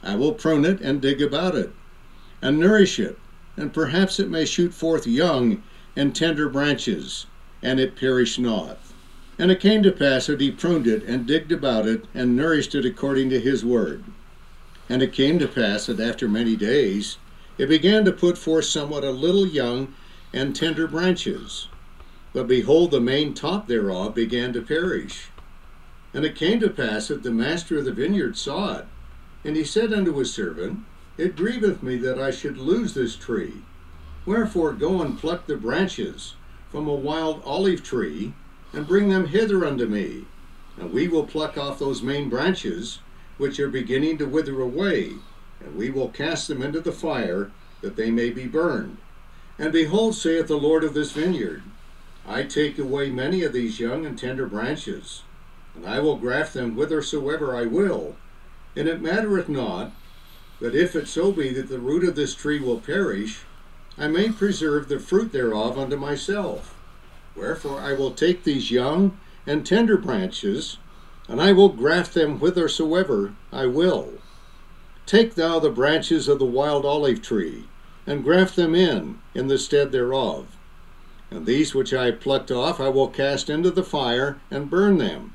I 0.03 0.13
will 0.17 0.33
prune 0.33 0.65
it 0.65 0.79
and 0.81 1.01
dig 1.01 1.19
about 1.19 1.55
it, 1.55 1.71
and 2.43 2.59
nourish 2.59 2.99
it, 2.99 3.17
and 3.57 3.73
perhaps 3.73 4.19
it 4.19 4.29
may 4.29 4.45
shoot 4.45 4.71
forth 4.71 5.07
young 5.07 5.63
and 5.95 6.15
tender 6.15 6.47
branches, 6.47 7.25
and 7.63 7.79
it 7.79 7.95
perish 7.95 8.37
not. 8.37 8.77
And 9.39 9.49
it 9.49 9.59
came 9.59 9.81
to 9.83 9.91
pass 9.91 10.27
that 10.27 10.41
he 10.41 10.51
pruned 10.51 10.87
it, 10.87 11.03
and 11.03 11.25
digged 11.25 11.51
about 11.51 11.87
it, 11.87 12.05
and 12.13 12.35
nourished 12.35 12.75
it 12.75 12.85
according 12.85 13.29
to 13.29 13.39
his 13.39 13.63
word. 13.63 14.03
And 14.89 15.01
it 15.01 15.13
came 15.13 15.39
to 15.39 15.47
pass 15.47 15.85
that 15.85 15.99
after 15.99 16.27
many 16.27 16.55
days 16.55 17.17
it 17.57 17.69
began 17.69 18.03
to 18.05 18.11
put 18.11 18.37
forth 18.37 18.65
somewhat 18.65 19.03
a 19.03 19.11
little 19.11 19.47
young 19.47 19.93
and 20.33 20.55
tender 20.55 20.87
branches. 20.87 21.67
But 22.33 22.47
behold, 22.47 22.91
the 22.91 23.01
main 23.01 23.33
top 23.33 23.67
thereof 23.67 24.15
began 24.15 24.53
to 24.53 24.61
perish. 24.61 25.29
And 26.13 26.25
it 26.25 26.35
came 26.35 26.59
to 26.59 26.69
pass 26.69 27.07
that 27.07 27.23
the 27.23 27.31
master 27.31 27.77
of 27.77 27.85
the 27.85 27.91
vineyard 27.91 28.37
saw 28.37 28.79
it, 28.79 28.85
and 29.45 29.55
he 29.55 29.63
said 29.63 29.93
unto 29.93 30.17
his 30.17 30.33
servant, 30.33 30.79
It 31.17 31.35
grieveth 31.35 31.81
me 31.81 31.97
that 31.97 32.19
I 32.19 32.31
should 32.31 32.57
lose 32.57 32.93
this 32.93 33.15
tree. 33.15 33.53
Wherefore 34.25 34.73
go 34.73 35.01
and 35.01 35.17
pluck 35.17 35.47
the 35.47 35.55
branches 35.55 36.35
from 36.69 36.87
a 36.87 36.93
wild 36.93 37.41
olive 37.45 37.83
tree, 37.83 38.33
and 38.73 38.87
bring 38.87 39.09
them 39.09 39.27
hither 39.27 39.65
unto 39.65 39.85
me, 39.85 40.25
and 40.77 40.91
we 40.91 41.07
will 41.07 41.25
pluck 41.25 41.57
off 41.57 41.79
those 41.79 42.01
main 42.01 42.29
branches 42.29 42.99
which 43.37 43.59
are 43.59 43.69
beginning 43.69 44.17
to 44.17 44.25
wither 44.25 44.61
away, 44.61 45.13
and 45.59 45.75
we 45.75 45.89
will 45.89 46.09
cast 46.09 46.47
them 46.47 46.61
into 46.61 46.79
the 46.79 46.91
fire, 46.91 47.51
that 47.81 47.95
they 47.95 48.11
may 48.11 48.29
be 48.29 48.45
burned. 48.45 48.97
And 49.57 49.73
behold, 49.73 50.15
saith 50.15 50.47
the 50.47 50.57
Lord 50.57 50.83
of 50.83 50.93
this 50.93 51.11
vineyard, 51.11 51.63
I 52.27 52.43
take 52.43 52.77
away 52.77 53.09
many 53.09 53.43
of 53.43 53.53
these 53.53 53.79
young 53.79 54.05
and 54.05 54.17
tender 54.17 54.45
branches, 54.45 55.23
and 55.75 55.85
I 55.85 55.99
will 55.99 56.17
graft 56.17 56.53
them 56.53 56.75
whithersoever 56.75 57.55
I 57.55 57.65
will. 57.65 58.15
And 58.75 58.87
it 58.87 59.01
mattereth 59.01 59.49
not, 59.49 59.91
that 60.59 60.75
if 60.75 60.95
it 60.95 61.07
so 61.07 61.31
be 61.31 61.51
that 61.53 61.69
the 61.69 61.79
root 61.79 62.03
of 62.03 62.15
this 62.15 62.35
tree 62.35 62.59
will 62.59 62.79
perish, 62.79 63.41
I 63.97 64.07
may 64.07 64.29
preserve 64.29 64.87
the 64.87 64.99
fruit 64.99 65.31
thereof 65.31 65.77
unto 65.77 65.97
myself. 65.97 66.75
Wherefore 67.35 67.79
I 67.79 67.93
will 67.93 68.11
take 68.11 68.43
these 68.43 68.71
young 68.71 69.17
and 69.47 69.65
tender 69.65 69.97
branches, 69.97 70.77
and 71.27 71.41
I 71.41 71.51
will 71.53 71.69
graft 71.69 72.13
them 72.13 72.39
whithersoever 72.39 73.33
I 73.51 73.65
will. 73.65 74.13
Take 75.05 75.35
thou 75.35 75.59
the 75.59 75.69
branches 75.69 76.27
of 76.27 76.39
the 76.39 76.45
wild 76.45 76.85
olive 76.85 77.21
tree, 77.21 77.65
and 78.05 78.23
graft 78.23 78.55
them 78.55 78.75
in, 78.75 79.19
in 79.33 79.47
the 79.47 79.57
stead 79.57 79.91
thereof. 79.91 80.57
And 81.29 81.45
these 81.45 81.73
which 81.73 81.93
I 81.93 82.11
plucked 82.11 82.51
off 82.51 82.79
I 82.79 82.89
will 82.89 83.07
cast 83.07 83.49
into 83.49 83.71
the 83.71 83.83
fire, 83.83 84.41
and 84.51 84.69
burn 84.69 84.97
them, 84.97 85.33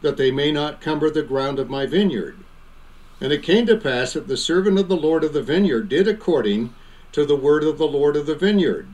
that 0.00 0.16
they 0.16 0.30
may 0.30 0.50
not 0.50 0.80
cumber 0.80 1.10
the 1.10 1.22
ground 1.22 1.58
of 1.58 1.68
my 1.68 1.84
vineyard. 1.84 2.38
And 3.20 3.32
it 3.32 3.42
came 3.42 3.66
to 3.66 3.76
pass 3.76 4.14
that 4.14 4.28
the 4.28 4.36
servant 4.36 4.78
of 4.78 4.88
the 4.88 4.96
Lord 4.96 5.22
of 5.22 5.32
the 5.32 5.42
vineyard 5.42 5.88
did 5.88 6.08
according 6.08 6.74
to 7.12 7.24
the 7.24 7.36
word 7.36 7.64
of 7.64 7.78
the 7.78 7.86
Lord 7.86 8.16
of 8.16 8.26
the 8.26 8.34
vineyard, 8.34 8.88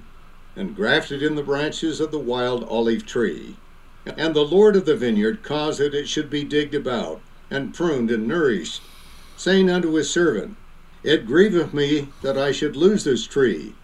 and 0.57 0.77
grafted 0.77 1.23
in 1.23 1.35
the 1.35 1.43
branches 1.43 2.01
of 2.01 2.11
the 2.11 2.19
wild 2.19 2.65
olive 2.65 3.07
tree. 3.07 3.57
And 4.05 4.35
the 4.35 4.45
Lord 4.45 4.77
of 4.77 4.85
the 4.85 4.97
vineyard 4.97 5.43
caused 5.43 5.81
that 5.81 5.95
it 5.95 6.09
should 6.09 6.31
be 6.31 6.43
digged 6.43 6.75
about, 6.75 7.21
and 7.51 7.75
pruned, 7.75 8.11
and 8.11 8.27
nourished, 8.27 8.83
saying 9.37 9.71
unto 9.71 9.93
his 9.93 10.11
servant, 10.11 10.57
It 11.03 11.27
grieveth 11.27 11.73
me 11.73 12.09
that 12.23 12.37
I 12.37 12.53
should 12.53 12.77
lose 12.77 13.05
this 13.05 13.27
tree. 13.27 13.75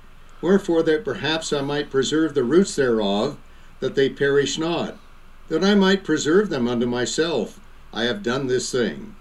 Wherefore 0.41 0.83
that 0.83 1.05
perhaps 1.05 1.53
I 1.53 1.61
might 1.62 1.91
preserve 1.91 2.35
the 2.35 2.45
roots 2.45 2.77
thereof, 2.77 3.39
that 3.81 3.95
they 3.95 4.09
perish 4.09 4.59
not, 4.59 4.99
that 5.49 5.64
I 5.64 5.75
might 5.75 6.05
preserve 6.05 6.49
them 6.49 6.67
unto 6.69 6.87
myself, 6.87 7.61
I 7.93 8.05
have 8.05 8.23
done 8.23 8.47
this 8.47 8.71
thing. 8.71 9.14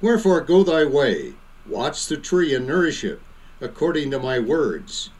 Wherefore 0.00 0.40
go 0.40 0.64
thy 0.64 0.84
way, 0.84 1.34
watch 1.66 2.06
the 2.06 2.16
tree 2.16 2.54
and 2.54 2.66
nourish 2.66 3.04
it, 3.04 3.20
according 3.60 4.10
to 4.12 4.18
my 4.18 4.38
words. 4.38 5.10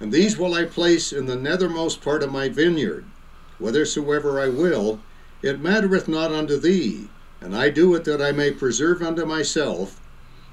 And 0.00 0.10
these 0.10 0.38
will 0.38 0.54
I 0.54 0.64
place 0.64 1.12
in 1.12 1.26
the 1.26 1.36
nethermost 1.36 2.00
part 2.00 2.22
of 2.22 2.32
my 2.32 2.48
vineyard, 2.48 3.04
whithersoever 3.58 4.40
I 4.40 4.48
will, 4.48 5.00
it 5.42 5.60
mattereth 5.60 6.08
not 6.08 6.32
unto 6.32 6.56
thee, 6.56 7.08
and 7.40 7.54
I 7.54 7.68
do 7.68 7.94
it 7.94 8.04
that 8.04 8.22
I 8.22 8.32
may 8.32 8.50
preserve 8.50 9.02
unto 9.02 9.26
myself 9.26 10.00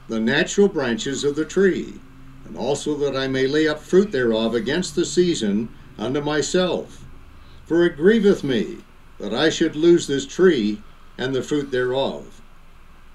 the 0.09 0.19
natural 0.19 0.67
branches 0.67 1.23
of 1.23 1.35
the 1.35 1.45
tree, 1.45 1.93
and 2.45 2.57
also 2.57 2.95
that 2.97 3.15
I 3.15 3.27
may 3.27 3.47
lay 3.47 3.67
up 3.67 3.79
fruit 3.79 4.11
thereof 4.11 4.53
against 4.53 4.95
the 4.95 5.05
season 5.05 5.69
unto 5.97 6.21
myself. 6.21 7.05
For 7.65 7.85
it 7.85 7.97
grieveth 7.97 8.43
me 8.43 8.79
that 9.19 9.33
I 9.33 9.49
should 9.49 9.75
lose 9.75 10.07
this 10.07 10.25
tree 10.25 10.81
and 11.17 11.33
the 11.33 11.41
fruit 11.41 11.71
thereof. 11.71 12.41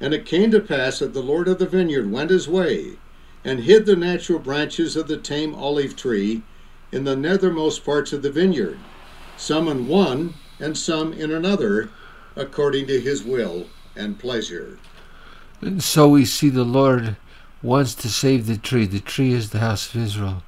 And 0.01 0.13
it 0.13 0.27
came 0.27 0.51
to 0.51 0.61
pass 0.61 0.99
that 0.99 1.15
the 1.15 1.23
Lord 1.23 1.47
of 1.47 1.59
the 1.59 1.67
vineyard 1.67 2.11
went 2.11 2.31
his 2.31 2.49
way, 2.49 2.97
and 3.45 3.61
hid 3.61 3.87
the 3.87 3.97
natural 3.97 4.39
branches 4.39 4.97
of 4.97 5.09
the 5.09 5.17
tame 5.17 5.55
olive 5.55 5.97
tree 5.97 6.43
in 6.93 7.05
the 7.05 7.17
nethermost 7.17 7.85
parts 7.85 8.13
of 8.13 8.23
the 8.23 8.31
vineyard, 8.31 8.79
some 9.37 9.67
in 9.67 9.89
one 9.89 10.35
and 10.61 10.77
some 10.77 11.13
in 11.13 11.33
another, 11.33 11.91
according 12.37 12.87
to 12.87 13.01
his 13.01 13.25
will 13.25 13.67
and 13.97 14.19
pleasure. 14.19 14.79
And 15.61 15.83
so 15.83 16.09
we 16.09 16.25
see 16.25 16.51
the 16.51 16.65
Lord 16.65 17.17
wants 17.63 17.95
to 17.97 18.09
save 18.09 18.47
the 18.47 18.57
tree. 18.57 18.87
The 18.87 19.01
tree 19.01 19.33
is 19.33 19.51
the 19.51 19.61
house 19.61 19.93
of 19.95 20.01
Israel. 20.01 20.43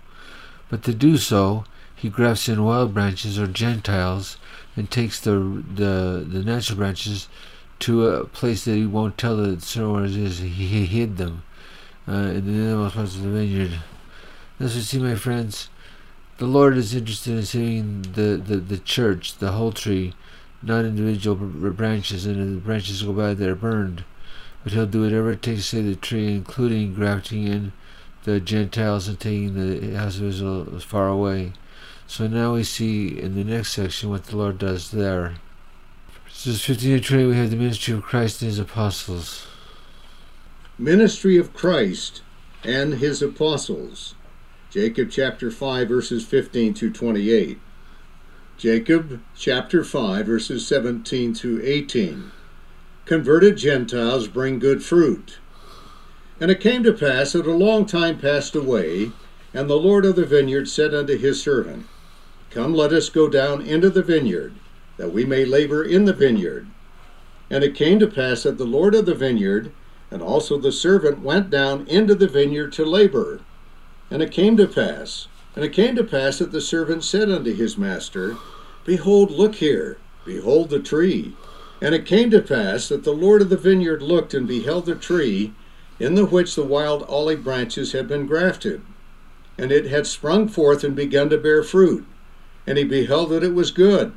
But 0.68 0.82
to 0.84 0.94
do 0.94 1.16
so, 1.16 1.64
he 1.94 2.08
grafts 2.08 2.48
in 2.48 2.64
wild 2.64 2.94
branches 2.94 3.38
or 3.38 3.46
Gentiles 3.46 4.36
and 4.76 4.90
takes 4.90 5.20
the 5.20 5.62
the, 5.74 6.26
the 6.28 6.42
natural 6.42 6.78
branches 6.78 7.28
to 7.80 8.06
a 8.06 8.24
place 8.24 8.64
that 8.64 8.74
he 8.74 8.86
won't 8.86 9.18
tell 9.18 9.36
the 9.36 9.56
sorors 9.56 10.16
is. 10.16 10.38
He 10.38 10.86
hid 10.86 11.16
them 11.16 11.42
uh, 12.08 12.12
in 12.12 12.46
the 12.46 12.52
innermost 12.52 12.94
parts 12.94 13.16
of 13.16 13.22
the 13.22 13.30
vineyard. 13.30 13.80
As 14.60 14.74
we 14.74 14.82
see, 14.82 14.98
my 14.98 15.14
friends, 15.14 15.68
the 16.38 16.46
Lord 16.46 16.76
is 16.76 16.94
interested 16.94 17.36
in 17.36 17.44
saving 17.44 18.02
the, 18.12 18.36
the, 18.36 18.56
the 18.56 18.78
church, 18.78 19.38
the 19.38 19.52
whole 19.52 19.72
tree, 19.72 20.14
not 20.62 20.84
individual 20.84 21.36
branches, 21.36 22.26
and 22.26 22.40
if 22.40 22.54
the 22.54 22.66
branches 22.66 23.02
go 23.02 23.12
by, 23.12 23.34
they're 23.34 23.54
burned. 23.54 24.04
But 24.62 24.72
he'll 24.72 24.86
do 24.86 25.02
whatever 25.02 25.32
it 25.32 25.42
takes 25.42 25.70
to 25.70 25.76
save 25.76 25.86
the 25.86 25.96
tree, 25.96 26.32
including 26.32 26.94
grafting 26.94 27.46
in 27.46 27.72
the 28.24 28.40
Gentiles 28.40 29.06
and 29.06 29.20
taking 29.20 29.54
the 29.54 29.96
house 29.96 30.16
of 30.16 30.24
Israel 30.24 30.80
far 30.80 31.08
away. 31.08 31.52
So 32.06 32.26
now 32.26 32.54
we 32.54 32.64
see 32.64 33.18
in 33.18 33.34
the 33.34 33.44
next 33.44 33.72
section 33.72 34.10
what 34.10 34.24
the 34.24 34.36
Lord 34.36 34.58
does 34.58 34.90
there. 34.90 35.34
Verses 36.26 36.64
15 36.64 37.00
to 37.00 37.08
20, 37.08 37.26
we 37.26 37.36
have 37.36 37.50
the 37.50 37.56
ministry 37.56 37.94
of 37.94 38.02
Christ 38.02 38.42
and 38.42 38.50
his 38.50 38.58
apostles. 38.58 39.46
Ministry 40.78 41.36
of 41.36 41.54
Christ 41.54 42.22
and 42.64 42.94
his 42.94 43.22
apostles. 43.22 44.16
Jacob 44.70 45.08
chapter 45.08 45.48
5, 45.48 45.88
verses 45.88 46.26
15 46.26 46.74
to 46.74 46.90
28. 46.90 47.60
Jacob 48.58 49.22
chapter 49.36 49.84
5, 49.84 50.26
verses 50.26 50.66
17 50.66 51.32
to 51.34 51.64
18. 51.64 52.32
Converted 53.04 53.56
Gentiles 53.56 54.26
bring 54.26 54.58
good 54.58 54.82
fruit. 54.82 55.38
And 56.40 56.50
it 56.50 56.58
came 56.58 56.82
to 56.82 56.92
pass 56.92 57.34
that 57.34 57.46
a 57.46 57.52
long 57.52 57.86
time 57.86 58.18
passed 58.18 58.56
away, 58.56 59.12
and 59.52 59.70
the 59.70 59.76
Lord 59.76 60.04
of 60.04 60.16
the 60.16 60.26
vineyard 60.26 60.68
said 60.68 60.92
unto 60.92 61.16
his 61.16 61.40
servant, 61.40 61.86
Come, 62.50 62.74
let 62.74 62.92
us 62.92 63.08
go 63.10 63.28
down 63.28 63.62
into 63.62 63.90
the 63.90 64.02
vineyard, 64.02 64.54
that 64.96 65.12
we 65.12 65.24
may 65.24 65.44
labor 65.44 65.84
in 65.84 66.04
the 66.04 66.12
vineyard. 66.12 66.66
And 67.48 67.62
it 67.62 67.76
came 67.76 68.00
to 68.00 68.08
pass 68.08 68.42
that 68.42 68.58
the 68.58 68.64
Lord 68.64 68.96
of 68.96 69.06
the 69.06 69.14
vineyard 69.14 69.70
and 70.14 70.22
also 70.22 70.56
the 70.56 70.70
servant 70.70 71.18
went 71.18 71.50
down 71.50 71.84
into 71.88 72.14
the 72.14 72.28
vineyard 72.28 72.72
to 72.72 72.84
labor. 72.84 73.40
And 74.12 74.22
it 74.22 74.30
came 74.30 74.56
to 74.58 74.68
pass, 74.68 75.26
and 75.56 75.64
it 75.64 75.72
came 75.72 75.96
to 75.96 76.04
pass 76.04 76.38
that 76.38 76.52
the 76.52 76.60
servant 76.60 77.02
said 77.02 77.28
unto 77.28 77.52
his 77.52 77.76
master, 77.76 78.36
Behold, 78.84 79.32
look 79.32 79.56
here, 79.56 79.98
behold 80.24 80.70
the 80.70 80.78
tree. 80.78 81.32
And 81.82 81.96
it 81.96 82.06
came 82.06 82.30
to 82.30 82.40
pass 82.40 82.88
that 82.90 83.02
the 83.02 83.10
Lord 83.10 83.42
of 83.42 83.48
the 83.48 83.56
vineyard 83.56 84.02
looked 84.02 84.34
and 84.34 84.46
beheld 84.46 84.86
the 84.86 84.94
tree, 84.94 85.52
in 85.98 86.14
the 86.14 86.26
which 86.26 86.54
the 86.54 86.62
wild 86.62 87.02
olive 87.08 87.42
branches 87.42 87.90
had 87.90 88.06
been 88.06 88.28
grafted. 88.28 88.82
And 89.58 89.72
it 89.72 89.86
had 89.86 90.06
sprung 90.06 90.46
forth 90.46 90.84
and 90.84 90.94
begun 90.94 91.28
to 91.30 91.38
bear 91.38 91.64
fruit. 91.64 92.06
And 92.68 92.78
he 92.78 92.84
beheld 92.84 93.30
that 93.30 93.42
it 93.42 93.52
was 93.52 93.72
good, 93.72 94.12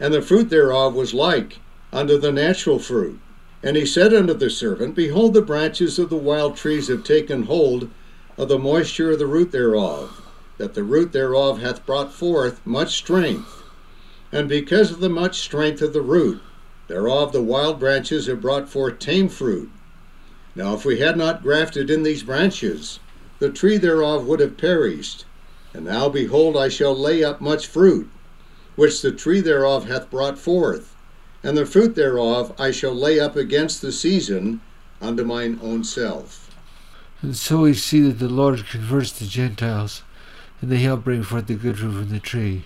and 0.00 0.12
the 0.12 0.22
fruit 0.22 0.50
thereof 0.50 0.96
was 0.96 1.14
like 1.14 1.60
unto 1.92 2.18
the 2.18 2.32
natural 2.32 2.80
fruit. 2.80 3.20
And 3.66 3.76
he 3.76 3.84
said 3.84 4.14
unto 4.14 4.32
the 4.32 4.48
servant, 4.48 4.94
Behold, 4.94 5.34
the 5.34 5.42
branches 5.42 5.98
of 5.98 6.08
the 6.08 6.14
wild 6.14 6.56
trees 6.56 6.86
have 6.86 7.02
taken 7.02 7.46
hold 7.46 7.90
of 8.38 8.48
the 8.48 8.60
moisture 8.60 9.10
of 9.10 9.18
the 9.18 9.26
root 9.26 9.50
thereof, 9.50 10.22
that 10.56 10.74
the 10.74 10.84
root 10.84 11.10
thereof 11.10 11.58
hath 11.58 11.84
brought 11.84 12.12
forth 12.12 12.64
much 12.64 12.96
strength. 12.96 13.64
And 14.30 14.48
because 14.48 14.92
of 14.92 15.00
the 15.00 15.08
much 15.08 15.40
strength 15.40 15.82
of 15.82 15.92
the 15.92 16.00
root 16.00 16.40
thereof, 16.86 17.32
the 17.32 17.42
wild 17.42 17.80
branches 17.80 18.28
have 18.28 18.40
brought 18.40 18.68
forth 18.68 19.00
tame 19.00 19.28
fruit. 19.28 19.68
Now, 20.54 20.74
if 20.74 20.84
we 20.84 21.00
had 21.00 21.16
not 21.16 21.42
grafted 21.42 21.90
in 21.90 22.04
these 22.04 22.22
branches, 22.22 23.00
the 23.40 23.50
tree 23.50 23.78
thereof 23.78 24.28
would 24.28 24.38
have 24.38 24.56
perished. 24.56 25.24
And 25.74 25.86
now, 25.86 26.08
behold, 26.08 26.56
I 26.56 26.68
shall 26.68 26.96
lay 26.96 27.24
up 27.24 27.40
much 27.40 27.66
fruit, 27.66 28.08
which 28.76 29.02
the 29.02 29.10
tree 29.10 29.40
thereof 29.40 29.88
hath 29.88 30.08
brought 30.08 30.38
forth 30.38 30.95
and 31.46 31.56
the 31.56 31.64
fruit 31.64 31.94
thereof 31.94 32.52
I 32.58 32.72
shall 32.72 32.92
lay 32.92 33.20
up 33.20 33.36
against 33.36 33.80
the 33.80 33.92
season 33.92 34.60
unto 35.00 35.22
mine 35.22 35.60
own 35.62 35.84
self. 35.84 36.52
And 37.22 37.36
so 37.36 37.60
we 37.60 37.74
see 37.74 38.00
that 38.00 38.18
the 38.18 38.28
Lord 38.28 38.66
converts 38.66 39.12
the 39.12 39.26
Gentiles, 39.26 40.02
and 40.60 40.72
they 40.72 40.78
help 40.78 41.04
bring 41.04 41.22
forth 41.22 41.46
the 41.46 41.54
good 41.54 41.78
fruit 41.78 41.92
from 41.92 42.08
the 42.08 42.18
tree. 42.18 42.64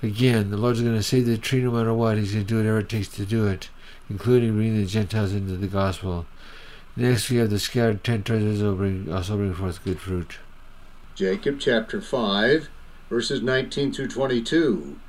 Again, 0.00 0.52
the 0.52 0.56
Lord's 0.56 0.80
going 0.80 0.94
to 0.94 1.02
save 1.02 1.26
the 1.26 1.36
tree 1.36 1.60
no 1.60 1.72
matter 1.72 1.92
what. 1.92 2.16
He's 2.16 2.34
going 2.34 2.46
to 2.46 2.48
do 2.48 2.58
whatever 2.58 2.78
it 2.78 2.88
takes 2.88 3.08
to 3.08 3.26
do 3.26 3.48
it, 3.48 3.68
including 4.08 4.54
bringing 4.54 4.80
the 4.80 4.86
Gentiles 4.86 5.32
into 5.32 5.56
the 5.56 5.66
gospel. 5.66 6.24
Next, 6.94 7.30
we 7.30 7.38
have 7.38 7.50
the 7.50 7.58
scattered 7.58 8.04
ten 8.04 8.22
tribes 8.22 8.62
also 8.62 8.76
bring, 8.76 9.12
also 9.12 9.36
bring 9.36 9.54
forth 9.54 9.82
good 9.82 9.98
fruit. 9.98 10.38
Jacob 11.16 11.58
chapter 11.58 12.00
5, 12.00 12.68
verses 13.10 13.42
19 13.42 13.92
through 13.92 14.08
22 14.08 15.00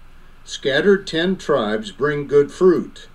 scattered 0.46 1.06
ten 1.06 1.36
tribes 1.36 1.92
bring 1.92 2.28
good 2.28 2.52
fruit. 2.52 3.08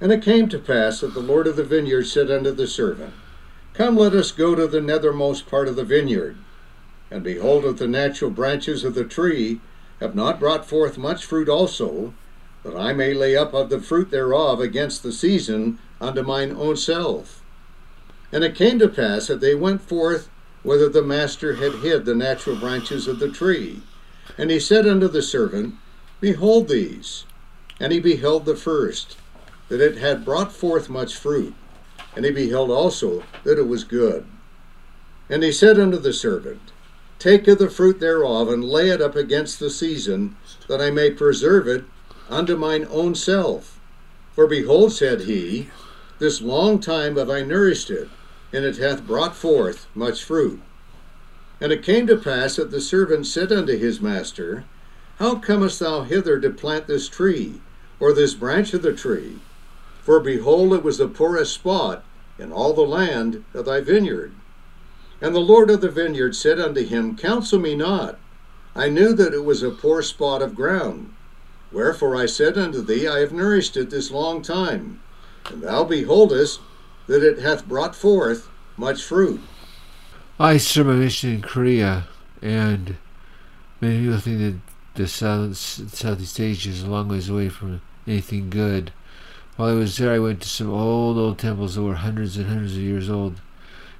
And 0.00 0.10
it 0.10 0.22
came 0.22 0.48
to 0.48 0.58
pass 0.58 1.00
that 1.00 1.14
the 1.14 1.20
Lord 1.20 1.46
of 1.46 1.56
the 1.56 1.64
vineyard 1.64 2.04
said 2.04 2.30
unto 2.30 2.50
the 2.50 2.66
servant, 2.66 3.14
Come, 3.74 3.96
let 3.96 4.14
us 4.14 4.32
go 4.32 4.54
to 4.54 4.66
the 4.66 4.80
nethermost 4.80 5.46
part 5.46 5.68
of 5.68 5.76
the 5.76 5.84
vineyard. 5.84 6.36
And 7.10 7.22
behold, 7.22 7.64
if 7.64 7.76
the 7.76 7.86
natural 7.86 8.30
branches 8.30 8.84
of 8.84 8.94
the 8.94 9.04
tree 9.04 9.60
have 10.00 10.14
not 10.14 10.40
brought 10.40 10.66
forth 10.66 10.98
much 10.98 11.24
fruit 11.24 11.48
also, 11.48 12.14
that 12.62 12.76
I 12.76 12.92
may 12.92 13.14
lay 13.14 13.36
up 13.36 13.54
of 13.54 13.68
the 13.68 13.80
fruit 13.80 14.10
thereof 14.10 14.60
against 14.60 15.02
the 15.02 15.12
season 15.12 15.78
unto 16.00 16.22
mine 16.22 16.56
own 16.58 16.76
self. 16.76 17.42
And 18.32 18.42
it 18.42 18.54
came 18.54 18.78
to 18.80 18.88
pass 18.88 19.28
that 19.28 19.40
they 19.40 19.54
went 19.54 19.82
forth 19.82 20.28
whither 20.62 20.88
the 20.88 21.02
master 21.02 21.56
had 21.56 21.76
hid 21.76 22.04
the 22.04 22.14
natural 22.14 22.56
branches 22.56 23.06
of 23.06 23.20
the 23.20 23.30
tree. 23.30 23.82
And 24.36 24.50
he 24.50 24.58
said 24.58 24.86
unto 24.86 25.06
the 25.06 25.22
servant, 25.22 25.76
Behold 26.20 26.68
these. 26.68 27.24
And 27.78 27.92
he 27.92 28.00
beheld 28.00 28.46
the 28.46 28.56
first, 28.56 29.16
that 29.68 29.80
it 29.80 29.98
had 29.98 30.24
brought 30.24 30.52
forth 30.52 30.88
much 30.88 31.14
fruit. 31.14 31.54
And 32.14 32.24
he 32.24 32.30
beheld 32.30 32.70
also 32.70 33.24
that 33.44 33.58
it 33.58 33.68
was 33.68 33.84
good. 33.84 34.26
And 35.28 35.42
he 35.42 35.52
said 35.52 35.78
unto 35.78 35.98
the 35.98 36.12
servant, 36.12 36.72
Take 37.18 37.48
of 37.48 37.58
the 37.58 37.70
fruit 37.70 38.00
thereof, 38.00 38.48
and 38.48 38.64
lay 38.64 38.90
it 38.90 39.02
up 39.02 39.16
against 39.16 39.58
the 39.58 39.70
season, 39.70 40.36
that 40.68 40.80
I 40.80 40.90
may 40.90 41.10
preserve 41.10 41.66
it 41.66 41.84
unto 42.28 42.56
mine 42.56 42.86
own 42.90 43.14
self. 43.14 43.78
For 44.34 44.46
behold, 44.46 44.92
said 44.92 45.22
he, 45.22 45.68
this 46.18 46.40
long 46.40 46.78
time 46.78 47.16
have 47.16 47.30
I 47.30 47.42
nourished 47.42 47.90
it, 47.90 48.08
and 48.52 48.64
it 48.64 48.76
hath 48.76 49.06
brought 49.06 49.36
forth 49.36 49.86
much 49.94 50.22
fruit. 50.22 50.60
And 51.60 51.72
it 51.72 51.82
came 51.82 52.06
to 52.06 52.16
pass 52.16 52.56
that 52.56 52.70
the 52.70 52.80
servant 52.80 53.26
said 53.26 53.50
unto 53.50 53.76
his 53.76 54.00
master, 54.00 54.64
how 55.18 55.36
comest 55.36 55.80
thou 55.80 56.02
hither 56.02 56.38
to 56.40 56.50
plant 56.50 56.86
this 56.86 57.08
tree, 57.08 57.60
or 57.98 58.12
this 58.12 58.34
branch 58.34 58.74
of 58.74 58.82
the 58.82 58.92
tree? 58.92 59.38
For 60.02 60.20
behold, 60.20 60.72
it 60.74 60.82
was 60.82 60.98
the 60.98 61.08
poorest 61.08 61.54
spot 61.54 62.04
in 62.38 62.52
all 62.52 62.74
the 62.74 62.82
land 62.82 63.44
of 63.54 63.64
thy 63.64 63.80
vineyard. 63.80 64.32
And 65.20 65.34
the 65.34 65.40
Lord 65.40 65.70
of 65.70 65.80
the 65.80 65.90
vineyard 65.90 66.36
said 66.36 66.60
unto 66.60 66.84
him, 66.84 67.16
Counsel 67.16 67.58
me 67.58 67.74
not. 67.74 68.18
I 68.74 68.90
knew 68.90 69.14
that 69.14 69.32
it 69.32 69.44
was 69.44 69.62
a 69.62 69.70
poor 69.70 70.02
spot 70.02 70.42
of 70.42 70.54
ground. 70.54 71.14
Wherefore 71.72 72.14
I 72.14 72.26
said 72.26 72.58
unto 72.58 72.82
thee, 72.82 73.08
I 73.08 73.20
have 73.20 73.32
nourished 73.32 73.76
it 73.76 73.90
this 73.90 74.10
long 74.10 74.42
time, 74.42 75.00
and 75.50 75.62
thou 75.62 75.84
beholdest 75.84 76.60
that 77.06 77.22
it 77.22 77.38
hath 77.38 77.66
brought 77.66 77.96
forth 77.96 78.48
much 78.76 79.02
fruit. 79.02 79.40
I 80.38 80.58
served 80.58 80.90
my 80.90 80.96
mission 80.96 81.30
in 81.30 81.42
Korea, 81.42 82.08
and 82.42 82.96
Many 83.80 84.00
people 84.00 84.18
think 84.18 84.38
that 84.38 84.75
the 84.96 85.06
South, 85.06 85.56
Southeast 85.56 86.40
Asia 86.40 86.70
is 86.70 86.82
a 86.82 86.90
long 86.90 87.08
ways 87.08 87.28
away 87.28 87.48
from 87.48 87.80
anything 88.06 88.50
good. 88.50 88.92
While 89.56 89.70
I 89.70 89.74
was 89.74 89.96
there, 89.96 90.12
I 90.12 90.18
went 90.18 90.40
to 90.42 90.48
some 90.48 90.70
old, 90.70 91.18
old 91.18 91.38
temples 91.38 91.74
that 91.74 91.82
were 91.82 91.94
hundreds 91.94 92.36
and 92.36 92.46
hundreds 92.46 92.74
of 92.74 92.82
years 92.82 93.08
old. 93.08 93.40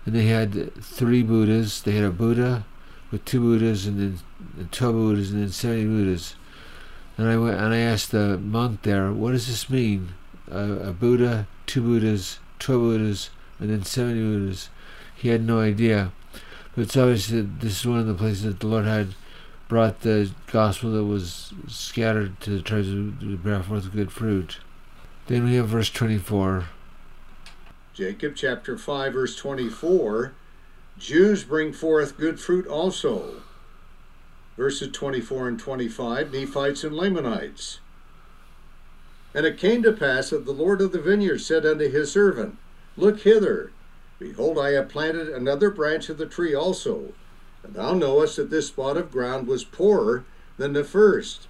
And 0.04 0.14
they 0.14 0.26
had 0.26 0.74
three 0.82 1.22
Buddhas. 1.22 1.82
They 1.82 1.92
had 1.92 2.04
a 2.04 2.10
Buddha 2.10 2.64
with 3.10 3.24
two 3.24 3.40
Buddhas, 3.40 3.86
and 3.86 3.98
then 3.98 4.68
12 4.70 4.94
Buddhas, 4.94 5.30
and 5.32 5.42
then 5.42 5.50
70 5.50 5.86
Buddhas. 5.86 6.34
And 7.18 7.28
I 7.28 7.36
went 7.38 7.58
and 7.58 7.72
I 7.72 7.78
asked 7.78 8.10
the 8.10 8.38
monk 8.38 8.82
there, 8.82 9.12
"What 9.12 9.32
does 9.32 9.46
this 9.46 9.70
mean? 9.70 10.10
a 10.48 10.92
Buddha, 10.92 11.48
two 11.66 11.82
Buddhas, 11.82 12.38
12 12.60 12.80
Buddhas, 12.80 13.30
and 13.58 13.70
then 13.70 13.82
70 13.82 14.20
Buddhas?" 14.20 14.68
He 15.14 15.28
had 15.28 15.44
no 15.44 15.60
idea. 15.60 16.12
But 16.74 16.82
it's 16.82 16.96
obvious 16.96 17.28
that 17.28 17.60
this 17.60 17.80
is 17.80 17.86
one 17.86 17.98
of 17.98 18.06
the 18.06 18.14
places 18.14 18.42
that 18.42 18.60
the 18.60 18.66
Lord 18.66 18.84
had 18.84 19.14
brought 19.68 20.00
the 20.00 20.30
gospel 20.46 20.92
that 20.92 21.04
was 21.04 21.52
scattered 21.66 22.40
to 22.40 22.50
the 22.50 22.62
tribes 22.62 22.88
to 22.88 23.36
bear 23.38 23.62
forth 23.62 23.92
good 23.92 24.12
fruit. 24.12 24.58
Then 25.26 25.44
we 25.44 25.54
have 25.54 25.68
verse 25.68 25.90
24. 25.90 26.66
Jacob 27.94 28.34
chapter 28.36 28.78
5, 28.78 29.12
verse 29.12 29.36
24 29.36 30.34
Jews 30.98 31.44
bring 31.44 31.72
forth 31.72 32.16
good 32.16 32.40
fruit 32.40 32.66
also. 32.66 33.42
Verses 34.56 34.90
24 34.92 35.48
and 35.48 35.60
25 35.60 36.32
Nephites 36.32 36.84
and 36.84 36.96
Lamanites. 36.96 37.80
And 39.34 39.44
it 39.44 39.58
came 39.58 39.82
to 39.82 39.92
pass 39.92 40.30
that 40.30 40.46
the 40.46 40.52
Lord 40.52 40.80
of 40.80 40.92
the 40.92 41.00
vineyard 41.00 41.40
said 41.40 41.66
unto 41.66 41.90
his 41.90 42.10
servant, 42.10 42.56
Look 42.96 43.20
hither. 43.20 43.72
Behold, 44.18 44.58
I 44.58 44.70
have 44.70 44.88
planted 44.88 45.28
another 45.28 45.70
branch 45.70 46.08
of 46.08 46.16
the 46.16 46.24
tree 46.24 46.54
also. 46.54 47.12
And 47.66 47.74
thou 47.74 47.94
knowest 47.94 48.36
that 48.36 48.48
this 48.48 48.68
spot 48.68 48.96
of 48.96 49.10
ground 49.10 49.48
was 49.48 49.64
poorer 49.64 50.24
than 50.56 50.72
the 50.72 50.84
first. 50.84 51.48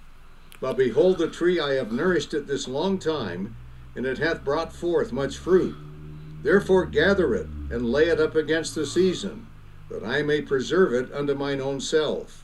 But 0.59 0.75
behold, 0.75 1.19
the 1.19 1.29
tree 1.29 1.59
I 1.59 1.73
have 1.73 1.91
nourished 1.91 2.33
it 2.33 2.47
this 2.47 2.67
long 2.67 2.97
time, 2.97 3.55
and 3.95 4.03
it 4.03 4.17
hath 4.17 4.43
brought 4.43 4.73
forth 4.73 5.11
much 5.11 5.37
fruit. 5.37 5.75
Therefore 6.41 6.87
gather 6.87 7.35
it, 7.35 7.45
and 7.69 7.91
lay 7.91 8.07
it 8.07 8.19
up 8.19 8.33
against 8.33 8.73
the 8.73 8.87
season, 8.87 9.45
that 9.91 10.03
I 10.03 10.23
may 10.23 10.41
preserve 10.41 10.91
it 10.91 11.13
unto 11.13 11.35
mine 11.35 11.61
own 11.61 11.79
self. 11.79 12.43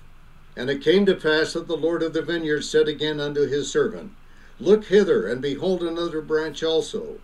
And 0.55 0.69
it 0.69 0.83
came 0.83 1.07
to 1.07 1.15
pass 1.15 1.53
that 1.53 1.67
the 1.67 1.75
Lord 1.75 2.03
of 2.03 2.13
the 2.13 2.21
vineyard 2.21 2.61
said 2.61 2.87
again 2.87 3.19
unto 3.19 3.47
his 3.47 3.71
servant, 3.71 4.11
Look 4.59 4.85
hither, 4.85 5.25
and 5.25 5.41
behold 5.41 5.81
another 5.81 6.21
branch 6.21 6.61
also, 6.61 7.19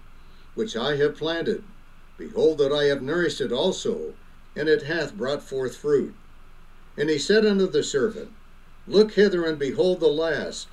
which 0.55 0.75
I 0.75 0.95
have 0.95 1.15
planted. 1.15 1.63
Behold 2.17 2.57
that 2.57 2.73
I 2.73 2.85
have 2.85 3.03
nourished 3.03 3.39
it 3.39 3.51
also, 3.51 4.15
and 4.55 4.67
it 4.67 4.83
hath 4.83 5.15
brought 5.15 5.43
forth 5.43 5.75
fruit. 5.77 6.15
And 6.97 7.09
he 7.09 7.17
said 7.17 7.45
unto 7.45 7.67
the 7.67 7.83
servant, 7.83 8.31
Look 8.87 9.13
hither, 9.13 9.45
and 9.45 9.59
behold 9.59 9.99
the 9.99 10.07
last. 10.07 10.69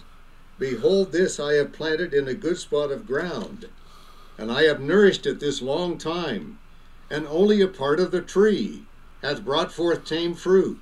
Behold, 0.59 1.13
this 1.13 1.39
I 1.39 1.55
have 1.55 1.73
planted 1.73 2.15
in 2.15 2.27
a 2.27 2.35
good 2.35 2.59
spot 2.59 2.91
of 2.91 3.07
ground, 3.07 3.69
and 4.39 4.51
I 4.51 4.63
have 4.63 4.81
nourished 4.81 5.27
it 5.27 5.39
this 5.39 5.61
long 5.61 5.99
time, 5.99 6.59
and 7.11 7.27
only 7.27 7.61
a 7.61 7.69
part 7.69 8.01
of 8.01 8.11
the 8.11 8.23
tree 8.23 8.85
hath 9.23 9.45
brought 9.45 9.73
forth 9.73 10.05
tame 10.05 10.35
fruit, 10.35 10.81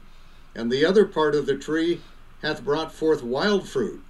and 0.55 0.71
the 0.71 0.85
other 0.85 1.05
part 1.05 1.35
of 1.35 1.47
the 1.47 1.57
tree 1.57 2.01
hath 2.43 2.65
brought 2.65 2.93
forth 2.93 3.23
wild 3.23 3.69
fruit. 3.69 4.03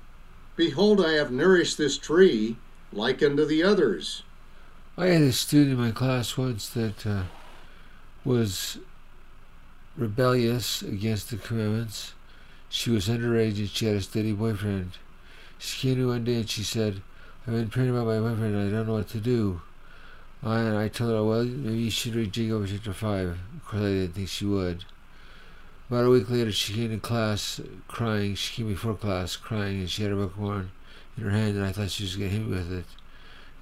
Behold, 0.57 1.05
I 1.05 1.13
have 1.13 1.31
nourished 1.31 1.79
this 1.79 1.97
tree 1.97 2.57
like 2.93 3.23
unto 3.23 3.45
the 3.45 3.63
others. 3.63 4.23
I 4.97 5.07
had 5.07 5.23
a 5.23 5.33
student 5.33 5.73
in 5.73 5.79
my 5.79 5.91
class 5.91 6.37
once 6.37 6.69
that 6.71 7.07
uh, 7.07 7.23
was 8.25 8.79
rebellious 9.97 10.83
against 10.83 11.31
the 11.31 11.37
commandments. 11.37 12.15
She 12.69 12.91
was 12.91 13.09
underage 13.09 13.59
and 13.59 13.69
she 13.69 13.87
had 13.87 13.97
a 13.97 14.01
steady 14.01 14.33
boyfriend. 14.33 14.93
She 15.59 15.89
came 15.89 15.97
to 15.97 16.09
one 16.09 16.25
day 16.25 16.37
and 16.37 16.51
she 16.51 16.63
said, 16.63 17.03
I've 17.47 17.55
been 17.55 17.69
praying 17.69 17.91
about 17.91 18.07
my 18.07 18.19
boyfriend 18.19 18.55
and 18.55 18.69
I 18.69 18.77
don't 18.77 18.87
know 18.87 18.95
what 18.95 19.09
to 19.11 19.21
do. 19.21 19.63
And 20.43 20.77
I 20.77 20.89
told 20.89 21.11
her, 21.11 21.25
well, 21.25 21.45
maybe 21.45 21.79
you 21.79 21.91
should 21.91 22.15
read 22.15 22.33
Jacob 22.33 22.67
chapter 22.69 22.93
5. 22.93 23.29
Of 23.29 23.65
course, 23.65 23.83
I 23.83 23.87
didn't 23.87 24.13
think 24.13 24.29
she 24.29 24.45
would. 24.45 24.85
About 25.89 26.07
a 26.07 26.11
week 26.11 26.29
later, 26.29 26.53
she 26.53 26.75
came 26.75 26.91
to 26.91 26.99
class 26.99 27.61
crying. 27.89 28.35
She 28.35 28.55
came 28.55 28.69
before 28.69 28.95
class 28.95 29.37
crying, 29.37 29.81
and 29.81 29.91
she 29.91 30.03
had 30.03 30.13
a 30.13 30.17
book 30.17 30.35
of 30.37 30.67
in 31.17 31.25
her 31.25 31.31
hand, 31.31 31.57
and 31.57 31.65
I 31.65 31.73
thought 31.73 31.91
she 31.91 32.03
was 32.03 32.17
going 32.17 32.31
to 32.31 32.37
hit 32.37 32.47
me 32.47 32.57
with 32.57 32.73
it. 32.73 32.85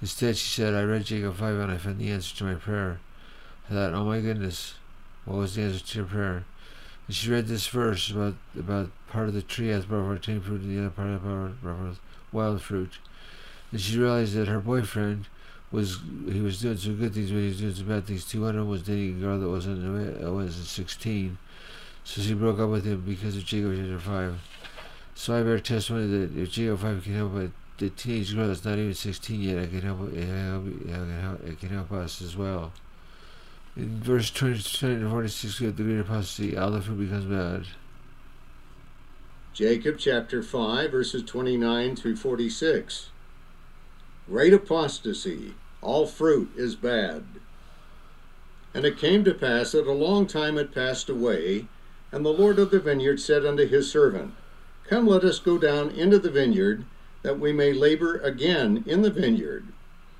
Instead, 0.01 0.35
she 0.35 0.49
said, 0.49 0.73
I 0.73 0.83
read 0.83 1.05
Jacob 1.05 1.35
5 1.35 1.59
and 1.59 1.71
I 1.71 1.77
found 1.77 1.99
the 1.99 2.11
answer 2.11 2.35
to 2.35 2.43
my 2.43 2.55
prayer. 2.55 2.99
I 3.69 3.73
thought, 3.73 3.93
oh 3.93 4.03
my 4.03 4.19
goodness, 4.19 4.73
what 5.25 5.37
was 5.37 5.55
the 5.55 5.63
answer 5.63 5.83
to 5.83 5.97
your 5.99 6.07
prayer? 6.07 6.45
And 7.07 7.15
she 7.15 7.29
read 7.29 7.47
this 7.47 7.67
verse 7.67 8.09
about 8.09 8.35
about 8.57 8.89
part 9.07 9.27
of 9.27 9.33
the 9.33 9.41
tree 9.41 9.67
has 9.69 9.85
brought 9.85 10.05
forth 10.05 10.21
tame 10.21 10.41
fruit, 10.41 10.61
and 10.61 10.71
the 10.71 10.81
other 10.81 10.89
part 10.89 11.09
has 11.09 11.21
brought 11.21 11.77
forth 11.79 11.99
wild 12.31 12.61
fruit. 12.61 12.97
And 13.71 13.81
she 13.81 13.97
realized 13.97 14.35
that 14.35 14.47
her 14.47 14.59
boyfriend 14.59 15.27
was 15.71 15.99
he 16.29 16.39
was 16.39 16.61
doing 16.61 16.77
some 16.77 16.97
good 16.97 17.13
things, 17.13 17.31
but 17.31 17.39
he 17.39 17.47
was 17.47 17.59
doing 17.59 17.73
some 17.73 17.87
bad 17.87 18.05
things 18.05 18.25
too. 18.25 18.45
Of 18.45 18.55
them 18.55 18.69
was 18.69 18.83
dating 18.83 19.17
a 19.17 19.19
girl 19.21 19.39
that 19.39 19.49
wasn't 19.49 20.21
wasn't 20.31 20.65
sixteen, 20.65 21.37
so 22.03 22.21
she 22.21 22.33
broke 22.33 22.59
up 22.59 22.69
with 22.69 22.85
him 22.85 23.01
because 23.01 23.35
of 23.35 23.43
Jacob 23.43 23.75
chapter 23.75 23.99
five. 23.99 24.35
So 25.15 25.37
I 25.37 25.43
bear 25.43 25.59
testimony 25.59 26.07
that 26.07 26.37
if 26.37 26.51
Jacob 26.51 26.79
five 26.79 27.03
can 27.03 27.15
help 27.15 27.35
a 27.35 27.51
the 27.79 27.89
teenage 27.89 28.35
girl 28.35 28.47
that's 28.47 28.63
not 28.63 28.77
even 28.77 28.93
sixteen 28.93 29.41
yet, 29.41 29.57
it 29.57 29.71
can 29.71 29.81
help 29.81 30.13
it 30.13 30.27
can 30.27 31.21
help, 31.21 31.43
it 31.43 31.59
can 31.59 31.69
help 31.69 31.91
us 31.91 32.21
as 32.21 32.37
well. 32.37 32.71
In 33.75 34.01
verse 34.01 34.29
20, 34.29 34.61
20 34.61 34.99
to 34.99 35.09
46 35.09 35.61
of 35.61 35.77
the 35.77 35.83
great 35.83 35.99
apostasy, 35.99 36.55
all 36.55 36.79
fruit 36.79 36.99
becomes 36.99 37.25
bad. 37.25 37.65
Jacob 39.51 39.97
chapter 39.97 40.43
5, 40.43 40.91
verses 40.91 41.23
29 41.23 41.95
through 41.95 42.15
46. 42.15 43.09
Great 44.27 44.53
apostasy, 44.53 45.55
all 45.81 46.05
fruit 46.05 46.51
is 46.55 46.75
bad. 46.75 47.23
And 48.75 48.85
it 48.85 48.97
came 48.97 49.23
to 49.23 49.33
pass 49.33 49.71
that 49.71 49.87
a 49.87 49.91
long 49.91 50.27
time 50.27 50.57
had 50.57 50.73
passed 50.73 51.09
away, 51.09 51.67
and 52.11 52.23
the 52.23 52.29
Lord 52.29 52.59
of 52.59 52.69
the 52.69 52.79
vineyard 52.79 53.19
said 53.19 53.43
unto 53.43 53.67
his 53.67 53.91
servant, 53.91 54.33
Come, 54.87 55.07
let 55.07 55.23
us 55.23 55.39
go 55.39 55.57
down 55.57 55.89
into 55.91 56.19
the 56.19 56.31
vineyard, 56.31 56.85
that 57.23 57.39
we 57.39 57.51
may 57.51 57.73
labor 57.73 58.17
again 58.17 58.83
in 58.85 59.01
the 59.01 59.11
vineyard. 59.11 59.65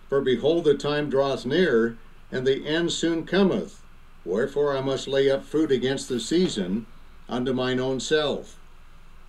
For 0.09 0.21
behold, 0.21 0.63
the 0.63 0.75
time 0.75 1.09
draweth 1.09 1.45
near, 1.45 1.97
and 2.33 2.47
the 2.47 2.65
end 2.65 2.91
soon 2.91 3.25
cometh. 3.25 3.79
Wherefore 4.25 4.75
I 4.75 4.81
must 4.81 5.07
lay 5.07 5.29
up 5.29 5.45
fruit 5.45 5.71
against 5.71 6.09
the 6.09 6.19
season 6.19 6.87
unto 7.29 7.53
mine 7.53 7.79
own 7.79 7.99
self. 7.99 8.57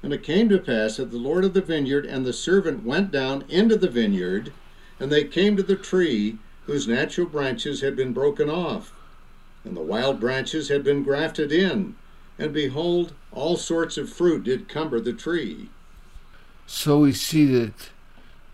And 0.03 0.13
it 0.13 0.23
came 0.23 0.49
to 0.49 0.59
pass 0.59 0.97
that 0.97 1.11
the 1.11 1.19
Lord 1.19 1.45
of 1.45 1.53
the 1.53 1.61
vineyard 1.61 2.07
and 2.07 2.25
the 2.25 2.33
servant 2.33 2.83
went 2.85 3.11
down 3.11 3.45
into 3.49 3.77
the 3.77 3.91
vineyard, 3.91 4.53
and 4.99 5.13
they 5.13 5.25
came 5.25 5.55
to 5.57 5.63
the 5.63 5.77
tree 5.77 6.39
whose 6.65 6.89
natural 6.89 7.27
branches 7.27 7.83
had 7.83 7.95
been 7.95 8.15
broken 8.15 8.49
off, 8.49 8.93
and 9.65 9.77
the 9.77 9.83
wild 9.83 10.19
branches 10.19 10.69
had 10.69 10.83
been 10.83 11.03
grafted 11.03 11.53
in, 11.53 11.97
and 12.39 12.55
behold, 12.55 13.13
all 13.33 13.57
sorts 13.59 13.99
of 13.99 14.11
fruit 14.11 14.45
did 14.45 14.69
cumber 14.69 14.99
the 14.99 15.13
tree. 15.13 15.69
So 16.67 17.01
we 17.01 17.13
see 17.13 17.45
that 17.47 17.91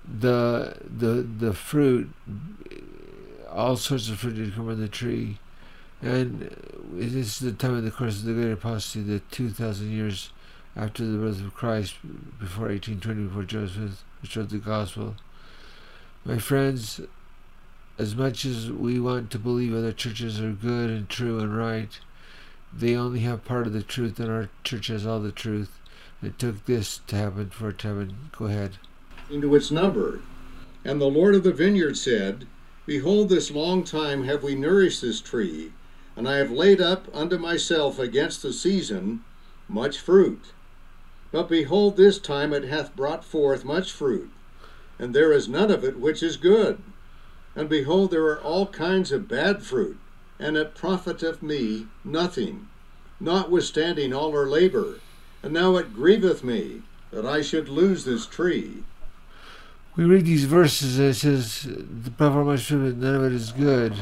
the 0.05 0.76
the 0.84 1.22
the 1.22 1.53
fruit 1.53 2.11
all 3.51 3.76
sorts 3.76 4.09
of 4.09 4.18
fruit 4.18 4.36
did 4.36 4.55
come 4.55 4.68
on 4.68 4.80
the 4.80 4.88
tree. 4.88 5.38
And 6.03 6.55
this 6.92 7.14
is 7.14 7.38
the 7.40 7.53
time 7.53 7.74
of 7.74 7.84
the 7.84 7.90
course 7.90 8.20
of 8.20 8.24
the 8.24 8.32
great 8.32 8.53
apostasy, 8.53 9.03
the 9.03 9.20
2,000 9.30 9.90
years 9.90 10.30
after 10.76 11.05
the 11.05 11.18
birth 11.18 11.44
of 11.44 11.55
Christ, 11.55 11.96
before 12.38 12.68
1820, 12.68 13.24
before 13.24 13.42
Joseph 13.42 14.03
restored 14.22 14.51
the 14.51 14.59
gospel. 14.59 15.16
My 16.24 16.38
friends, 16.38 17.01
as 17.98 18.14
much 18.14 18.44
as 18.44 18.70
we 18.70 18.98
want 18.98 19.30
to 19.30 19.38
believe 19.38 19.74
other 19.74 19.92
churches 19.92 20.40
are 20.40 20.53
good 20.53 20.90
and 20.90 21.09
true 21.09 21.38
and 21.38 21.57
right, 21.57 21.98
they 22.72 22.94
only 22.94 23.20
have 23.20 23.44
part 23.44 23.66
of 23.66 23.72
the 23.72 23.82
truth, 23.82 24.18
and 24.20 24.30
our 24.30 24.48
church 24.64 24.86
has 24.86 25.05
all 25.05 25.20
the 25.20 25.32
truth. 25.32 25.78
It 26.22 26.38
took 26.38 26.64
this 26.66 27.01
to 27.09 27.16
happen 27.16 27.51
for 27.51 27.70
it 27.70 27.78
to 27.80 27.88
happen. 27.88 28.30
Go 28.36 28.46
ahead. 28.46 28.78
Into 29.30 29.55
its 29.55 29.70
number. 29.70 30.20
And 30.84 31.01
the 31.01 31.07
Lord 31.07 31.34
of 31.34 31.42
the 31.42 31.53
vineyard 31.53 31.96
said, 31.96 32.46
Behold, 32.91 33.28
this 33.28 33.53
long 33.53 33.84
time 33.84 34.24
have 34.24 34.43
we 34.43 34.57
nourished 34.57 35.01
this 35.01 35.20
tree, 35.20 35.70
and 36.16 36.28
I 36.28 36.38
have 36.38 36.51
laid 36.51 36.80
up 36.80 37.07
unto 37.14 37.38
myself 37.38 38.01
against 38.01 38.43
the 38.43 38.53
season 38.53 39.22
much 39.68 40.01
fruit. 40.01 40.47
But 41.30 41.49
behold, 41.49 41.97
this 41.97 42.18
time 42.18 42.53
it 42.53 42.64
hath 42.64 42.97
brought 42.97 43.24
forth 43.24 43.64
much 43.64 43.93
fruit, 43.93 44.28
and 44.99 45.14
there 45.14 45.30
is 45.30 45.49
none 45.49 45.70
of 45.70 45.84
it 45.84 46.01
which 46.01 46.20
is 46.20 46.36
good. 46.36 46.82
And 47.55 47.68
behold, 47.68 48.11
there 48.11 48.24
are 48.24 48.43
all 48.43 48.66
kinds 48.66 49.12
of 49.12 49.28
bad 49.28 49.62
fruit, 49.62 49.99
and 50.41 50.57
it 50.57 50.74
profiteth 50.74 51.45
me 51.45 51.86
nothing, 52.05 52.66
notwithstanding 53.20 54.12
all 54.12 54.32
our 54.32 54.49
labor. 54.49 54.99
And 55.45 55.53
now 55.53 55.76
it 55.76 55.95
grieveth 55.95 56.43
me 56.43 56.82
that 57.12 57.24
I 57.24 57.41
should 57.41 57.68
lose 57.68 58.05
this 58.05 58.26
tree 58.26 58.82
we 59.97 60.05
read 60.05 60.24
these 60.24 60.45
verses 60.45 60.99
and 60.99 61.09
it 61.09 61.14
says 61.14 61.62
the 61.64 62.11
prophet 62.11 62.45
much 62.45 62.70
none 62.70 63.14
of 63.14 63.24
it 63.24 63.32
is 63.32 63.53
good. 63.53 63.95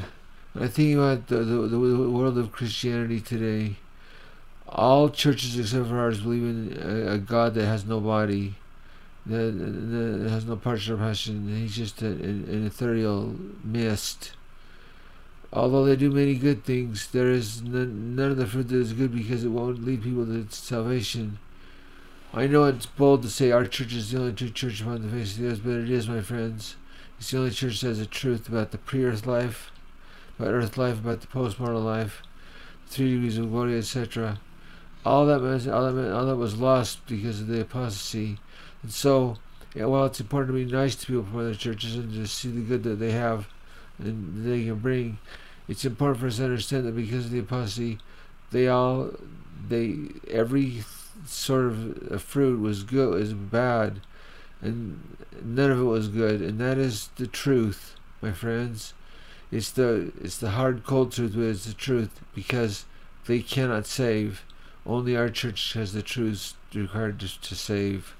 I 0.54 0.66
think 0.66 0.96
about 0.96 1.28
the, 1.28 1.36
the, 1.36 1.68
the 1.68 2.10
world 2.10 2.36
of 2.36 2.52
Christianity 2.52 3.20
today. 3.20 3.76
All 4.68 5.08
churches 5.08 5.58
except 5.58 5.88
for 5.88 5.98
ours 5.98 6.20
believe 6.20 6.42
in 6.42 6.78
a, 6.82 7.12
a 7.12 7.18
God 7.18 7.54
that 7.54 7.64
has 7.64 7.86
no 7.86 8.00
body, 8.00 8.54
that, 9.24 9.36
that 9.36 10.30
has 10.30 10.44
no 10.44 10.56
partial 10.56 10.98
passion. 10.98 11.48
He's 11.56 11.76
just 11.76 12.02
a, 12.02 12.06
an 12.06 12.66
ethereal 12.66 13.34
mist. 13.64 14.32
Although 15.50 15.86
they 15.86 15.96
do 15.96 16.10
many 16.10 16.34
good 16.34 16.64
things, 16.64 17.06
there 17.10 17.30
is 17.30 17.62
none, 17.62 18.14
none 18.14 18.32
of 18.32 18.36
the 18.36 18.46
fruit 18.46 18.68
that 18.68 18.76
is 18.76 18.92
good 18.92 19.14
because 19.14 19.44
it 19.44 19.48
won't 19.48 19.84
lead 19.84 20.02
people 20.02 20.26
to 20.26 20.46
salvation. 20.50 21.38
I 22.34 22.46
know 22.46 22.64
it's 22.64 22.84
bold 22.84 23.22
to 23.22 23.30
say 23.30 23.50
our 23.50 23.64
church 23.64 23.94
is 23.94 24.10
the 24.10 24.18
only 24.18 24.34
true 24.34 24.50
church 24.50 24.82
upon 24.82 25.00
the 25.00 25.08
face 25.08 25.34
of 25.34 25.42
the 25.42 25.48
earth, 25.48 25.60
but 25.64 25.70
it 25.72 25.90
is, 25.90 26.08
my 26.08 26.20
friends. 26.20 26.76
It's 27.18 27.30
the 27.30 27.38
only 27.38 27.50
church 27.50 27.80
that 27.80 27.88
has 27.88 27.98
the 28.00 28.06
truth 28.06 28.48
about 28.48 28.70
the 28.70 28.78
pre-earth 28.78 29.26
life, 29.26 29.70
about 30.38 30.52
earth 30.52 30.76
life, 30.76 30.98
about 30.98 31.22
the 31.22 31.26
post-mortal 31.26 31.80
life, 31.80 32.22
three 32.86 33.14
degrees 33.14 33.38
of 33.38 33.50
glory, 33.50 33.78
etc. 33.78 34.38
All 35.06 35.24
that 35.24 35.40
was 35.40 35.66
all 35.66 35.86
that, 35.86 35.94
meant, 35.94 36.12
all 36.12 36.26
that 36.26 36.36
was 36.36 36.58
lost 36.58 37.04
because 37.06 37.40
of 37.40 37.46
the 37.46 37.62
apostasy, 37.62 38.38
and 38.82 38.92
so 38.92 39.38
yeah, 39.74 39.86
while 39.86 40.04
it's 40.04 40.20
important 40.20 40.50
to 40.54 40.64
be 40.66 40.70
nice 40.70 40.96
to 40.96 41.06
people 41.06 41.22
from 41.24 41.40
other 41.40 41.54
churches 41.54 41.96
and 41.96 42.12
to 42.12 42.26
see 42.26 42.50
the 42.50 42.60
good 42.60 42.82
that 42.82 42.96
they 42.96 43.12
have 43.12 43.48
and 43.98 44.44
they 44.44 44.64
can 44.64 44.76
bring, 44.76 45.18
it's 45.66 45.84
important 45.84 46.20
for 46.20 46.26
us 46.26 46.36
to 46.36 46.44
understand 46.44 46.86
that 46.86 46.94
because 46.94 47.24
of 47.24 47.30
the 47.30 47.38
apostasy, 47.38 47.98
they 48.50 48.68
all 48.68 49.12
they 49.68 49.96
every 50.30 50.84
sort 51.28 51.66
of 51.66 52.12
a 52.12 52.18
fruit 52.18 52.60
was 52.60 52.82
good 52.82 53.14
was 53.14 53.34
bad 53.34 54.00
and 54.60 55.16
none 55.42 55.70
of 55.70 55.80
it 55.80 55.84
was 55.84 56.08
good 56.08 56.40
and 56.40 56.58
that 56.58 56.78
is 56.78 57.08
the 57.16 57.26
truth 57.26 57.94
my 58.20 58.32
friends. 58.32 58.94
It's 59.50 59.70
the 59.70 60.12
it's 60.20 60.38
the 60.38 60.50
hard 60.50 60.84
cold 60.84 61.12
truth 61.12 61.32
but 61.34 61.42
it's 61.42 61.66
the 61.66 61.74
truth 61.74 62.20
because 62.34 62.84
they 63.26 63.40
cannot 63.40 63.86
save. 63.86 64.44
Only 64.86 65.16
our 65.16 65.28
church 65.28 65.74
has 65.74 65.92
the 65.92 66.02
truth 66.02 66.54
required 66.74 67.20
to, 67.20 67.40
to 67.40 67.54
save. 67.54 68.14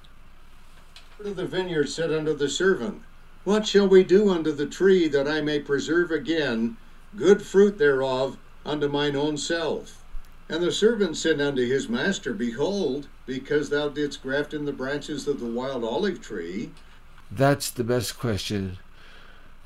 The 1.18 1.46
vineyard 1.46 1.88
said 1.88 2.12
unto 2.12 2.34
the 2.34 2.48
servant? 2.48 3.02
What 3.44 3.66
shall 3.66 3.88
we 3.88 4.04
do 4.04 4.30
unto 4.30 4.52
the 4.52 4.66
tree 4.66 5.08
that 5.08 5.26
i 5.26 5.40
may 5.40 5.58
preserve 5.58 6.10
again 6.10 6.76
good 7.16 7.42
fruit 7.42 7.78
thereof 7.78 8.36
unto 8.64 8.88
mine 8.88 9.16
own 9.16 9.36
self 9.36 9.97
and 10.48 10.62
the 10.62 10.72
servant 10.72 11.16
said 11.16 11.40
unto 11.40 11.66
his 11.66 11.88
master, 11.88 12.32
Behold, 12.32 13.06
because 13.26 13.68
thou 13.68 13.88
didst 13.88 14.22
graft 14.22 14.54
in 14.54 14.64
the 14.64 14.72
branches 14.72 15.28
of 15.28 15.40
the 15.40 15.46
wild 15.46 15.84
olive 15.84 16.22
tree. 16.22 16.70
That's 17.30 17.70
the 17.70 17.84
best 17.84 18.18
question. 18.18 18.78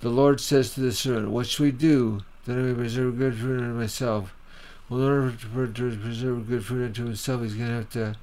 The 0.00 0.08
Lord 0.08 0.40
says 0.40 0.74
to 0.74 0.80
the 0.80 0.92
servant, 0.92 1.30
What 1.30 1.46
shall 1.46 1.66
we 1.66 1.72
do 1.72 2.22
that 2.44 2.54
I 2.54 2.62
may 2.62 2.74
preserve 2.74 3.18
good 3.18 3.36
fruit 3.36 3.60
unto 3.60 3.74
myself? 3.74 4.34
Well, 4.88 5.00
in 5.00 5.06
order 5.08 5.30
to 5.30 5.96
preserve 5.96 6.48
good 6.48 6.64
fruit 6.64 6.86
unto 6.86 7.04
himself, 7.04 7.42
he's 7.42 7.54
going 7.54 7.68
to 7.68 7.74
have 7.74 7.90
to 7.90 8.16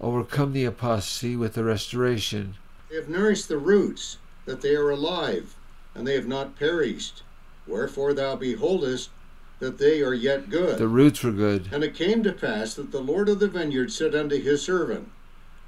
overcome 0.00 0.54
the 0.54 0.64
apostasy 0.64 1.36
with 1.36 1.52
the 1.52 1.64
restoration. 1.64 2.54
They 2.88 2.96
have 2.96 3.10
nourished 3.10 3.48
the 3.48 3.58
roots, 3.58 4.16
that 4.46 4.62
they 4.62 4.74
are 4.74 4.88
alive, 4.88 5.54
and 5.94 6.06
they 6.06 6.14
have 6.14 6.26
not 6.26 6.58
perished. 6.58 7.22
Wherefore 7.66 8.14
thou 8.14 8.34
beholdest 8.34 9.10
that 9.58 9.78
they 9.78 10.02
are 10.02 10.14
yet 10.14 10.50
good. 10.50 10.78
The 10.78 10.88
roots 10.88 11.22
were 11.22 11.32
good. 11.32 11.68
And 11.72 11.82
it 11.82 11.94
came 11.94 12.22
to 12.22 12.32
pass 12.32 12.74
that 12.74 12.92
the 12.92 13.00
Lord 13.00 13.28
of 13.28 13.40
the 13.40 13.48
vineyard 13.48 13.90
said 13.90 14.14
unto 14.14 14.40
his 14.40 14.62
servant, 14.62 15.10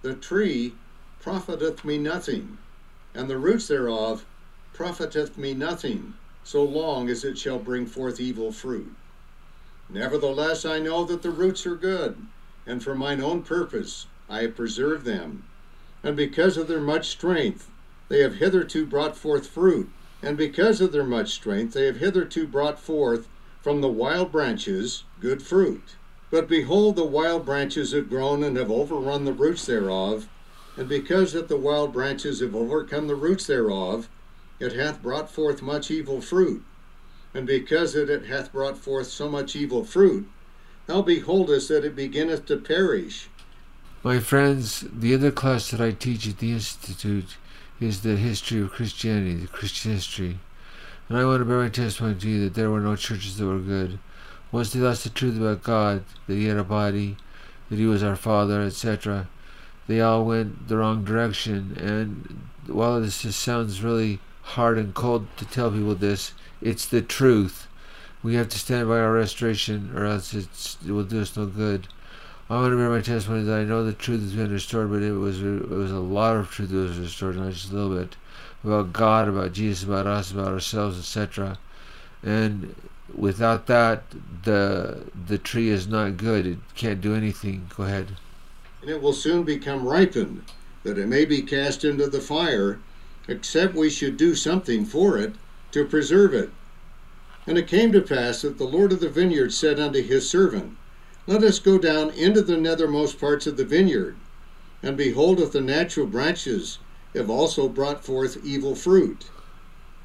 The 0.03 0.15
tree 0.15 0.75
profiteth 1.21 1.85
me 1.85 1.99
nothing, 1.99 2.59
and 3.15 3.29
the 3.29 3.39
roots 3.39 3.69
thereof 3.69 4.25
profiteth 4.73 5.37
me 5.37 5.55
nothing, 5.55 6.15
so 6.45 6.63
long 6.65 7.09
as 7.09 7.25
it 7.25 7.37
shall 7.37 7.59
bring 7.59 7.87
forth 7.87 8.21
evil 8.21 8.53
fruit. 8.53 8.95
Nevertheless, 9.89 10.65
I 10.65 10.79
know 10.79 11.05
that 11.05 11.23
the 11.23 11.31
roots 11.31 11.67
are 11.67 11.75
good, 11.75 12.17
and 12.67 12.83
for 12.83 12.95
mine 12.95 13.21
own 13.21 13.43
purpose 13.43 14.07
I 14.29 14.43
have 14.43 14.57
preserved 14.57 15.05
them. 15.05 15.45
And 16.03 16.17
because 16.17 16.57
of 16.57 16.69
their 16.69 16.81
much 16.81 17.09
strength, 17.09 17.69
they 18.09 18.21
have 18.21 18.37
hitherto 18.37 18.87
brought 18.87 19.17
forth 19.17 19.49
fruit, 19.49 19.91
and 20.23 20.37
because 20.37 20.81
of 20.81 20.93
their 20.93 21.05
much 21.05 21.33
strength, 21.33 21.75
they 21.75 21.87
have 21.87 21.97
hitherto 21.97 22.47
brought 22.47 22.79
forth 22.79 23.29
from 23.63 23.81
the 23.81 23.89
wild 23.89 24.33
branches 24.33 25.05
good 25.21 25.43
fruit. 25.43 25.97
But 26.31 26.49
behold, 26.49 26.97
the 26.97 27.05
wild 27.05 27.45
branches 27.45 27.93
have 27.93 28.09
grown 28.09 28.43
and 28.43 28.57
have 28.57 28.71
overrun 28.71 29.25
the 29.25 29.33
roots 29.33 29.67
thereof, 29.67 30.29
and 30.77 30.89
because 30.89 31.33
that 31.33 31.49
the 31.49 31.57
wild 31.57 31.93
branches 31.93 32.41
have 32.41 32.55
overcome 32.55 33.09
the 33.09 33.17
roots 33.17 33.47
thereof, 33.47 34.09
it 34.61 34.73
hath 34.73 35.03
brought 35.03 35.31
forth 35.31 35.63
much 35.63 35.91
evil 35.91 36.21
fruit. 36.21 36.63
And 37.35 37.47
because 37.47 37.93
that 37.95 38.11
it 38.11 38.27
hath 38.27 38.53
brought 38.53 38.79
forth 38.79 39.09
so 39.09 39.29
much 39.29 39.57
evil 39.57 39.85
fruit, 39.85 40.29
thou 40.87 41.03
beholdest 41.03 41.69
that 41.69 41.85
it 41.85 41.97
beginneth 41.97 42.47
to 42.47 42.57
perish. 42.57 43.29
My 44.03 44.19
friends, 44.19 44.85
the 44.93 45.15
other 45.15 45.31
class 45.31 45.71
that 45.71 45.81
I 45.81 45.91
teach 45.91 46.27
at 46.27 46.39
the 46.39 46.53
Institute 46.53 47.37
is 47.81 48.01
the 48.01 48.17
history 48.17 48.61
of 48.61 48.73
Christianity, 48.73 49.35
the 49.35 49.47
Christian 49.47 49.93
history. 49.93 50.39
And 51.11 51.19
I 51.19 51.25
want 51.25 51.41
to 51.41 51.45
bear 51.45 51.61
my 51.61 51.69
testimony 51.69 52.15
to 52.15 52.29
you 52.29 52.45
that 52.45 52.55
there 52.55 52.71
were 52.71 52.79
no 52.79 52.95
churches 52.95 53.37
that 53.37 53.45
were 53.45 53.59
good. 53.59 53.99
Once 54.53 54.73
they 54.73 54.79
lost 54.79 55.03
the 55.03 55.11
truth 55.11 55.37
about 55.37 55.65
God, 55.65 56.05
that 56.29 56.37
He 56.37 56.45
had 56.45 56.57
a 56.57 56.63
body, 56.63 57.17
that 57.69 57.81
He 57.81 57.87
was 57.87 58.05
our 58.05 58.15
Father, 58.15 58.63
etc., 58.63 59.29
they 59.89 60.01
all 60.01 60.25
went 60.25 60.69
the 60.69 60.77
wrong 60.77 61.03
direction. 61.03 61.77
And 61.81 62.47
while 62.73 63.01
this 63.01 63.23
just 63.23 63.41
sounds 63.41 63.83
really 63.83 64.21
hard 64.43 64.79
and 64.79 64.95
cold 64.95 65.27
to 65.39 65.45
tell 65.47 65.73
people 65.73 65.97
this, 65.97 66.33
it's 66.63 66.87
the 66.87 67.03
truth. 67.03 67.67
We 68.23 68.37
have 68.37 68.49
to 68.51 68.59
stand 68.61 68.87
by 68.87 69.01
our 69.01 69.13
restoration, 69.13 69.91
or 69.97 70.07
else 70.07 70.33
it 70.33 70.49
will 70.87 71.03
do 71.03 71.23
us 71.23 71.37
no 71.37 71.47
good. 71.47 71.89
I 72.49 72.55
want 72.55 72.71
to 72.71 72.77
bear 72.77 72.89
my 72.89 73.01
testimony 73.01 73.43
that 73.43 73.59
I 73.59 73.65
know 73.65 73.83
the 73.83 73.95
truth 73.95 74.21
has 74.21 74.35
been 74.35 74.53
restored, 74.53 74.91
but 74.91 75.03
it 75.03 75.15
was 75.15 75.43
it 75.43 75.71
was 75.71 75.91
a 75.91 75.99
lot 75.99 76.37
of 76.37 76.53
truth 76.53 76.71
that 76.71 76.77
was 76.77 76.99
restored, 77.01 77.35
not 77.35 77.53
just 77.53 77.73
a 77.73 77.75
little 77.75 77.97
bit 77.97 78.15
about 78.63 78.93
God, 78.93 79.29
about 79.29 79.53
Jesus, 79.53 79.85
about 79.85 80.07
us, 80.07 80.31
about 80.31 80.49
ourselves, 80.49 80.99
etc. 80.99 81.59
And 82.23 82.75
without 83.15 83.67
that, 83.67 84.05
the 84.45 85.05
the 85.27 85.39
tree 85.39 85.69
is 85.69 85.87
not 85.87 86.17
good. 86.17 86.47
It 86.47 86.59
can't 86.75 87.01
do 87.01 87.15
anything. 87.15 87.71
Go 87.77 87.85
ahead. 87.85 88.17
And 88.83 88.91
it 88.91 89.03
will 89.03 89.13
soon 89.13 89.45
become 89.45 89.87
ripened, 89.87 90.45
that 90.85 90.99
it 90.99 91.07
may 91.07 91.25
be 91.25 91.43
cast 91.43 91.85
into 91.85 92.07
the 92.07 92.21
fire, 92.21 92.79
except 93.29 93.75
we 93.75 93.91
should 93.91 94.17
do 94.17 94.35
something 94.35 94.85
for 94.85 95.19
it 95.19 95.35
to 95.73 95.85
preserve 95.85 96.35
it. 96.35 96.51
And 97.47 97.59
it 97.59 97.67
came 97.67 97.93
to 97.93 98.01
pass 98.01 98.43
that 98.43 98.59
the 98.59 98.65
Lord 98.65 98.93
of 98.93 99.01
the 99.01 99.09
vineyard 99.09 99.53
said 99.53 99.81
unto 99.81 100.03
his 100.03 100.29
servant, 100.29 100.77
Let 101.27 101.43
us 101.43 101.59
go 101.59 101.79
down 101.79 102.11
into 102.11 102.43
the 102.43 102.57
nethermost 102.57 103.19
parts 103.19 103.47
of 103.47 103.57
the 103.57 103.65
vineyard. 103.65 104.17
And 104.83 104.97
behold, 104.97 105.41
if 105.41 105.53
the 105.53 105.61
natural 105.61 106.07
branches 106.07 106.79
have 107.15 107.31
also 107.31 107.69
brought 107.69 108.05
forth 108.05 108.45
evil 108.45 108.75
fruit. 108.75 109.31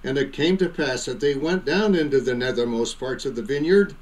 And 0.04 0.18
it 0.18 0.34
came 0.34 0.58
to 0.58 0.70
pass 0.70 1.06
that 1.06 1.20
they 1.20 1.36
went 1.36 1.66
down 1.66 1.96
into 1.96 2.20
the 2.20 2.34
nethermost 2.34 3.00
parts 3.00 3.26
of 3.26 3.36
the 3.36 3.42
vineyard, 3.42 3.96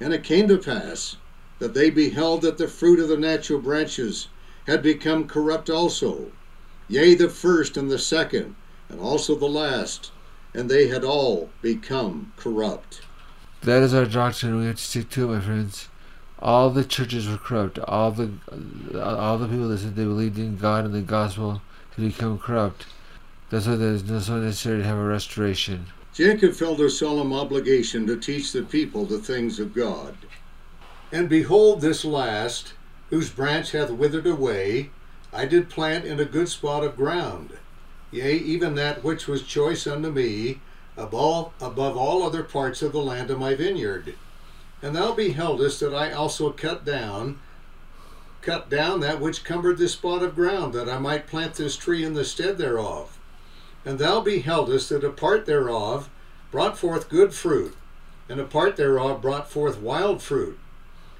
and 0.00 0.12
it 0.12 0.24
came 0.24 0.48
to 0.48 0.58
pass 0.58 1.16
that 1.58 1.74
they 1.74 1.90
beheld 1.90 2.42
that 2.42 2.58
the 2.58 2.68
fruit 2.68 3.00
of 3.00 3.08
the 3.08 3.16
natural 3.16 3.60
branches 3.60 4.28
had 4.66 4.82
become 4.82 5.26
corrupt 5.26 5.70
also, 5.70 6.30
yea, 6.88 7.14
the 7.14 7.28
first 7.28 7.76
and 7.76 7.90
the 7.90 7.98
second, 7.98 8.54
and 8.88 9.00
also 9.00 9.34
the 9.34 9.46
last, 9.46 10.10
and 10.54 10.70
they 10.70 10.88
had 10.88 11.04
all 11.04 11.50
become 11.62 12.32
corrupt. 12.36 13.02
That 13.62 13.82
is 13.82 13.94
our 13.94 14.04
doctrine. 14.04 14.58
We 14.58 14.66
have 14.66 14.76
to 14.76 14.82
stick 14.82 15.10
to 15.10 15.28
my 15.28 15.40
friends. 15.40 15.88
All 16.38 16.70
the 16.70 16.84
churches 16.84 17.28
were 17.28 17.38
corrupt. 17.38 17.78
All 17.78 18.10
the 18.10 18.30
all 18.94 19.38
the 19.38 19.48
people 19.48 19.68
that 19.68 19.78
said 19.78 19.96
they 19.96 20.04
believed 20.04 20.38
in 20.38 20.58
God 20.58 20.84
and 20.84 20.94
the 20.94 21.00
gospel 21.00 21.62
to 21.96 22.02
become 22.02 22.38
corrupt. 22.38 22.86
That's 23.50 23.66
why 23.66 23.76
there's 23.76 24.04
no 24.04 24.20
so 24.20 24.38
necessary 24.38 24.78
to 24.78 24.84
have 24.84 24.98
a 24.98 25.04
restoration. 25.04 25.86
Jacob 26.14 26.54
felt 26.54 26.80
a 26.80 26.88
solemn 26.88 27.32
obligation 27.32 28.06
to 28.06 28.16
teach 28.16 28.52
the 28.52 28.62
people 28.62 29.04
the 29.04 29.18
things 29.18 29.58
of 29.58 29.74
God. 29.74 30.16
And 31.12 31.28
behold, 31.28 31.80
this 31.80 32.04
last, 32.04 32.74
whose 33.10 33.30
branch 33.30 33.72
hath 33.72 33.90
withered 33.90 34.26
away, 34.26 34.90
I 35.32 35.46
did 35.46 35.68
plant 35.68 36.04
in 36.04 36.18
a 36.18 36.24
good 36.24 36.48
spot 36.48 36.84
of 36.84 36.96
ground. 36.96 37.58
Yea, 38.10 38.34
even 38.36 38.74
that 38.74 39.04
which 39.04 39.26
was 39.26 39.42
choice 39.42 39.86
unto 39.86 40.10
me, 40.10 40.60
above, 40.96 41.52
above 41.60 41.96
all 41.96 42.22
other 42.22 42.42
parts 42.42 42.82
of 42.82 42.92
the 42.92 43.02
land 43.02 43.30
of 43.30 43.38
my 43.38 43.54
vineyard. 43.54 44.14
And 44.82 44.96
thou 44.96 45.12
beheldest 45.12 45.80
that 45.80 45.94
I 45.94 46.12
also 46.12 46.50
cut 46.50 46.84
down 46.84 47.38
cut 48.46 48.70
down 48.70 49.00
that 49.00 49.20
which 49.20 49.42
cumbered 49.42 49.76
this 49.76 49.94
spot 49.94 50.22
of 50.22 50.36
ground, 50.36 50.72
that 50.72 50.88
I 50.88 50.98
might 50.98 51.26
plant 51.26 51.54
this 51.54 51.76
tree 51.76 52.04
in 52.04 52.14
the 52.14 52.24
stead 52.24 52.58
thereof. 52.58 53.18
And 53.84 53.98
thou 53.98 54.20
beheldest 54.20 54.88
that 54.90 55.02
a 55.02 55.10
part 55.10 55.46
thereof 55.46 56.08
brought 56.52 56.78
forth 56.78 57.08
good 57.08 57.34
fruit, 57.34 57.76
and 58.28 58.38
a 58.38 58.44
part 58.44 58.76
thereof 58.76 59.20
brought 59.20 59.50
forth 59.50 59.80
wild 59.80 60.22
fruit. 60.22 60.60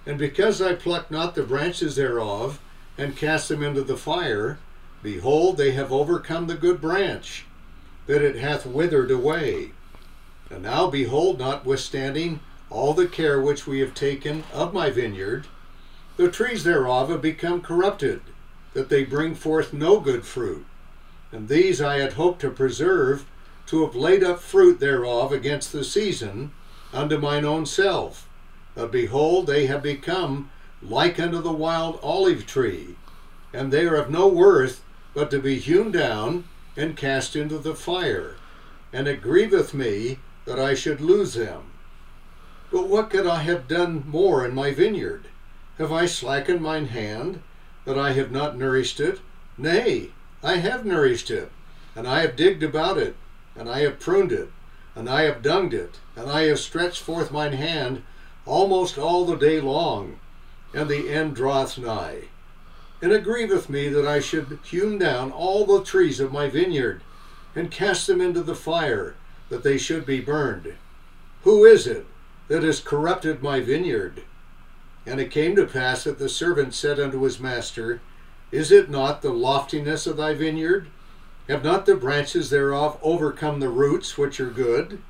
And 0.06 0.18
because 0.18 0.62
I 0.62 0.74
plucked 0.74 1.10
not 1.10 1.34
the 1.34 1.42
branches 1.42 1.96
thereof, 1.96 2.60
and 2.96 3.16
cast 3.16 3.48
them 3.48 3.60
into 3.60 3.82
the 3.82 3.96
fire, 3.96 4.60
behold, 5.02 5.56
they 5.56 5.72
have 5.72 5.90
overcome 5.90 6.46
the 6.46 6.54
good 6.54 6.80
branch, 6.80 7.44
that 8.06 8.22
it 8.22 8.36
hath 8.36 8.64
withered 8.64 9.10
away. 9.10 9.72
And 10.48 10.62
now, 10.62 10.88
behold, 10.88 11.40
notwithstanding 11.40 12.38
all 12.70 12.94
the 12.94 13.08
care 13.08 13.40
which 13.40 13.66
we 13.66 13.80
have 13.80 13.94
taken 13.94 14.44
of 14.52 14.72
my 14.72 14.90
vineyard, 14.90 15.46
The 16.16 16.30
trees 16.30 16.64
thereof 16.64 17.10
have 17.10 17.20
become 17.20 17.60
corrupted, 17.60 18.22
that 18.72 18.88
they 18.88 19.04
bring 19.04 19.34
forth 19.34 19.74
no 19.74 20.00
good 20.00 20.24
fruit. 20.24 20.64
And 21.30 21.46
these 21.46 21.82
I 21.82 21.98
had 21.98 22.14
hoped 22.14 22.40
to 22.40 22.50
preserve, 22.50 23.26
to 23.66 23.84
have 23.84 23.94
laid 23.94 24.24
up 24.24 24.40
fruit 24.40 24.80
thereof 24.80 25.30
against 25.30 25.72
the 25.72 25.84
season, 25.84 26.52
unto 26.92 27.18
mine 27.18 27.44
own 27.44 27.66
self. 27.66 28.26
But 28.74 28.90
behold, 28.90 29.46
they 29.46 29.66
have 29.66 29.82
become 29.82 30.50
like 30.82 31.20
unto 31.20 31.42
the 31.42 31.52
wild 31.52 31.98
olive 32.02 32.46
tree, 32.46 32.96
and 33.52 33.70
they 33.70 33.84
are 33.84 33.96
of 33.96 34.08
no 34.10 34.26
worth 34.26 34.82
but 35.12 35.30
to 35.32 35.38
be 35.38 35.58
hewn 35.58 35.90
down 35.90 36.44
and 36.76 36.96
cast 36.96 37.36
into 37.36 37.58
the 37.58 37.74
fire. 37.74 38.36
And 38.92 39.06
it 39.06 39.20
grieveth 39.20 39.74
me 39.74 40.18
that 40.46 40.58
I 40.58 40.74
should 40.74 41.00
lose 41.00 41.34
them. 41.34 41.72
But 42.70 42.88
what 42.88 43.10
could 43.10 43.26
I 43.26 43.42
have 43.42 43.68
done 43.68 44.04
more 44.06 44.46
in 44.46 44.54
my 44.54 44.72
vineyard? 44.72 45.26
Have 45.78 45.92
I 45.92 46.06
slackened 46.06 46.62
mine 46.62 46.86
hand, 46.86 47.42
that 47.84 47.98
I 47.98 48.12
have 48.12 48.30
not 48.30 48.56
nourished 48.56 48.98
it? 48.98 49.20
Nay, 49.58 50.10
I 50.42 50.56
have 50.56 50.86
nourished 50.86 51.30
it, 51.30 51.52
and 51.94 52.08
I 52.08 52.20
have 52.20 52.34
digged 52.34 52.62
about 52.62 52.96
it, 52.96 53.14
and 53.54 53.68
I 53.68 53.80
have 53.80 54.00
pruned 54.00 54.32
it, 54.32 54.50
and 54.94 55.08
I 55.08 55.22
have 55.22 55.42
dunged 55.42 55.74
it, 55.74 56.00
and 56.16 56.30
I 56.30 56.44
have 56.44 56.58
stretched 56.58 57.02
forth 57.02 57.30
mine 57.30 57.52
hand 57.52 58.02
almost 58.46 58.96
all 58.96 59.26
the 59.26 59.36
day 59.36 59.60
long, 59.60 60.18
and 60.72 60.88
the 60.88 61.10
end 61.10 61.36
draweth 61.36 61.76
nigh. 61.76 62.28
And 63.02 63.12
it 63.12 63.24
grieveth 63.24 63.68
me 63.68 63.88
that 63.88 64.06
I 64.06 64.20
should 64.20 64.58
hew 64.64 64.98
down 64.98 65.30
all 65.30 65.66
the 65.66 65.84
trees 65.84 66.20
of 66.20 66.32
my 66.32 66.48
vineyard, 66.48 67.02
and 67.54 67.70
cast 67.70 68.06
them 68.06 68.22
into 68.22 68.42
the 68.42 68.54
fire, 68.54 69.14
that 69.50 69.62
they 69.62 69.76
should 69.76 70.06
be 70.06 70.20
burned. 70.20 70.74
Who 71.42 71.66
is 71.66 71.86
it 71.86 72.06
that 72.48 72.62
has 72.62 72.80
corrupted 72.80 73.42
my 73.42 73.60
vineyard? 73.60 74.22
And 75.06 75.20
it 75.20 75.30
came 75.30 75.54
to 75.56 75.66
pass 75.66 76.04
that 76.04 76.18
the 76.18 76.28
servant 76.28 76.74
said 76.74 76.98
unto 76.98 77.22
his 77.22 77.38
master, 77.38 78.00
Is 78.50 78.72
it 78.72 78.90
not 78.90 79.22
the 79.22 79.32
loftiness 79.32 80.06
of 80.06 80.16
thy 80.16 80.34
vineyard? 80.34 80.88
Have 81.48 81.62
not 81.62 81.86
the 81.86 81.94
branches 81.94 82.50
thereof 82.50 82.98
overcome 83.02 83.60
the 83.60 83.68
roots 83.68 84.18
which 84.18 84.40
are 84.40 84.50
good? 84.50 85.00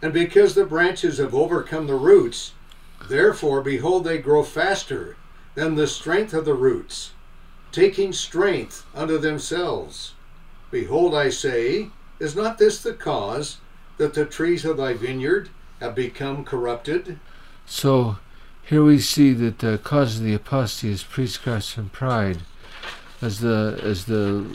And 0.00 0.12
because 0.12 0.54
the 0.54 0.64
branches 0.64 1.18
have 1.18 1.34
overcome 1.34 1.88
the 1.88 1.96
roots, 1.96 2.52
therefore, 3.08 3.62
behold, 3.62 4.04
they 4.04 4.18
grow 4.18 4.44
faster 4.44 5.16
than 5.54 5.74
the 5.74 5.88
strength 5.88 6.32
of 6.32 6.44
the 6.44 6.54
roots, 6.54 7.12
taking 7.72 8.12
strength 8.12 8.86
unto 8.94 9.18
themselves. 9.18 10.14
Behold, 10.70 11.14
I 11.14 11.30
say, 11.30 11.90
is 12.20 12.36
not 12.36 12.58
this 12.58 12.82
the 12.82 12.94
cause 12.94 13.58
that 13.96 14.14
the 14.14 14.24
trees 14.24 14.64
of 14.64 14.76
thy 14.76 14.94
vineyard 14.94 15.50
have 15.80 15.94
become 15.94 16.44
corrupted? 16.44 17.18
So 17.66 18.18
here 18.64 18.82
we 18.82 18.98
see 18.98 19.32
that 19.32 19.62
uh, 19.62 19.72
the 19.72 19.78
cause 19.78 20.18
of 20.18 20.24
the 20.24 20.34
apostasy 20.34 20.90
is 20.90 21.02
priestcraft 21.02 21.76
and 21.76 21.92
pride. 21.92 22.38
As 23.20 23.40
the 23.40 23.78
as 23.82 24.06
the 24.06 24.46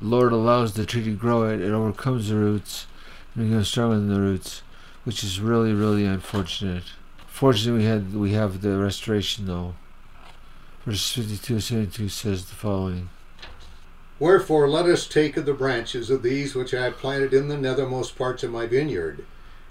Lord 0.00 0.32
allows 0.32 0.74
the 0.74 0.86
tree 0.86 1.04
to 1.04 1.14
grow, 1.14 1.44
it, 1.44 1.60
it 1.60 1.72
overcomes 1.72 2.28
the 2.28 2.36
roots 2.36 2.86
and 3.34 3.48
becomes 3.48 3.68
stronger 3.68 3.96
than 3.96 4.12
the 4.12 4.20
roots, 4.20 4.62
which 5.04 5.22
is 5.22 5.40
really, 5.40 5.72
really 5.72 6.04
unfortunate. 6.04 6.84
Fortunately, 7.26 7.82
we 7.82 7.84
had 7.84 8.14
we 8.14 8.32
have 8.32 8.62
the 8.62 8.78
restoration 8.78 9.46
though. 9.46 9.74
Verse 10.84 11.12
52 11.12 11.60
72 11.60 12.08
says 12.08 12.46
the 12.46 12.54
following. 12.54 13.10
Wherefore 14.18 14.68
let 14.68 14.86
us 14.86 15.06
take 15.06 15.36
of 15.36 15.44
the 15.44 15.52
branches 15.52 16.08
of 16.08 16.22
these 16.22 16.54
which 16.54 16.72
I 16.72 16.84
have 16.84 16.96
planted 16.96 17.34
in 17.34 17.48
the 17.48 17.56
nethermost 17.56 18.16
parts 18.16 18.42
of 18.42 18.50
my 18.50 18.66
vineyard, 18.66 19.26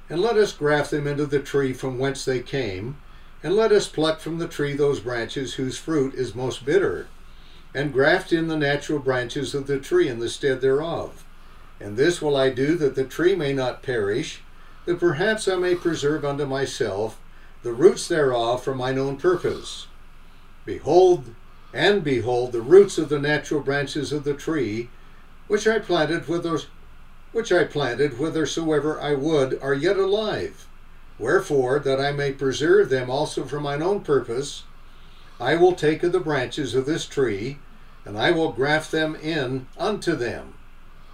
and 0.10 0.22
let 0.22 0.38
us 0.38 0.54
graft 0.54 0.92
them 0.92 1.08
into 1.08 1.26
the 1.26 1.40
tree 1.40 1.74
from 1.74 1.98
whence 1.98 2.24
they 2.26 2.42
came, 2.42 2.98
and 3.46 3.56
let 3.56 3.72
us 3.72 3.88
pluck 3.88 4.20
from 4.20 4.40
the 4.40 4.48
tree 4.48 4.74
those 4.74 5.00
branches 5.00 5.54
whose 5.54 5.78
fruit 5.78 6.16
is 6.16 6.34
most 6.34 6.66
bitter, 6.66 7.06
and 7.76 7.94
graft 7.94 8.34
in 8.34 8.48
the 8.48 8.58
natural 8.58 8.98
branches 8.98 9.54
of 9.54 9.68
the 9.68 9.78
tree 9.78 10.08
in 10.08 10.18
the 10.18 10.28
stead 10.28 10.62
thereof. 10.62 11.24
And 11.80 11.96
this 11.96 12.24
will 12.24 12.36
I 12.36 12.50
do 12.50 12.76
that 12.78 12.96
the 12.96 13.04
tree 13.04 13.36
may 13.36 13.54
not 13.54 13.84
perish, 13.84 14.42
that 14.86 15.00
perhaps 15.00 15.48
I 15.48 15.58
may 15.58 15.76
preserve 15.76 16.26
unto 16.26 16.48
myself 16.48 17.20
the 17.62 17.72
roots 17.72 18.08
thereof 18.08 18.64
for 18.64 18.74
mine 18.74 18.98
own 18.98 19.18
purpose. 19.18 19.86
Behold, 20.66 21.36
and 21.72 22.04
behold, 22.04 22.52
the 22.52 22.62
roots 22.62 22.98
of 22.98 23.10
the 23.10 23.20
natural 23.20 23.62
branches 23.62 24.12
of 24.12 24.24
the 24.24 24.34
tree, 24.34 24.90
which 25.46 25.68
I 25.68 25.78
planted 25.78 26.24
which 27.32 27.52
I 27.52 27.64
planted 27.66 28.14
whithersoever 28.14 29.00
I 29.00 29.14
would, 29.14 29.62
are 29.62 29.76
yet 29.76 29.98
alive. 29.98 30.66
Wherefore, 31.18 31.80
that 31.80 32.00
I 32.00 32.12
may 32.12 32.32
preserve 32.34 32.90
them 32.90 33.10
also 33.10 33.46
for 33.46 33.60
mine 33.60 33.82
own 33.82 34.02
purpose, 34.02 34.64
I 35.40 35.56
will 35.56 35.74
take 35.74 36.04
of 36.04 36.12
the 36.12 36.20
branches 36.20 36.76
of 36.76 36.86
this 36.86 37.06
tree, 37.06 37.60
and 38.04 38.18
I 38.18 38.32
will 38.32 38.52
graft 38.52 38.92
them 38.92 39.16
in 39.16 39.68
unto 39.78 40.16
them. 40.16 40.56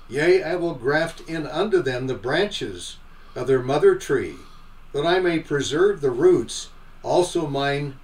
Yea, 0.09 0.43
I 0.43 0.55
will 0.55 0.73
graft 0.73 1.21
in 1.21 1.45
unto 1.47 1.81
them 1.81 2.07
the 2.07 2.15
branches 2.15 2.97
of 3.35 3.47
their 3.47 3.61
mother 3.61 3.95
tree, 3.95 4.35
that 4.93 5.05
I 5.05 5.19
may 5.19 5.39
preserve 5.39 6.01
the 6.01 6.11
roots 6.11 6.69
also 7.03 7.47
mine 7.47 7.97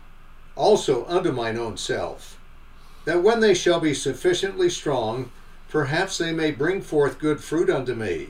also 0.56 1.06
unto 1.06 1.32
mine 1.32 1.58
own 1.58 1.78
self, 1.78 2.40
that 3.06 3.22
when 3.22 3.40
they 3.42 3.54
shall 3.54 3.80
be 3.80 3.94
sufficiently 3.94 4.70
strong, 4.70 5.32
perhaps 5.70 6.18
they 6.18 6.32
may 6.32 6.50
bring 6.52 6.82
forth 6.82 7.20
good 7.20 7.44
fruit 7.44 7.70
unto 7.70 7.94
me, 7.94 8.30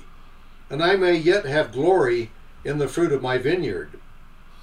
and 0.69 0.83
I 0.83 0.95
may 0.97 1.15
yet 1.15 1.45
have 1.45 1.71
glory 1.71 2.31
in 2.67 2.79
the 2.79 2.87
fruit 2.89 3.13
of 3.13 3.21
my 3.21 3.37
vineyard. 3.37 3.91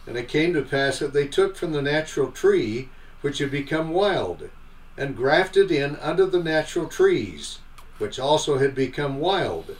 And 0.06 0.18
it 0.18 0.28
came 0.28 0.52
to 0.52 0.60
pass 0.60 0.98
that 0.98 1.14
they 1.14 1.26
took 1.26 1.56
from 1.56 1.72
the 1.72 1.80
natural 1.80 2.30
tree 2.30 2.90
which 3.22 3.38
had 3.38 3.50
become 3.50 3.88
wild, 3.88 4.50
and 4.98 5.16
grafted 5.16 5.70
in 5.70 5.96
under 5.96 6.26
the 6.26 6.42
natural 6.42 6.86
trees, 6.86 7.60
which 7.96 8.18
also 8.20 8.58
had 8.58 8.74
become 8.74 9.18
wild. 9.18 9.74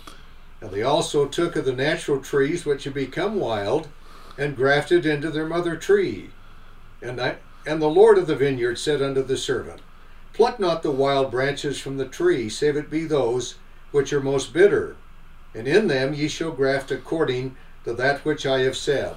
And 0.62 0.70
they 0.70 0.81
also 0.81 1.27
took 1.27 1.55
of 1.55 1.66
the 1.66 1.75
natural 1.75 2.18
trees 2.22 2.64
which 2.64 2.85
had 2.85 2.95
become 2.95 3.35
wild, 3.35 3.89
and 4.39 4.57
grafted 4.57 5.05
into 5.05 5.31
their 5.31 5.47
mother 5.47 5.77
tree. 5.77 6.31
And 7.03 7.20
I, 7.20 7.37
and 7.66 7.83
the 7.83 7.89
Lord 7.89 8.16
of 8.16 8.27
the 8.27 8.37
vineyard 8.37 8.79
said 8.79 9.03
unto 9.03 9.22
the 9.22 9.37
servant, 9.37 9.83
Pluck 10.33 10.59
not 10.59 10.83
the 10.83 10.91
wild 10.91 11.31
branches 11.31 11.79
from 11.79 11.99
the 11.99 12.07
tree, 12.07 12.49
save 12.49 12.79
it 12.79 12.89
be 12.89 13.05
those 13.05 13.57
which 13.93 14.14
are 14.14 14.22
most 14.22 14.55
bitter, 14.55 14.97
and 15.55 15.68
in 15.68 15.89
them 15.89 16.14
ye 16.14 16.27
shall 16.27 16.53
graft 16.53 16.91
according 16.91 17.57
to 17.85 17.93
that 17.95 18.24
which 18.24 18.47
I 18.47 18.61
have 18.61 18.76
said. 18.76 19.14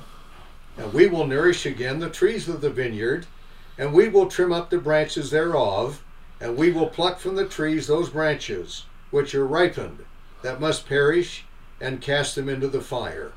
And 0.78 0.94
we 0.94 1.08
will 1.08 1.26
nourish 1.26 1.66
again 1.66 2.00
the 2.00 2.10
trees 2.10 2.48
of 2.48 2.62
the 2.62 2.70
vineyard, 2.70 3.26
and 3.78 3.94
we 3.94 4.10
will 4.10 4.28
trim 4.28 4.52
up 4.52 4.70
the 4.70 4.78
branches 4.78 5.32
thereof, 5.32 6.04
and 6.40 6.56
we 6.56 6.72
will 6.72 6.88
pluck 6.88 7.20
from 7.20 7.36
the 7.36 7.48
trees 7.48 7.88
those 7.88 8.10
branches 8.10 8.86
which 9.10 9.34
are 9.34 9.48
ripened, 9.48 10.06
that 10.42 10.60
must 10.60 10.88
perish, 10.88 11.46
and 11.80 12.02
cast 12.02 12.36
them 12.36 12.50
into 12.50 12.68
the 12.68 12.82
fire. 12.82 13.32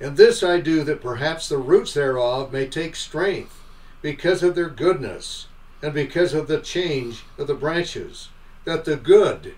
And 0.00 0.16
this 0.16 0.42
I 0.42 0.60
do 0.60 0.84
that 0.84 1.02
perhaps 1.02 1.48
the 1.48 1.58
roots 1.58 1.94
thereof 1.94 2.52
may 2.52 2.66
take 2.66 2.96
strength, 2.96 3.60
because 4.02 4.42
of 4.42 4.54
their 4.54 4.68
goodness, 4.68 5.48
and 5.82 5.92
because 5.92 6.32
of 6.32 6.48
the 6.48 6.60
change 6.60 7.24
of 7.38 7.46
the 7.46 7.54
branches, 7.54 8.28
that 8.64 8.84
the 8.84 8.96
good 8.96 9.54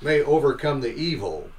may 0.00 0.20
overcome 0.20 0.80
the 0.80 0.94
evil. 0.94 1.50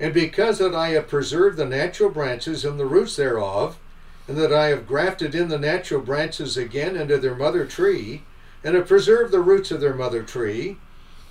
And 0.00 0.14
because 0.14 0.58
that 0.58 0.74
I 0.74 0.88
have 0.90 1.08
preserved 1.08 1.58
the 1.58 1.66
natural 1.66 2.08
branches 2.08 2.64
and 2.64 2.80
the 2.80 2.86
roots 2.86 3.16
thereof, 3.16 3.78
and 4.26 4.38
that 4.38 4.52
I 4.52 4.68
have 4.68 4.86
grafted 4.86 5.34
in 5.34 5.48
the 5.48 5.58
natural 5.58 6.00
branches 6.00 6.56
again 6.56 6.96
into 6.96 7.18
their 7.18 7.34
mother 7.34 7.66
tree, 7.66 8.22
and 8.64 8.74
have 8.74 8.88
preserved 8.88 9.30
the 9.30 9.40
roots 9.40 9.70
of 9.70 9.80
their 9.80 9.94
mother 9.94 10.22
tree, 10.22 10.78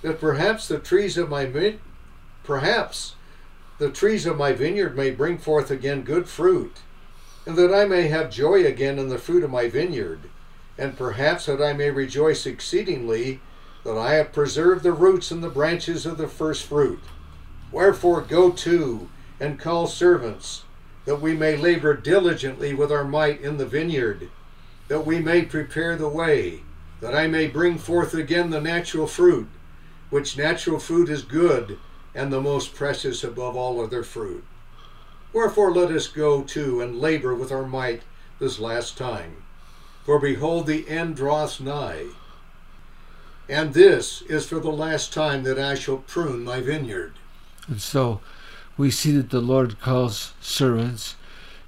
that 0.02 0.20
perhaps 0.20 0.68
the 0.68 0.78
trees 0.78 1.18
of 1.18 1.28
my 1.28 1.74
perhaps 2.44 3.14
the 3.78 3.90
trees 3.90 4.24
of 4.26 4.36
my 4.36 4.52
vineyard 4.52 4.96
may 4.96 5.10
bring 5.10 5.38
forth 5.38 5.70
again 5.70 6.02
good 6.02 6.28
fruit, 6.28 6.76
and 7.46 7.56
that 7.56 7.74
I 7.74 7.86
may 7.86 8.08
have 8.08 8.30
joy 8.30 8.64
again 8.64 8.98
in 8.98 9.08
the 9.08 9.18
fruit 9.18 9.42
of 9.42 9.50
my 9.50 9.68
vineyard, 9.68 10.20
and 10.78 10.96
perhaps 10.96 11.46
that 11.46 11.62
I 11.62 11.72
may 11.72 11.90
rejoice 11.90 12.46
exceedingly 12.46 13.40
that 13.84 13.98
I 13.98 14.14
have 14.14 14.32
preserved 14.32 14.84
the 14.84 14.92
roots 14.92 15.30
and 15.30 15.42
the 15.42 15.48
branches 15.48 16.06
of 16.06 16.18
the 16.18 16.28
first 16.28 16.64
fruit. 16.64 17.00
Wherefore 17.72 18.20
go 18.20 18.50
to 18.50 19.08
and 19.38 19.58
call 19.58 19.86
servants, 19.86 20.64
that 21.04 21.20
we 21.20 21.34
may 21.34 21.56
labor 21.56 21.94
diligently 21.94 22.74
with 22.74 22.92
our 22.92 23.04
might 23.04 23.40
in 23.40 23.56
the 23.56 23.66
vineyard, 23.66 24.28
that 24.88 25.06
we 25.06 25.20
may 25.20 25.42
prepare 25.42 25.96
the 25.96 26.08
way, 26.08 26.60
that 27.00 27.14
I 27.14 27.26
may 27.26 27.46
bring 27.46 27.78
forth 27.78 28.12
again 28.12 28.50
the 28.50 28.60
natural 28.60 29.06
fruit, 29.06 29.48
which 30.10 30.36
natural 30.36 30.78
fruit 30.78 31.08
is 31.08 31.22
good, 31.22 31.78
and 32.14 32.32
the 32.32 32.40
most 32.40 32.74
precious 32.74 33.22
above 33.22 33.56
all 33.56 33.80
other 33.80 34.02
fruit. 34.02 34.44
Wherefore 35.32 35.72
let 35.72 35.92
us 35.92 36.08
go 36.08 36.42
to 36.42 36.80
and 36.80 37.00
labor 37.00 37.34
with 37.34 37.52
our 37.52 37.66
might 37.66 38.02
this 38.40 38.58
last 38.58 38.98
time. 38.98 39.44
For 40.04 40.18
behold, 40.18 40.66
the 40.66 40.88
end 40.88 41.16
draweth 41.16 41.60
nigh. 41.60 42.06
And 43.48 43.74
this 43.74 44.22
is 44.22 44.46
for 44.46 44.58
the 44.58 44.72
last 44.72 45.12
time 45.12 45.44
that 45.44 45.58
I 45.58 45.76
shall 45.76 45.98
prune 45.98 46.42
my 46.42 46.60
vineyard. 46.60 47.14
And 47.70 47.80
so 47.80 48.20
we 48.76 48.90
see 48.90 49.12
that 49.12 49.30
the 49.30 49.40
Lord 49.40 49.80
calls 49.80 50.34
servants, 50.40 51.14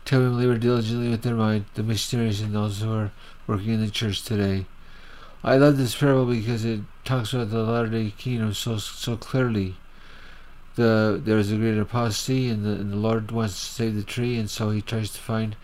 tell 0.05 0.20
them 0.20 0.36
labor 0.36 0.59
diligently 0.59 1.09
with 1.09 1.22
their 1.22 1.36
might, 1.36 1.72
the 1.74 1.84
missionaries 1.84 2.40
and 2.40 2.55
those 2.55 2.82
who 2.82 2.92
are 2.92 3.12
working 3.46 3.74
in 3.74 3.80
the 3.80 3.90
church 3.90 4.24
today. 4.24 4.66
I 5.44 5.57
love 5.57 5.76
this 5.76 5.94
parable 5.94 6.26
because 6.26 6.64
it 6.64 6.80
talks 7.05 7.32
about 7.32 7.50
the 7.50 7.62
latter 7.62 7.88
day 7.88 8.12
kingdom 8.18 8.53
so 8.53 8.78
so 8.78 9.16
clearly. 9.16 9.76
The 10.74 11.20
there 11.24 11.38
is 11.38 11.53
a 11.53 11.57
great 11.57 11.78
apostasy, 11.78 12.48
and 12.48 12.64
the, 12.64 12.70
and 12.70 12.92
the 12.92 12.96
Lord 12.96 13.30
wants 13.30 13.55
to 13.55 13.74
save 13.74 13.94
the 13.94 14.03
tree, 14.03 14.38
and 14.38 14.50
so 14.50 14.70
He 14.70 14.82
tries 14.82 15.11
to 15.11 15.20
find 15.20 15.55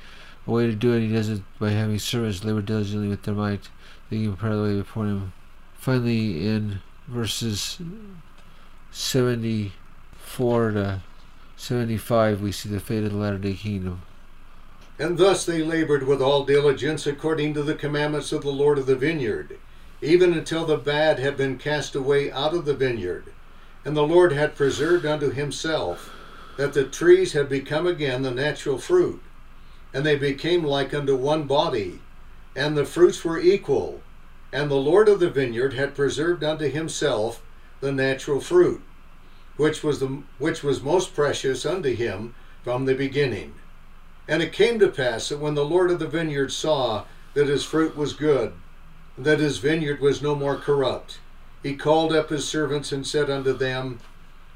a 0.47 0.51
way 0.53 0.67
to 0.67 0.75
do 0.75 0.93
it. 0.95 1.01
He 1.01 1.13
does 1.13 1.29
it 1.29 1.43
by 1.59 1.71
having 1.71 1.99
servants 1.99 2.45
labor 2.45 2.63
diligently 2.63 3.09
with 3.09 3.23
their 3.23 3.35
might, 3.35 3.71
thinking 4.09 4.37
way 4.37 4.77
before 4.77 5.07
Him. 5.07 5.33
Finally, 5.79 6.47
in 6.47 6.81
verses 7.09 7.79
seventy-four 10.39 10.71
to 10.71 11.03
seventy-five, 11.57 12.41
we 12.41 12.53
see 12.53 12.69
the 12.69 12.79
fate 12.79 13.03
of 13.03 13.11
the 13.11 13.19
latter 13.19 13.39
day 13.39 13.55
kingdom. 13.55 14.03
And 14.97 15.19
thus 15.19 15.45
they 15.45 15.65
labored 15.65 16.07
with 16.07 16.23
all 16.23 16.45
diligence 16.45 17.09
according 17.09 17.55
to 17.55 17.63
the 17.65 17.75
commandments 17.75 18.31
of 18.31 18.43
the 18.43 18.53
Lord 18.53 18.79
of 18.79 18.87
the 18.87 18.95
vineyard, 18.95 19.59
even 20.01 20.33
until 20.33 20.65
the 20.65 20.77
bad 20.77 21.19
had 21.19 21.37
been 21.37 21.59
cast 21.59 21.97
away 21.97 22.31
out 22.31 22.55
of 22.55 22.67
the 22.67 22.75
vineyard. 22.75 23.33
And 23.85 23.97
the 23.97 24.07
Lord 24.07 24.31
had 24.33 24.55
preserved 24.55 25.05
unto 25.05 25.31
himself 25.31 26.15
that 26.57 26.73
the 26.73 26.85
trees 26.85 27.33
had 27.33 27.49
become 27.49 27.89
again 27.89 28.23
the 28.23 28.31
natural 28.31 28.79
fruit, 28.79 29.21
and 29.93 30.07
they 30.07 30.17
became 30.17 30.63
like 30.63 30.95
unto 30.95 31.17
one 31.17 31.49
body, 31.49 32.01
and 32.55 32.77
the 32.77 32.85
fruits 32.85 33.25
were 33.25 33.41
equal. 33.41 34.03
And 34.53 34.71
the 34.71 34.77
Lord 34.77 35.09
of 35.09 35.19
the 35.19 35.31
vineyard 35.31 35.75
had 35.75 35.97
preserved 35.97 36.45
unto 36.45 36.71
himself 36.71 37.43
the 37.81 37.91
natural 37.91 38.41
fruit, 38.41 38.83
which 39.59 39.83
was 39.83 39.99
the 39.99 40.23
which 40.39 40.63
was 40.63 40.83
most 40.83 41.15
precious 41.15 41.67
unto 41.67 41.95
him 41.95 42.35
from 42.63 42.87
the 42.87 42.95
beginning. 42.95 43.53
And 44.27 44.43
it 44.43 44.53
came 44.53 44.79
to 44.79 44.89
pass 44.89 45.29
that 45.29 45.41
when 45.41 45.55
the 45.55 45.65
Lord 45.65 45.91
of 45.91 45.99
the 45.99 46.07
vineyard 46.07 46.53
saw 46.53 47.05
that 47.35 47.49
his 47.49 47.65
fruit 47.65 47.97
was 47.97 48.13
good, 48.13 48.53
that 49.19 49.41
his 49.41 49.59
vineyard 49.59 50.01
was 50.01 50.23
no 50.23 50.35
more 50.35 50.57
corrupt, 50.57 51.19
he 51.63 51.75
called 51.75 52.13
up 52.13 52.31
his 52.31 52.47
servants 52.47 52.93
and 52.93 53.07
said 53.07 53.29
unto 53.29 53.53
them, 53.53 53.99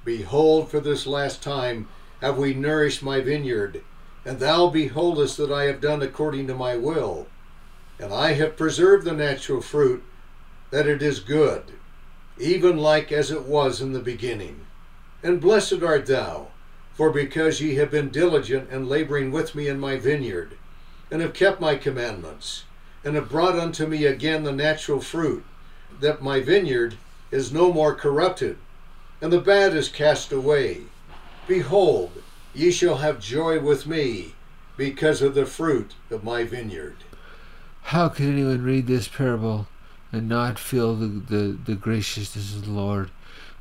Behold, 0.05 0.70
for 0.70 0.78
this 0.78 1.07
last 1.07 1.42
time 1.42 1.88
have 2.20 2.38
we 2.38 2.55
nourished 2.55 3.03
my 3.03 3.20
vineyard, 3.20 3.82
and 4.24 4.38
thou 4.38 4.68
beholdest 4.68 5.36
that 5.36 5.50
I 5.50 5.64
have 5.64 5.80
done 5.80 6.00
according 6.00 6.46
to 6.46 6.55
my 6.55 6.76
will. 6.76 7.26
And 7.98 8.14
I 8.14 8.34
have 8.34 8.57
preserved 8.57 9.05
the 9.05 9.12
natural 9.12 9.61
fruit, 9.61 10.05
that 10.70 10.86
it 10.86 11.03
is 11.03 11.18
good, 11.18 11.72
even 12.38 12.76
like 12.76 13.11
as 13.11 13.32
it 13.32 13.42
was 13.42 13.80
in 13.80 13.92
the 13.92 14.00
beginning. 14.00 14.61
And 15.22 15.40
blessed 15.40 15.82
art 15.82 16.06
thou, 16.06 16.48
for 16.94 17.10
because 17.10 17.60
ye 17.60 17.76
have 17.76 17.90
been 17.90 18.10
diligent 18.10 18.68
and 18.70 18.88
laboring 18.88 19.30
with 19.30 19.54
me 19.54 19.68
in 19.68 19.78
my 19.78 19.96
vineyard, 19.96 20.56
and 21.10 21.20
have 21.20 21.32
kept 21.32 21.60
my 21.60 21.76
commandments, 21.76 22.64
and 23.04 23.14
have 23.14 23.28
brought 23.28 23.58
unto 23.58 23.86
me 23.86 24.04
again 24.04 24.42
the 24.42 24.52
natural 24.52 25.00
fruit, 25.00 25.44
that 26.00 26.22
my 26.22 26.40
vineyard 26.40 26.96
is 27.30 27.52
no 27.52 27.72
more 27.72 27.94
corrupted, 27.94 28.56
and 29.20 29.32
the 29.32 29.40
bad 29.40 29.74
is 29.74 29.88
cast 29.88 30.32
away. 30.32 30.82
Behold, 31.46 32.22
ye 32.54 32.70
shall 32.70 32.96
have 32.96 33.20
joy 33.20 33.60
with 33.60 33.86
me, 33.86 34.34
because 34.76 35.22
of 35.22 35.34
the 35.34 35.46
fruit 35.46 35.94
of 36.10 36.24
my 36.24 36.44
vineyard. 36.44 36.96
How 37.82 38.08
can 38.08 38.32
anyone 38.32 38.62
read 38.62 38.86
this 38.86 39.08
parable 39.08 39.68
and 40.10 40.28
not 40.28 40.58
feel 40.58 40.94
the, 40.94 41.06
the, 41.06 41.58
the 41.64 41.74
graciousness 41.74 42.54
of 42.54 42.66
the 42.66 42.70
Lord, 42.70 43.10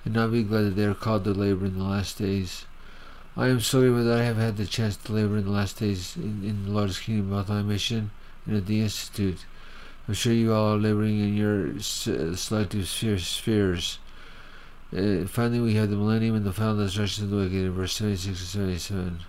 and 0.06 0.14
not 0.14 0.32
be 0.32 0.44
glad 0.44 0.62
that 0.64 0.76
they 0.76 0.86
are 0.86 0.94
called 0.94 1.24
to 1.24 1.32
labor 1.32 1.66
in 1.66 1.78
the 1.78 1.84
last 1.84 2.18
days? 2.18 2.66
I 3.38 3.48
am 3.48 3.62
sorry 3.62 3.90
that 3.90 4.20
I 4.20 4.24
have 4.24 4.38
had 4.38 4.58
the 4.58 4.66
chance 4.66 4.98
to 4.98 5.14
labor 5.14 5.38
in 5.38 5.46
the 5.46 5.52
last 5.52 5.80
days 5.80 6.16
in, 6.16 6.44
in 6.44 6.66
the 6.66 6.72
Lord's 6.72 7.00
kingdom, 7.00 7.30
both 7.30 7.50
my 7.50 7.62
mission 7.62 8.12
and 8.46 8.58
at 8.58 8.66
the 8.66 8.82
Institute. 8.82 9.46
I'm 10.08 10.14
sure 10.14 10.34
you 10.34 10.54
all 10.54 10.74
are 10.74 10.78
laboring 10.78 11.20
in 11.20 11.36
your 11.36 11.80
selective 11.80 12.88
spheres. 12.88 14.00
Uh, 14.96 15.26
finally, 15.26 15.62
we 15.62 15.76
have 15.76 15.90
the 15.90 15.96
millennium 15.96 16.36
and 16.36 16.46
the 16.46 16.52
final 16.52 16.78
destruction 16.78 17.26
of 17.26 17.30
the 17.30 17.38
wicked 17.38 17.54
in 17.54 17.72
verse 17.72 17.94
76 17.94 18.28
and 18.28 18.48
77. 18.82 19.20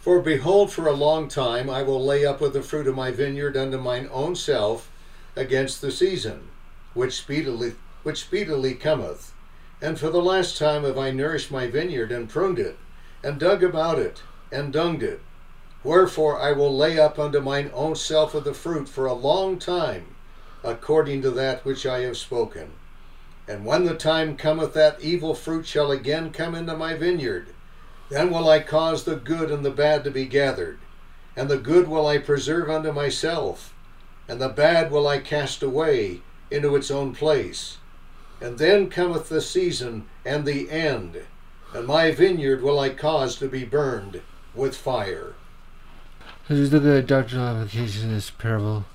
For 0.00 0.20
behold, 0.20 0.72
for 0.72 0.86
a 0.86 0.92
long 0.92 1.28
time 1.28 1.68
I 1.68 1.82
will 1.82 2.02
lay 2.02 2.24
up 2.24 2.40
with 2.40 2.54
the 2.54 2.62
fruit 2.62 2.86
of 2.86 2.94
my 2.94 3.10
vineyard 3.10 3.58
unto 3.58 3.76
mine 3.76 4.08
own 4.10 4.36
self 4.36 4.90
against 5.36 5.82
the 5.82 5.92
season, 5.92 6.48
which 6.94 7.14
speedily 7.18 7.74
which 8.04 8.20
speedily 8.22 8.74
cometh. 8.74 9.34
And 9.80 9.98
for 9.98 10.10
the 10.10 10.22
last 10.22 10.58
time 10.58 10.84
have 10.84 10.98
I 10.98 11.10
nourished 11.10 11.50
my 11.50 11.68
vineyard 11.68 12.10
and 12.10 12.28
pruned 12.28 12.58
it, 12.58 12.76
and 13.22 13.38
dug 13.38 13.62
about 13.62 13.98
it, 13.98 14.22
and 14.50 14.72
dunged 14.72 15.02
it. 15.02 15.20
Wherefore 15.84 16.40
I 16.40 16.52
will 16.52 16.76
lay 16.76 16.98
up 16.98 17.18
unto 17.18 17.40
mine 17.40 17.70
own 17.72 17.94
self 17.94 18.34
of 18.34 18.42
the 18.42 18.54
fruit 18.54 18.88
for 18.88 19.06
a 19.06 19.12
long 19.12 19.58
time, 19.58 20.16
according 20.64 21.22
to 21.22 21.30
that 21.30 21.64
which 21.64 21.86
I 21.86 22.00
have 22.00 22.16
spoken. 22.16 22.72
And 23.46 23.64
when 23.64 23.84
the 23.84 23.94
time 23.94 24.36
cometh 24.36 24.74
that 24.74 25.00
evil 25.00 25.34
fruit 25.34 25.66
shall 25.66 25.92
again 25.92 26.32
come 26.32 26.54
into 26.54 26.76
my 26.76 26.94
vineyard, 26.94 27.54
then 28.10 28.30
will 28.30 28.48
I 28.48 28.60
cause 28.60 29.04
the 29.04 29.16
good 29.16 29.50
and 29.50 29.64
the 29.64 29.70
bad 29.70 30.02
to 30.04 30.10
be 30.10 30.24
gathered, 30.24 30.78
and 31.36 31.48
the 31.48 31.56
good 31.56 31.86
will 31.86 32.06
I 32.06 32.18
preserve 32.18 32.68
unto 32.68 32.90
myself, 32.90 33.72
and 34.26 34.40
the 34.40 34.48
bad 34.48 34.90
will 34.90 35.06
I 35.06 35.18
cast 35.18 35.62
away 35.62 36.20
into 36.50 36.74
its 36.74 36.90
own 36.90 37.14
place. 37.14 37.78
And 38.40 38.58
then 38.58 38.88
cometh 38.88 39.28
the 39.28 39.40
season 39.40 40.06
and 40.24 40.44
the 40.44 40.70
end, 40.70 41.22
and 41.74 41.86
my 41.86 42.12
vineyard 42.12 42.62
will 42.62 42.78
I 42.78 42.90
cause 42.90 43.36
to 43.36 43.48
be 43.48 43.64
burned 43.64 44.22
with 44.54 44.76
fire. 44.76 45.34
As 46.48 46.58
we 46.58 46.66
look 46.66 46.82
at 46.82 46.94
the 46.94 47.02
doctrinal 47.02 47.48
application 47.48 48.04
of 48.04 48.14
this 48.14 48.30
parable, 48.30 48.86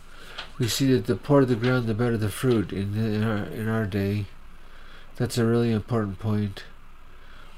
we 0.57 0.67
see 0.67 0.91
that 0.93 1.07
the 1.07 1.15
poorer 1.15 1.45
the 1.45 1.55
ground, 1.55 1.87
the 1.87 1.93
better 1.93 2.17
the 2.17 2.29
fruit 2.29 2.71
in, 2.71 2.95
in, 2.95 3.23
our, 3.23 3.45
in 3.45 3.67
our 3.67 3.85
day. 3.85 4.25
That's 5.17 5.37
a 5.37 5.45
really 5.45 5.71
important 5.71 6.19
point. 6.19 6.63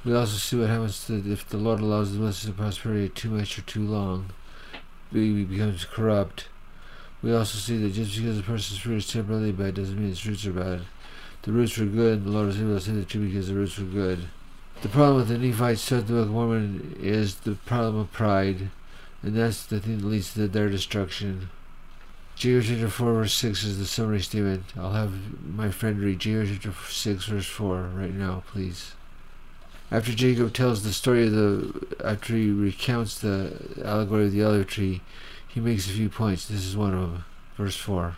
We 0.04 0.14
also 0.14 0.38
see 0.38 0.60
what 0.60 0.70
happens 0.70 1.06
to, 1.08 1.32
if 1.32 1.48
the 1.48 1.58
Lord 1.58 1.80
allows 1.80 2.14
the 2.14 2.20
blessings 2.20 2.50
of 2.50 2.58
prosperity 2.58 3.10
too 3.10 3.30
much 3.30 3.58
or 3.58 3.62
too 3.62 3.86
long. 3.86 4.32
He 5.12 5.44
becomes 5.44 5.86
corrupt. 5.86 6.48
We 7.22 7.34
also 7.34 7.58
see 7.58 7.78
that 7.78 7.94
just 7.94 8.16
because 8.18 8.38
a 8.38 8.44
person's 8.44 8.80
fruit 8.80 8.98
is 8.98 9.12
temporarily 9.12 9.52
bad 9.52 9.76
doesn't 9.76 9.98
mean 9.98 10.12
its 10.12 10.26
roots 10.26 10.46
are 10.46 10.52
bad. 10.52 10.82
The 11.46 11.52
roots 11.52 11.78
were 11.78 11.86
good, 11.86 12.26
the 12.26 12.32
Lord 12.32 12.48
was 12.48 12.60
able 12.60 12.74
to 12.74 12.82
save 12.82 12.96
the 12.96 13.06
tree 13.06 13.28
because 13.28 13.50
the 13.50 13.54
roots 13.54 13.78
were 13.78 13.86
good. 13.86 14.30
The 14.82 14.90
problem 14.90 15.18
with 15.18 15.28
the 15.28 15.38
Nephites 15.38 15.88
Book 15.88 16.10
of 16.10 16.32
Mormon 16.32 16.98
is 17.00 17.36
the 17.36 17.54
problem 17.54 17.98
of 18.00 18.12
pride, 18.12 18.72
and 19.22 19.36
that's 19.36 19.64
the 19.64 19.80
thing 19.80 20.00
that 20.00 20.08
leads 20.08 20.34
to 20.34 20.48
their 20.48 20.70
destruction. 20.70 21.50
Jacob 22.36 22.64
chapter 22.68 22.90
4 22.90 23.14
verse 23.14 23.34
6 23.36 23.64
is 23.64 23.78
the 23.78 23.86
summary 23.86 24.22
statement. 24.22 24.64
I'll 24.76 24.94
have 24.94 25.14
my 25.46 25.70
friend 25.70 26.00
read 26.00 26.18
Jacob 26.18 26.48
chapter 26.52 26.74
6 26.90 27.26
verse 27.26 27.46
4 27.46 27.92
right 27.94 28.14
now, 28.14 28.44
please. 28.48 28.94
After 29.92 30.14
Jacob 30.14 30.52
tells 30.52 30.82
the 30.82 30.94
story 30.94 31.28
of 31.28 31.32
the, 31.32 31.96
after 32.04 32.34
he 32.34 32.50
recounts 32.50 33.20
the 33.20 33.82
allegory 33.86 34.26
of 34.26 34.32
the 34.32 34.44
olive 34.44 34.66
tree, 34.66 35.04
he 35.48 35.60
makes 35.60 35.86
a 35.86 35.92
few 35.92 36.10
points. 36.10 36.48
This 36.48 36.66
is 36.66 36.76
one 36.76 36.96
of 36.96 37.02
them. 37.02 37.26
Verse 37.56 37.78
4. 37.78 38.16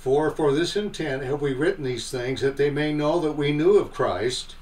For 0.00 0.30
for 0.30 0.52
this 0.54 0.76
intent 0.76 1.24
have 1.24 1.42
we 1.42 1.52
written 1.52 1.84
these 1.84 2.10
things, 2.10 2.40
that 2.40 2.56
they 2.56 2.70
may 2.70 2.94
know 2.94 3.20
that 3.20 3.36
we 3.36 3.52
knew 3.52 3.76
of 3.76 3.92
Christ, 3.92 4.56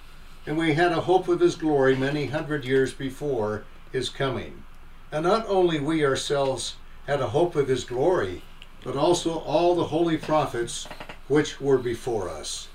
and 0.45 0.59
we 0.59 0.75
had 0.75 0.91
a 0.91 1.03
hope 1.03 1.29
of 1.29 1.39
his 1.39 1.55
glory 1.55 1.95
many 1.95 2.27
hundred 2.27 2.65
years 2.65 2.93
before 2.93 3.63
his 3.93 4.09
coming. 4.09 4.65
And 5.13 5.23
not 5.23 5.47
only 5.47 5.79
we 5.79 6.05
ourselves 6.05 6.75
had 7.07 7.21
a 7.21 7.29
hope 7.29 7.55
of 7.55 7.69
his 7.69 7.85
glory, 7.85 8.43
but 8.83 8.97
also 8.97 9.39
all 9.39 9.77
the 9.77 9.85
holy 9.85 10.17
prophets 10.17 10.89
which 11.29 11.61
were 11.61 11.79
before 11.79 12.29
us. 12.29 12.67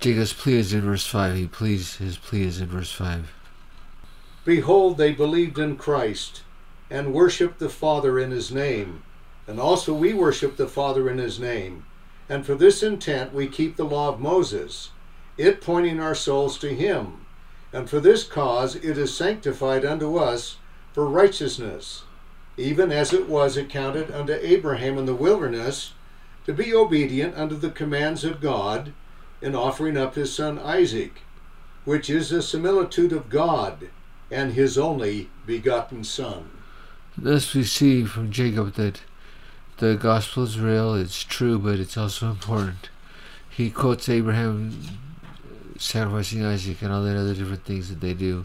Jacob's 0.00 0.32
plea 0.32 0.58
is 0.58 0.72
in 0.72 0.80
verse 0.80 1.06
5. 1.06 1.36
He 1.36 1.46
pleads, 1.46 1.98
his 1.98 2.18
plea 2.18 2.42
is 2.42 2.60
in 2.60 2.66
verse 2.66 2.90
5. 2.90 3.32
Behold, 4.44 4.98
they 4.98 5.12
believed 5.12 5.56
in 5.56 5.76
Christ, 5.76 6.42
and 6.90 7.14
worshipped 7.14 7.60
the 7.60 7.68
Father 7.68 8.18
in 8.18 8.32
his 8.32 8.50
name. 8.50 9.04
And 9.46 9.60
also 9.60 9.94
we 9.94 10.12
worship 10.12 10.56
the 10.56 10.66
Father 10.66 11.08
in 11.08 11.18
his 11.18 11.38
name. 11.38 11.84
And 12.32 12.46
for 12.46 12.54
this 12.54 12.82
intent 12.82 13.34
we 13.34 13.46
keep 13.46 13.76
the 13.76 13.84
law 13.84 14.08
of 14.08 14.18
Moses, 14.18 14.92
it 15.36 15.60
pointing 15.60 16.00
our 16.00 16.14
souls 16.14 16.56
to 16.60 16.74
him. 16.74 17.26
And 17.74 17.90
for 17.90 18.00
this 18.00 18.24
cause 18.24 18.74
it 18.74 18.96
is 18.96 19.14
sanctified 19.14 19.84
unto 19.84 20.16
us 20.16 20.56
for 20.94 21.04
righteousness, 21.04 22.04
even 22.56 22.90
as 22.90 23.12
it 23.12 23.28
was 23.28 23.58
accounted 23.58 24.10
unto 24.10 24.32
Abraham 24.32 24.96
in 24.96 25.04
the 25.04 25.14
wilderness 25.14 25.92
to 26.46 26.54
be 26.54 26.74
obedient 26.74 27.36
unto 27.36 27.54
the 27.54 27.70
commands 27.70 28.24
of 28.24 28.40
God 28.40 28.94
in 29.42 29.54
offering 29.54 29.98
up 29.98 30.14
his 30.14 30.34
son 30.34 30.58
Isaac, 30.58 31.20
which 31.84 32.08
is 32.08 32.32
a 32.32 32.40
similitude 32.40 33.12
of 33.12 33.28
God 33.28 33.90
and 34.30 34.54
his 34.54 34.78
only 34.78 35.28
begotten 35.44 36.02
Son. 36.02 36.48
Thus 37.14 37.52
we 37.52 37.64
see 37.64 38.04
from 38.04 38.30
Jacob 38.30 38.72
that 38.76 39.02
the 39.78 39.96
gospel 39.96 40.44
is 40.44 40.58
real, 40.58 40.94
it's 40.94 41.22
true, 41.22 41.58
but 41.58 41.80
it's 41.80 41.96
also 41.96 42.30
important. 42.30 42.90
He 43.48 43.70
quotes 43.70 44.08
Abraham 44.08 44.72
sacrificing 45.78 46.44
Isaac 46.44 46.80
and 46.82 46.92
all 46.92 47.02
that 47.02 47.16
other 47.16 47.34
different 47.34 47.64
things 47.64 47.88
that 47.88 48.00
they 48.00 48.14
do. 48.14 48.44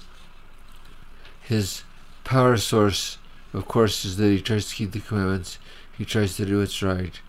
His 1.42 1.84
power 2.24 2.58
source, 2.58 3.18
of 3.54 3.68
course, 3.68 4.04
is 4.04 4.18
that 4.18 4.30
he 4.30 4.42
tries 4.42 4.70
to 4.70 4.76
keep 4.76 4.92
the 4.92 5.00
commandments. 5.00 5.60
he 5.98 6.06
tries 6.06 6.36
to 6.36 6.46
do 6.46 6.60
what's 6.60 6.84
right, 6.84 7.20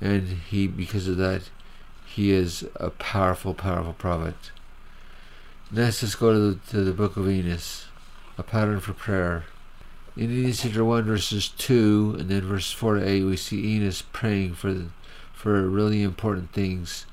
and 0.00 0.28
he, 0.28 0.66
because 0.66 1.08
of 1.08 1.16
that, 1.16 1.42
he 2.04 2.32
is 2.32 2.66
a 2.76 2.90
powerful, 2.90 3.54
powerful 3.54 3.94
prophet. 3.94 4.52
Next, 5.70 6.02
let's 6.02 6.14
go 6.14 6.32
to 6.32 6.38
the, 6.50 6.70
to 6.70 6.84
the 6.84 6.92
book 6.92 7.16
of 7.16 7.28
Enos, 7.28 7.86
a 8.36 8.42
pattern 8.42 8.80
for 8.80 8.92
prayer. 8.92 9.44
In 10.14 10.30
Enos 10.30 10.60
chapter 10.60 10.84
1, 10.84 11.04
verses 11.04 11.48
2, 11.48 12.16
and 12.18 12.28
then 12.28 12.42
verses 12.42 12.72
4 12.72 12.96
to 12.96 13.08
8, 13.08 13.24
we 13.24 13.36
see 13.38 13.74
Enos 13.76 14.02
praying 14.12 14.52
for, 14.52 14.70
the, 14.70 14.88
for 15.32 15.66
really 15.66 16.02
important 16.02 16.52
things. 16.52 17.06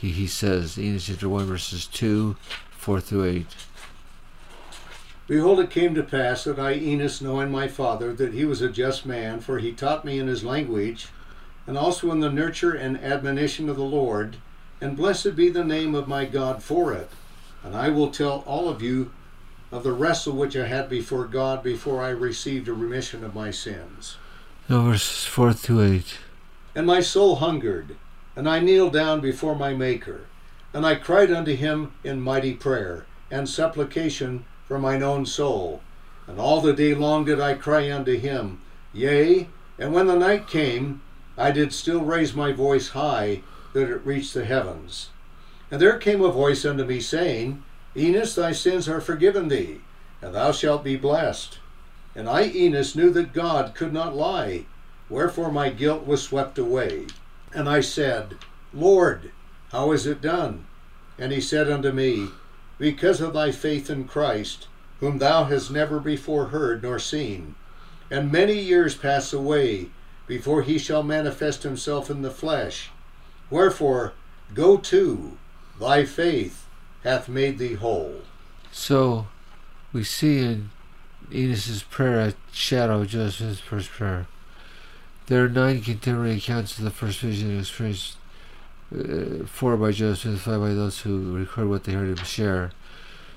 He, 0.00 0.10
he 0.10 0.26
says, 0.26 0.76
Enos 0.76 1.06
chapter 1.06 1.28
1, 1.28 1.46
verses 1.46 1.86
2, 1.86 2.34
4 2.72 3.00
through 3.00 3.24
8. 3.24 3.46
Behold, 5.28 5.60
it 5.60 5.70
came 5.70 5.94
to 5.94 6.02
pass 6.02 6.42
that 6.42 6.58
I, 6.58 6.72
Enos, 6.74 7.20
knowing 7.20 7.52
my 7.52 7.68
father, 7.68 8.12
that 8.12 8.34
he 8.34 8.44
was 8.44 8.60
a 8.60 8.68
just 8.68 9.06
man, 9.06 9.38
for 9.38 9.60
he 9.60 9.70
taught 9.70 10.04
me 10.04 10.18
in 10.18 10.26
his 10.26 10.42
language, 10.42 11.06
and 11.68 11.78
also 11.78 12.10
in 12.10 12.18
the 12.18 12.32
nurture 12.32 12.74
and 12.74 12.98
admonition 12.98 13.68
of 13.68 13.76
the 13.76 13.84
Lord, 13.84 14.38
and 14.80 14.96
blessed 14.96 15.36
be 15.36 15.50
the 15.50 15.64
name 15.64 15.94
of 15.94 16.08
my 16.08 16.24
God 16.24 16.64
for 16.64 16.92
it. 16.92 17.10
And 17.62 17.76
I 17.76 17.90
will 17.90 18.10
tell 18.10 18.42
all 18.44 18.68
of 18.68 18.82
you 18.82 19.12
of 19.74 19.82
the 19.82 19.92
wrestle 19.92 20.34
which 20.34 20.56
I 20.56 20.68
had 20.68 20.88
before 20.88 21.24
God 21.24 21.64
before 21.64 22.00
I 22.00 22.10
received 22.10 22.68
a 22.68 22.72
remission 22.72 23.24
of 23.24 23.34
my 23.34 23.50
sins. 23.50 24.16
Now, 24.68 24.82
verses 24.82 25.24
4 25.24 25.52
through 25.52 25.82
8. 25.82 26.18
And 26.76 26.86
my 26.86 27.00
soul 27.00 27.34
hungered, 27.36 27.96
and 28.36 28.48
I 28.48 28.60
kneeled 28.60 28.92
down 28.92 29.20
before 29.20 29.56
my 29.56 29.74
Maker, 29.74 30.26
and 30.72 30.86
I 30.86 30.94
cried 30.94 31.32
unto 31.32 31.56
him 31.56 31.92
in 32.04 32.20
mighty 32.20 32.54
prayer 32.54 33.04
and 33.32 33.48
supplication 33.48 34.44
for 34.68 34.78
mine 34.78 35.02
own 35.02 35.26
soul. 35.26 35.82
And 36.28 36.38
all 36.38 36.60
the 36.60 36.72
day 36.72 36.94
long 36.94 37.24
did 37.24 37.40
I 37.40 37.54
cry 37.54 37.90
unto 37.90 38.16
him. 38.16 38.60
Yea, 38.92 39.48
and 39.76 39.92
when 39.92 40.06
the 40.06 40.14
night 40.14 40.46
came, 40.46 41.02
I 41.36 41.50
did 41.50 41.72
still 41.72 42.02
raise 42.02 42.32
my 42.32 42.52
voice 42.52 42.90
high, 42.90 43.42
that 43.72 43.90
it 43.90 44.06
reached 44.06 44.34
the 44.34 44.44
heavens. 44.44 45.10
And 45.68 45.80
there 45.82 45.98
came 45.98 46.22
a 46.22 46.30
voice 46.30 46.64
unto 46.64 46.84
me, 46.84 47.00
saying, 47.00 47.64
Enos, 47.96 48.34
thy 48.34 48.50
sins 48.50 48.88
are 48.88 49.00
forgiven 49.00 49.46
thee, 49.48 49.80
and 50.20 50.34
thou 50.34 50.50
shalt 50.50 50.82
be 50.82 50.96
blessed. 50.96 51.58
And 52.16 52.28
I, 52.28 52.44
Enos, 52.48 52.96
knew 52.96 53.10
that 53.10 53.32
God 53.32 53.74
could 53.74 53.92
not 53.92 54.16
lie, 54.16 54.66
wherefore 55.08 55.52
my 55.52 55.68
guilt 55.68 56.04
was 56.04 56.22
swept 56.22 56.58
away. 56.58 57.06
And 57.52 57.68
I 57.68 57.80
said, 57.80 58.34
Lord, 58.72 59.30
how 59.70 59.92
is 59.92 60.06
it 60.06 60.20
done? 60.20 60.66
And 61.18 61.30
he 61.30 61.40
said 61.40 61.70
unto 61.70 61.92
me, 61.92 62.28
Because 62.78 63.20
of 63.20 63.32
thy 63.32 63.52
faith 63.52 63.88
in 63.88 64.08
Christ, 64.08 64.66
whom 64.98 65.18
thou 65.18 65.44
hast 65.44 65.70
never 65.70 66.00
before 66.00 66.46
heard 66.46 66.82
nor 66.82 66.98
seen. 66.98 67.54
And 68.10 68.32
many 68.32 68.58
years 68.58 68.96
pass 68.96 69.32
away 69.32 69.90
before 70.26 70.62
he 70.62 70.78
shall 70.78 71.04
manifest 71.04 71.62
himself 71.62 72.10
in 72.10 72.22
the 72.22 72.30
flesh. 72.30 72.90
Wherefore, 73.50 74.14
go 74.52 74.78
to, 74.78 75.36
thy 75.78 76.04
faith 76.04 76.63
hath 77.04 77.28
made 77.28 77.58
thee 77.58 77.74
whole. 77.74 78.22
So, 78.72 79.28
we 79.92 80.02
see 80.02 80.38
in 80.38 80.70
Enos's 81.32 81.82
prayer 81.82 82.20
a 82.20 82.34
shadow 82.52 83.02
of 83.02 83.08
Joseph's 83.08 83.60
first 83.60 83.90
prayer. 83.90 84.26
There 85.26 85.44
are 85.44 85.48
nine 85.48 85.80
contemporary 85.80 86.36
accounts 86.36 86.76
of 86.78 86.84
the 86.84 86.90
first 86.90 87.20
vision 87.20 87.58
experienced, 87.58 88.16
uh, 88.92 89.46
four 89.46 89.76
by 89.76 89.92
Joseph, 89.92 90.24
and 90.24 90.40
five 90.40 90.60
by 90.60 90.74
those 90.74 91.00
who 91.00 91.36
record 91.36 91.68
what 91.68 91.84
they 91.84 91.92
heard 91.92 92.18
him 92.18 92.24
share. 92.24 92.72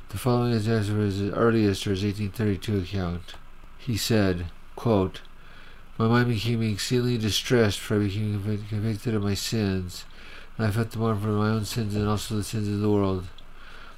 The 0.09 0.18
following 0.18 0.53
is 0.53 0.65
his 0.65 0.89
earliest 0.89 1.86
or 1.86 1.91
his 1.91 2.03
1832 2.03 2.80
account. 2.80 3.36
He 3.78 3.97
said, 3.97 4.47
quote, 4.76 5.22
My 5.97 6.07
mind 6.07 6.30
became 6.30 6.61
exceedingly 6.61 7.18
distressed, 7.18 7.80
for 7.80 7.95
I 7.95 8.05
became 8.05 8.41
convicted 8.70 9.13
of 9.13 9.24
my 9.24 9.34
sins, 9.34 10.05
and 10.57 10.68
I 10.68 10.72
felt 10.72 10.91
the 10.91 10.99
mourn 10.99 11.20
for 11.20 11.28
my 11.28 11.49
own 11.49 11.65
sins 11.65 11.95
and 11.95 12.07
also 12.07 12.36
the 12.36 12.43
sins 12.43 12.68
of 12.68 12.80
the 12.80 12.89
world. 12.89 13.28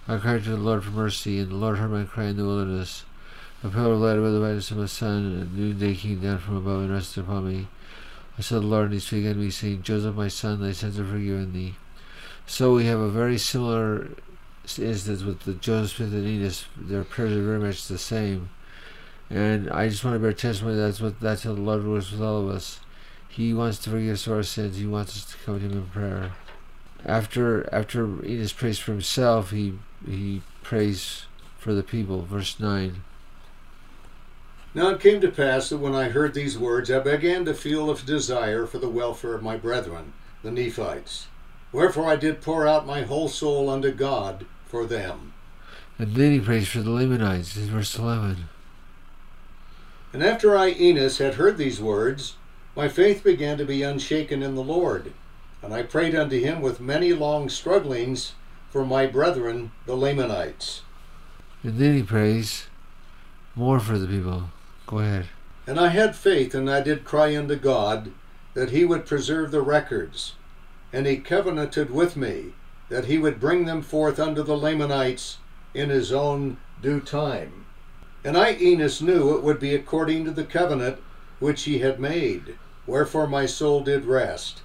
I 0.09 0.17
cried 0.17 0.43
to 0.45 0.49
the 0.49 0.57
Lord 0.57 0.83
for 0.83 0.89
mercy, 0.89 1.37
and 1.37 1.51
the 1.51 1.55
Lord 1.55 1.77
heard 1.77 1.91
my 1.91 2.03
cry 2.03 2.25
in 2.25 2.37
the 2.37 2.43
wilderness. 2.43 3.03
A 3.63 3.69
pillar 3.69 3.93
of 3.93 3.99
light 3.99 4.17
above 4.17 4.33
the 4.33 4.39
brightness 4.39 4.71
of 4.71 4.77
the 4.77 4.87
sun, 4.87 5.17
and 5.17 5.55
noonday 5.55 5.93
came 5.93 6.19
down 6.19 6.39
from 6.39 6.57
above 6.57 6.81
and 6.81 6.91
rested 6.91 7.25
upon 7.25 7.47
me. 7.47 7.67
I 8.35 8.41
saw 8.41 8.55
the 8.55 8.65
Lord, 8.65 8.85
and 8.85 8.93
he 8.93 8.99
spake 8.99 9.27
unto 9.27 9.39
me, 9.39 9.51
saying, 9.51 9.83
Joseph, 9.83 10.15
my 10.15 10.27
son, 10.27 10.61
thy 10.61 10.71
sins 10.71 10.99
are 10.99 11.05
forgiven 11.05 11.53
thee. 11.53 11.75
So 12.47 12.73
we 12.73 12.85
have 12.85 12.99
a 12.99 13.07
very 13.07 13.37
similar 13.37 14.09
instance 14.79 15.21
with 15.21 15.41
the 15.41 15.53
Joseph 15.53 15.97
Smith 15.97 16.13
and 16.13 16.25
Enos. 16.25 16.65
Their 16.75 17.03
prayers 17.03 17.37
are 17.37 17.43
very 17.43 17.59
much 17.59 17.87
the 17.87 17.99
same. 17.99 18.49
And 19.29 19.69
I 19.69 19.89
just 19.89 20.03
want 20.03 20.15
to 20.15 20.19
bear 20.19 20.33
testimony 20.33 20.75
that's 20.75 20.99
what 20.99 21.19
that's 21.19 21.43
how 21.43 21.53
the 21.53 21.61
Lord 21.61 21.85
works 21.85 22.11
with 22.11 22.23
all 22.23 22.41
of 22.41 22.49
us. 22.49 22.79
He 23.27 23.53
wants 23.53 23.77
to 23.79 23.91
forgive 23.91 24.15
us 24.15 24.27
our 24.27 24.41
sins. 24.41 24.77
He 24.77 24.87
wants 24.87 25.15
us 25.17 25.25
to 25.25 25.37
come 25.45 25.59
to 25.59 25.65
him 25.67 25.73
in 25.73 25.85
prayer. 25.89 26.31
After 27.05 27.71
after 27.71 28.25
Enos 28.25 28.53
prays 28.53 28.79
for 28.79 28.91
himself, 28.91 29.51
he 29.51 29.75
he 30.07 30.41
prays 30.63 31.25
for 31.57 31.73
the 31.73 31.83
people. 31.83 32.21
Verse 32.21 32.59
nine. 32.59 33.03
Now 34.73 34.89
it 34.89 35.01
came 35.01 35.19
to 35.21 35.31
pass 35.31 35.69
that 35.69 35.79
when 35.79 35.95
I 35.95 36.09
heard 36.09 36.33
these 36.33 36.57
words, 36.57 36.91
I 36.91 36.99
began 36.99 37.43
to 37.45 37.53
feel 37.53 37.89
a 37.89 37.97
desire 37.97 38.67
for 38.67 38.77
the 38.77 38.87
welfare 38.89 39.33
of 39.33 39.41
my 39.41 39.57
brethren, 39.57 40.13
the 40.43 40.51
Nephites. 40.51 41.27
Wherefore 41.71 42.05
I 42.05 42.15
did 42.15 42.41
pour 42.41 42.67
out 42.67 42.85
my 42.85 43.01
whole 43.01 43.27
soul 43.27 43.69
unto 43.69 43.91
God 43.91 44.45
for 44.65 44.85
them. 44.85 45.33
And 45.97 46.15
then 46.15 46.31
he 46.31 46.39
prays 46.39 46.67
for 46.67 46.79
the 46.79 46.91
Lamanites 46.91 47.57
in 47.57 47.65
verse 47.65 47.97
eleven. 47.97 48.45
And 50.13 50.23
after 50.23 50.57
I, 50.57 50.69
Enos, 50.69 51.17
had 51.17 51.35
heard 51.35 51.57
these 51.57 51.81
words, 51.81 52.35
my 52.75 52.87
faith 52.87 53.23
began 53.23 53.57
to 53.57 53.65
be 53.65 53.83
unshaken 53.83 54.41
in 54.41 54.55
the 54.55 54.63
Lord. 54.63 55.13
And 55.61 55.73
I 55.73 55.83
prayed 55.83 56.15
unto 56.15 56.39
him 56.39 56.61
with 56.61 56.79
many 56.79 57.11
long 57.11 57.49
strugglings 57.49 58.33
for 58.69 58.85
my 58.85 59.05
brethren, 59.05 59.71
the 59.85 59.95
Lamanites. 59.95 60.81
And 61.63 61.77
then 61.77 61.95
he 61.95 62.03
prays 62.03 62.67
more 63.55 63.79
for 63.79 63.97
the 63.97 64.07
people. 64.07 64.51
Go 64.87 64.99
ahead. 64.99 65.27
And 65.67 65.79
I 65.79 65.89
had 65.89 66.15
faith, 66.15 66.55
and 66.55 66.69
I 66.69 66.81
did 66.81 67.03
cry 67.03 67.35
unto 67.35 67.55
God 67.55 68.11
that 68.53 68.71
he 68.71 68.85
would 68.85 69.05
preserve 69.05 69.51
the 69.51 69.61
records. 69.61 70.33
And 70.91 71.05
he 71.05 71.17
covenanted 71.17 71.91
with 71.91 72.15
me 72.15 72.53
that 72.89 73.05
he 73.05 73.17
would 73.17 73.39
bring 73.39 73.65
them 73.65 73.81
forth 73.81 74.19
unto 74.19 74.41
the 74.41 74.57
Lamanites 74.57 75.37
in 75.73 75.89
his 75.89 76.11
own 76.11 76.57
due 76.81 76.99
time. 76.99 77.65
And 78.23 78.35
I, 78.35 78.53
Enos, 78.53 79.01
knew 79.01 79.35
it 79.35 79.43
would 79.43 79.59
be 79.59 79.75
according 79.75 80.25
to 80.25 80.31
the 80.31 80.43
covenant 80.43 80.97
which 81.39 81.63
he 81.63 81.79
had 81.79 81.99
made, 81.99 82.57
wherefore 82.85 83.27
my 83.27 83.45
soul 83.45 83.81
did 83.81 84.05
rest. 84.05 84.61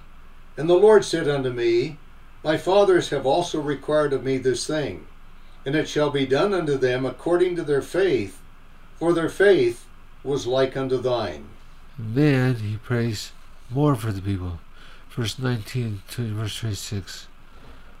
And 0.57 0.69
the 0.69 0.73
Lord 0.73 1.05
said 1.05 1.27
unto 1.27 1.49
me, 1.49 1.97
Thy 2.45 2.57
fathers 2.57 3.09
have 3.09 3.25
also 3.25 3.59
required 3.59 4.13
of 4.13 4.23
me 4.23 4.37
this 4.37 4.67
thing, 4.67 5.07
and 5.65 5.73
it 5.73 5.89
shall 5.89 6.11
be 6.11 6.27
done 6.27 6.53
unto 6.53 6.77
them 6.77 7.03
according 7.03 7.55
to 7.55 7.63
their 7.63 7.81
faith, 7.81 8.39
for 8.99 9.13
their 9.13 9.29
faith 9.29 9.87
was 10.23 10.45
like 10.45 10.77
unto 10.77 10.99
thine. 10.99 11.47
Then 11.97 12.57
he 12.57 12.77
prays 12.77 13.31
more 13.71 13.95
for 13.95 14.11
the 14.11 14.21
people. 14.21 14.59
Verse 15.09 15.39
19 15.39 16.03
to 16.11 16.35
verse 16.35 16.59
26. 16.59 17.25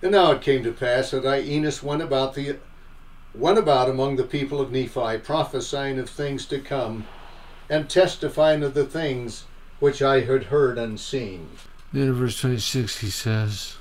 And 0.03 0.11
now 0.11 0.33
it 0.33 0.43
came 0.43 0.61
to 0.61 0.71
pass 0.71 1.09
that 1.09 1.25
I, 1.25 1.39
Enos, 1.39 1.81
went 1.81 2.03
about 2.03 2.35
the 2.35 2.57
went 3.33 3.57
about 3.57 3.89
among 3.89 4.15
the 4.15 4.23
people 4.23 4.61
of 4.61 4.71
Nephi, 4.71 5.17
prophesying 5.23 5.97
of 5.97 6.07
things 6.07 6.45
to 6.45 6.59
come, 6.59 7.07
and 7.67 7.89
testifying 7.89 8.61
of 8.61 8.75
the 8.75 8.85
things 8.85 9.45
which 9.79 10.03
I 10.03 10.19
had 10.19 10.43
heard 10.43 10.77
and 10.77 10.99
seen. 10.99 11.49
Then 11.91 12.09
in 12.09 12.13
verse 12.13 12.39
26 12.39 12.99
he 12.99 13.09
says, 13.09 13.77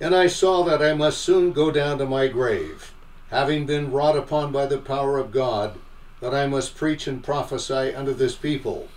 And 0.00 0.14
I 0.14 0.26
saw 0.26 0.64
that 0.64 0.82
I 0.82 0.94
must 0.94 1.18
soon 1.18 1.52
go 1.52 1.70
down 1.70 1.98
to 1.98 2.06
my 2.06 2.26
grave, 2.26 2.92
having 3.30 3.66
been 3.66 3.92
wrought 3.92 4.16
upon 4.16 4.52
by 4.52 4.66
the 4.66 4.78
power 4.78 5.18
of 5.18 5.30
God, 5.30 5.78
that 6.20 6.34
I 6.34 6.46
must 6.46 6.76
preach 6.76 7.06
and 7.06 7.22
prophesy 7.22 7.94
unto 7.94 8.12
this 8.12 8.34
people, 8.34 8.88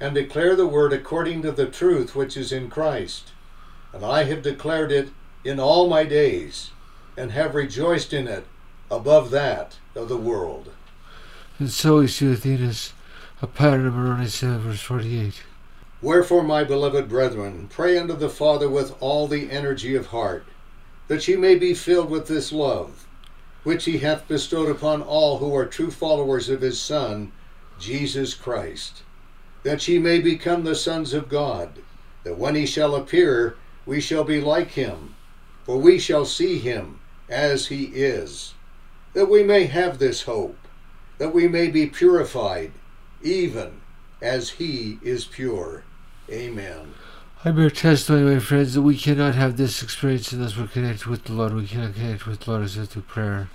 and 0.00 0.14
declare 0.14 0.54
the 0.54 0.66
word 0.66 0.92
according 0.92 1.42
to 1.42 1.52
the 1.52 1.66
truth 1.66 2.14
which 2.14 2.36
is 2.36 2.52
in 2.52 2.68
Christ. 2.68 3.32
And 3.92 4.04
I 4.04 4.24
have 4.24 4.42
declared 4.42 4.92
it 4.92 5.10
in 5.44 5.60
all 5.60 5.88
my 5.88 6.04
days, 6.04 6.70
and 7.16 7.32
have 7.32 7.54
rejoiced 7.54 8.12
in 8.12 8.28
it 8.28 8.46
above 8.90 9.30
that 9.30 9.76
of 9.94 10.08
the 10.08 10.16
world. 10.16 10.70
And 11.58 11.70
so 11.70 11.98
with 11.98 12.44
Enos 12.44 12.92
a 13.42 13.46
of 13.46 13.94
Moroni 13.94 14.26
7 14.26 14.54
uh, 14.54 14.58
verse 14.58 14.80
48. 14.80 15.42
Wherefore, 16.04 16.42
my 16.42 16.64
beloved 16.64 17.08
brethren, 17.08 17.66
pray 17.72 17.96
unto 17.96 18.14
the 18.14 18.28
Father 18.28 18.68
with 18.68 18.94
all 19.00 19.26
the 19.26 19.50
energy 19.50 19.94
of 19.94 20.08
heart, 20.08 20.44
that 21.08 21.26
ye 21.26 21.34
may 21.34 21.54
be 21.54 21.72
filled 21.72 22.10
with 22.10 22.28
this 22.28 22.52
love, 22.52 23.06
which 23.62 23.86
he 23.86 23.96
hath 23.96 24.28
bestowed 24.28 24.68
upon 24.68 25.00
all 25.00 25.38
who 25.38 25.56
are 25.56 25.64
true 25.64 25.90
followers 25.90 26.50
of 26.50 26.60
his 26.60 26.78
Son, 26.78 27.32
Jesus 27.80 28.34
Christ, 28.34 29.02
that 29.62 29.88
ye 29.88 29.98
may 29.98 30.20
become 30.20 30.64
the 30.64 30.74
sons 30.74 31.14
of 31.14 31.30
God, 31.30 31.78
that 32.22 32.36
when 32.36 32.54
he 32.54 32.66
shall 32.66 32.94
appear, 32.94 33.56
we 33.86 33.98
shall 33.98 34.24
be 34.24 34.42
like 34.42 34.72
him, 34.72 35.14
for 35.64 35.78
we 35.78 35.98
shall 35.98 36.26
see 36.26 36.58
him 36.58 37.00
as 37.30 37.68
he 37.68 37.84
is, 37.84 38.52
that 39.14 39.30
we 39.30 39.42
may 39.42 39.64
have 39.64 39.98
this 39.98 40.24
hope, 40.24 40.58
that 41.16 41.32
we 41.32 41.48
may 41.48 41.68
be 41.68 41.86
purified, 41.86 42.72
even 43.22 43.80
as 44.20 44.50
he 44.50 44.98
is 45.02 45.24
pure. 45.24 45.82
Amen. 46.30 46.94
I 47.44 47.50
bear 47.50 47.68
testimony, 47.68 48.34
my 48.34 48.40
friends, 48.40 48.74
that 48.74 48.82
we 48.82 48.96
cannot 48.96 49.34
have 49.34 49.56
this 49.56 49.82
experience 49.82 50.32
unless 50.32 50.56
we're 50.56 50.66
connected 50.66 51.06
with 51.06 51.24
the 51.24 51.34
Lord. 51.34 51.52
We 51.52 51.66
cannot 51.66 51.94
connect 51.94 52.26
with 52.26 52.40
the 52.40 52.50
Lord 52.50 52.62
except 52.64 52.92
through 52.92 53.02
prayer. 53.02 53.50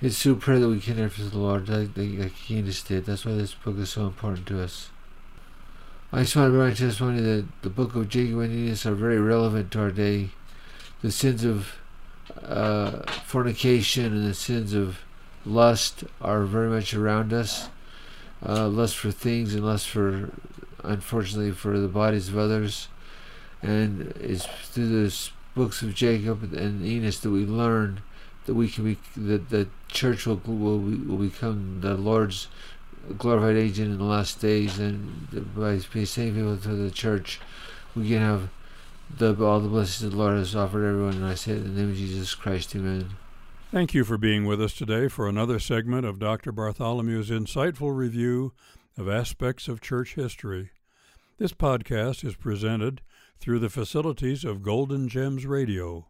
It's 0.00 0.22
through 0.22 0.36
prayer 0.36 0.60
that 0.60 0.68
we 0.68 0.78
connect 0.78 1.18
with 1.18 1.32
the 1.32 1.38
Lord, 1.38 1.68
like, 1.68 1.96
like, 1.96 2.46
did. 2.46 3.06
That's 3.06 3.24
why 3.24 3.32
this 3.32 3.54
book 3.54 3.78
is 3.78 3.90
so 3.90 4.06
important 4.06 4.46
to 4.48 4.62
us. 4.62 4.90
I 6.12 6.20
just 6.20 6.36
want 6.36 6.52
to 6.52 6.58
my 6.58 6.72
testimony 6.72 7.20
that 7.20 7.46
the 7.62 7.70
book 7.70 7.96
of 7.96 8.08
Jacob 8.08 8.38
and 8.38 8.52
Enos 8.52 8.86
are 8.86 8.94
very 8.94 9.18
relevant 9.18 9.72
to 9.72 9.80
our 9.80 9.90
day. 9.90 10.30
The 11.02 11.10
sins 11.10 11.44
of 11.44 11.74
uh, 12.44 13.02
fornication 13.24 14.04
and 14.06 14.24
the 14.24 14.34
sins 14.34 14.72
of 14.72 15.00
lust 15.44 16.04
are 16.20 16.44
very 16.44 16.68
much 16.68 16.94
around 16.94 17.32
us. 17.32 17.68
Uh, 18.46 18.68
lust 18.68 18.96
for 18.96 19.10
things 19.10 19.54
and 19.54 19.64
lust 19.64 19.88
for, 19.88 20.30
unfortunately, 20.86 21.52
for 21.52 21.78
the 21.78 21.88
bodies 21.88 22.28
of 22.28 22.38
others. 22.38 22.88
And 23.62 24.12
it's 24.20 24.46
through 24.46 24.88
the 24.88 25.28
books 25.54 25.82
of 25.82 25.94
Jacob 25.94 26.52
and 26.52 26.84
Enos 26.84 27.20
that 27.20 27.30
we 27.30 27.44
learn 27.44 28.02
that 28.44 28.54
we 28.54 28.68
can 28.68 28.84
be 28.84 28.98
that 29.16 29.50
the 29.50 29.68
church 29.88 30.26
will 30.26 30.40
will, 30.44 30.78
will 30.78 31.16
become 31.16 31.80
the 31.80 31.94
Lord's 31.94 32.48
glorified 33.18 33.56
agent 33.56 33.92
in 33.92 33.98
the 33.98 34.04
last 34.04 34.40
days, 34.40 34.78
and 34.78 35.54
by 35.54 35.78
sending 35.78 36.34
people 36.34 36.56
to 36.56 36.68
the 36.68 36.90
church, 36.90 37.40
we 37.94 38.08
can 38.08 38.18
have 38.18 38.48
the 39.18 39.36
all 39.44 39.60
the 39.60 39.68
blessings 39.68 40.10
the 40.10 40.16
Lord 40.16 40.36
has 40.36 40.56
offered 40.56 40.84
everyone. 40.84 41.14
And 41.14 41.24
I 41.24 41.34
say 41.34 41.52
it 41.52 41.58
in 41.58 41.74
the 41.74 41.80
name 41.80 41.90
of 41.90 41.96
Jesus 41.96 42.34
Christ, 42.34 42.74
Amen. 42.74 43.10
Thank 43.72 43.94
you 43.94 44.04
for 44.04 44.16
being 44.16 44.44
with 44.44 44.62
us 44.62 44.74
today 44.74 45.08
for 45.08 45.28
another 45.28 45.58
segment 45.58 46.06
of 46.06 46.18
Dr. 46.18 46.52
Bartholomew's 46.52 47.30
insightful 47.30 47.96
review 47.96 48.52
of 48.96 49.08
aspects 49.08 49.68
of 49.68 49.80
church 49.80 50.14
history. 50.14 50.70
This 51.38 51.52
podcast 51.52 52.24
is 52.24 52.34
presented 52.34 53.02
through 53.38 53.58
the 53.58 53.68
facilities 53.68 54.42
of 54.42 54.62
Golden 54.62 55.06
Gems 55.06 55.44
Radio. 55.44 56.08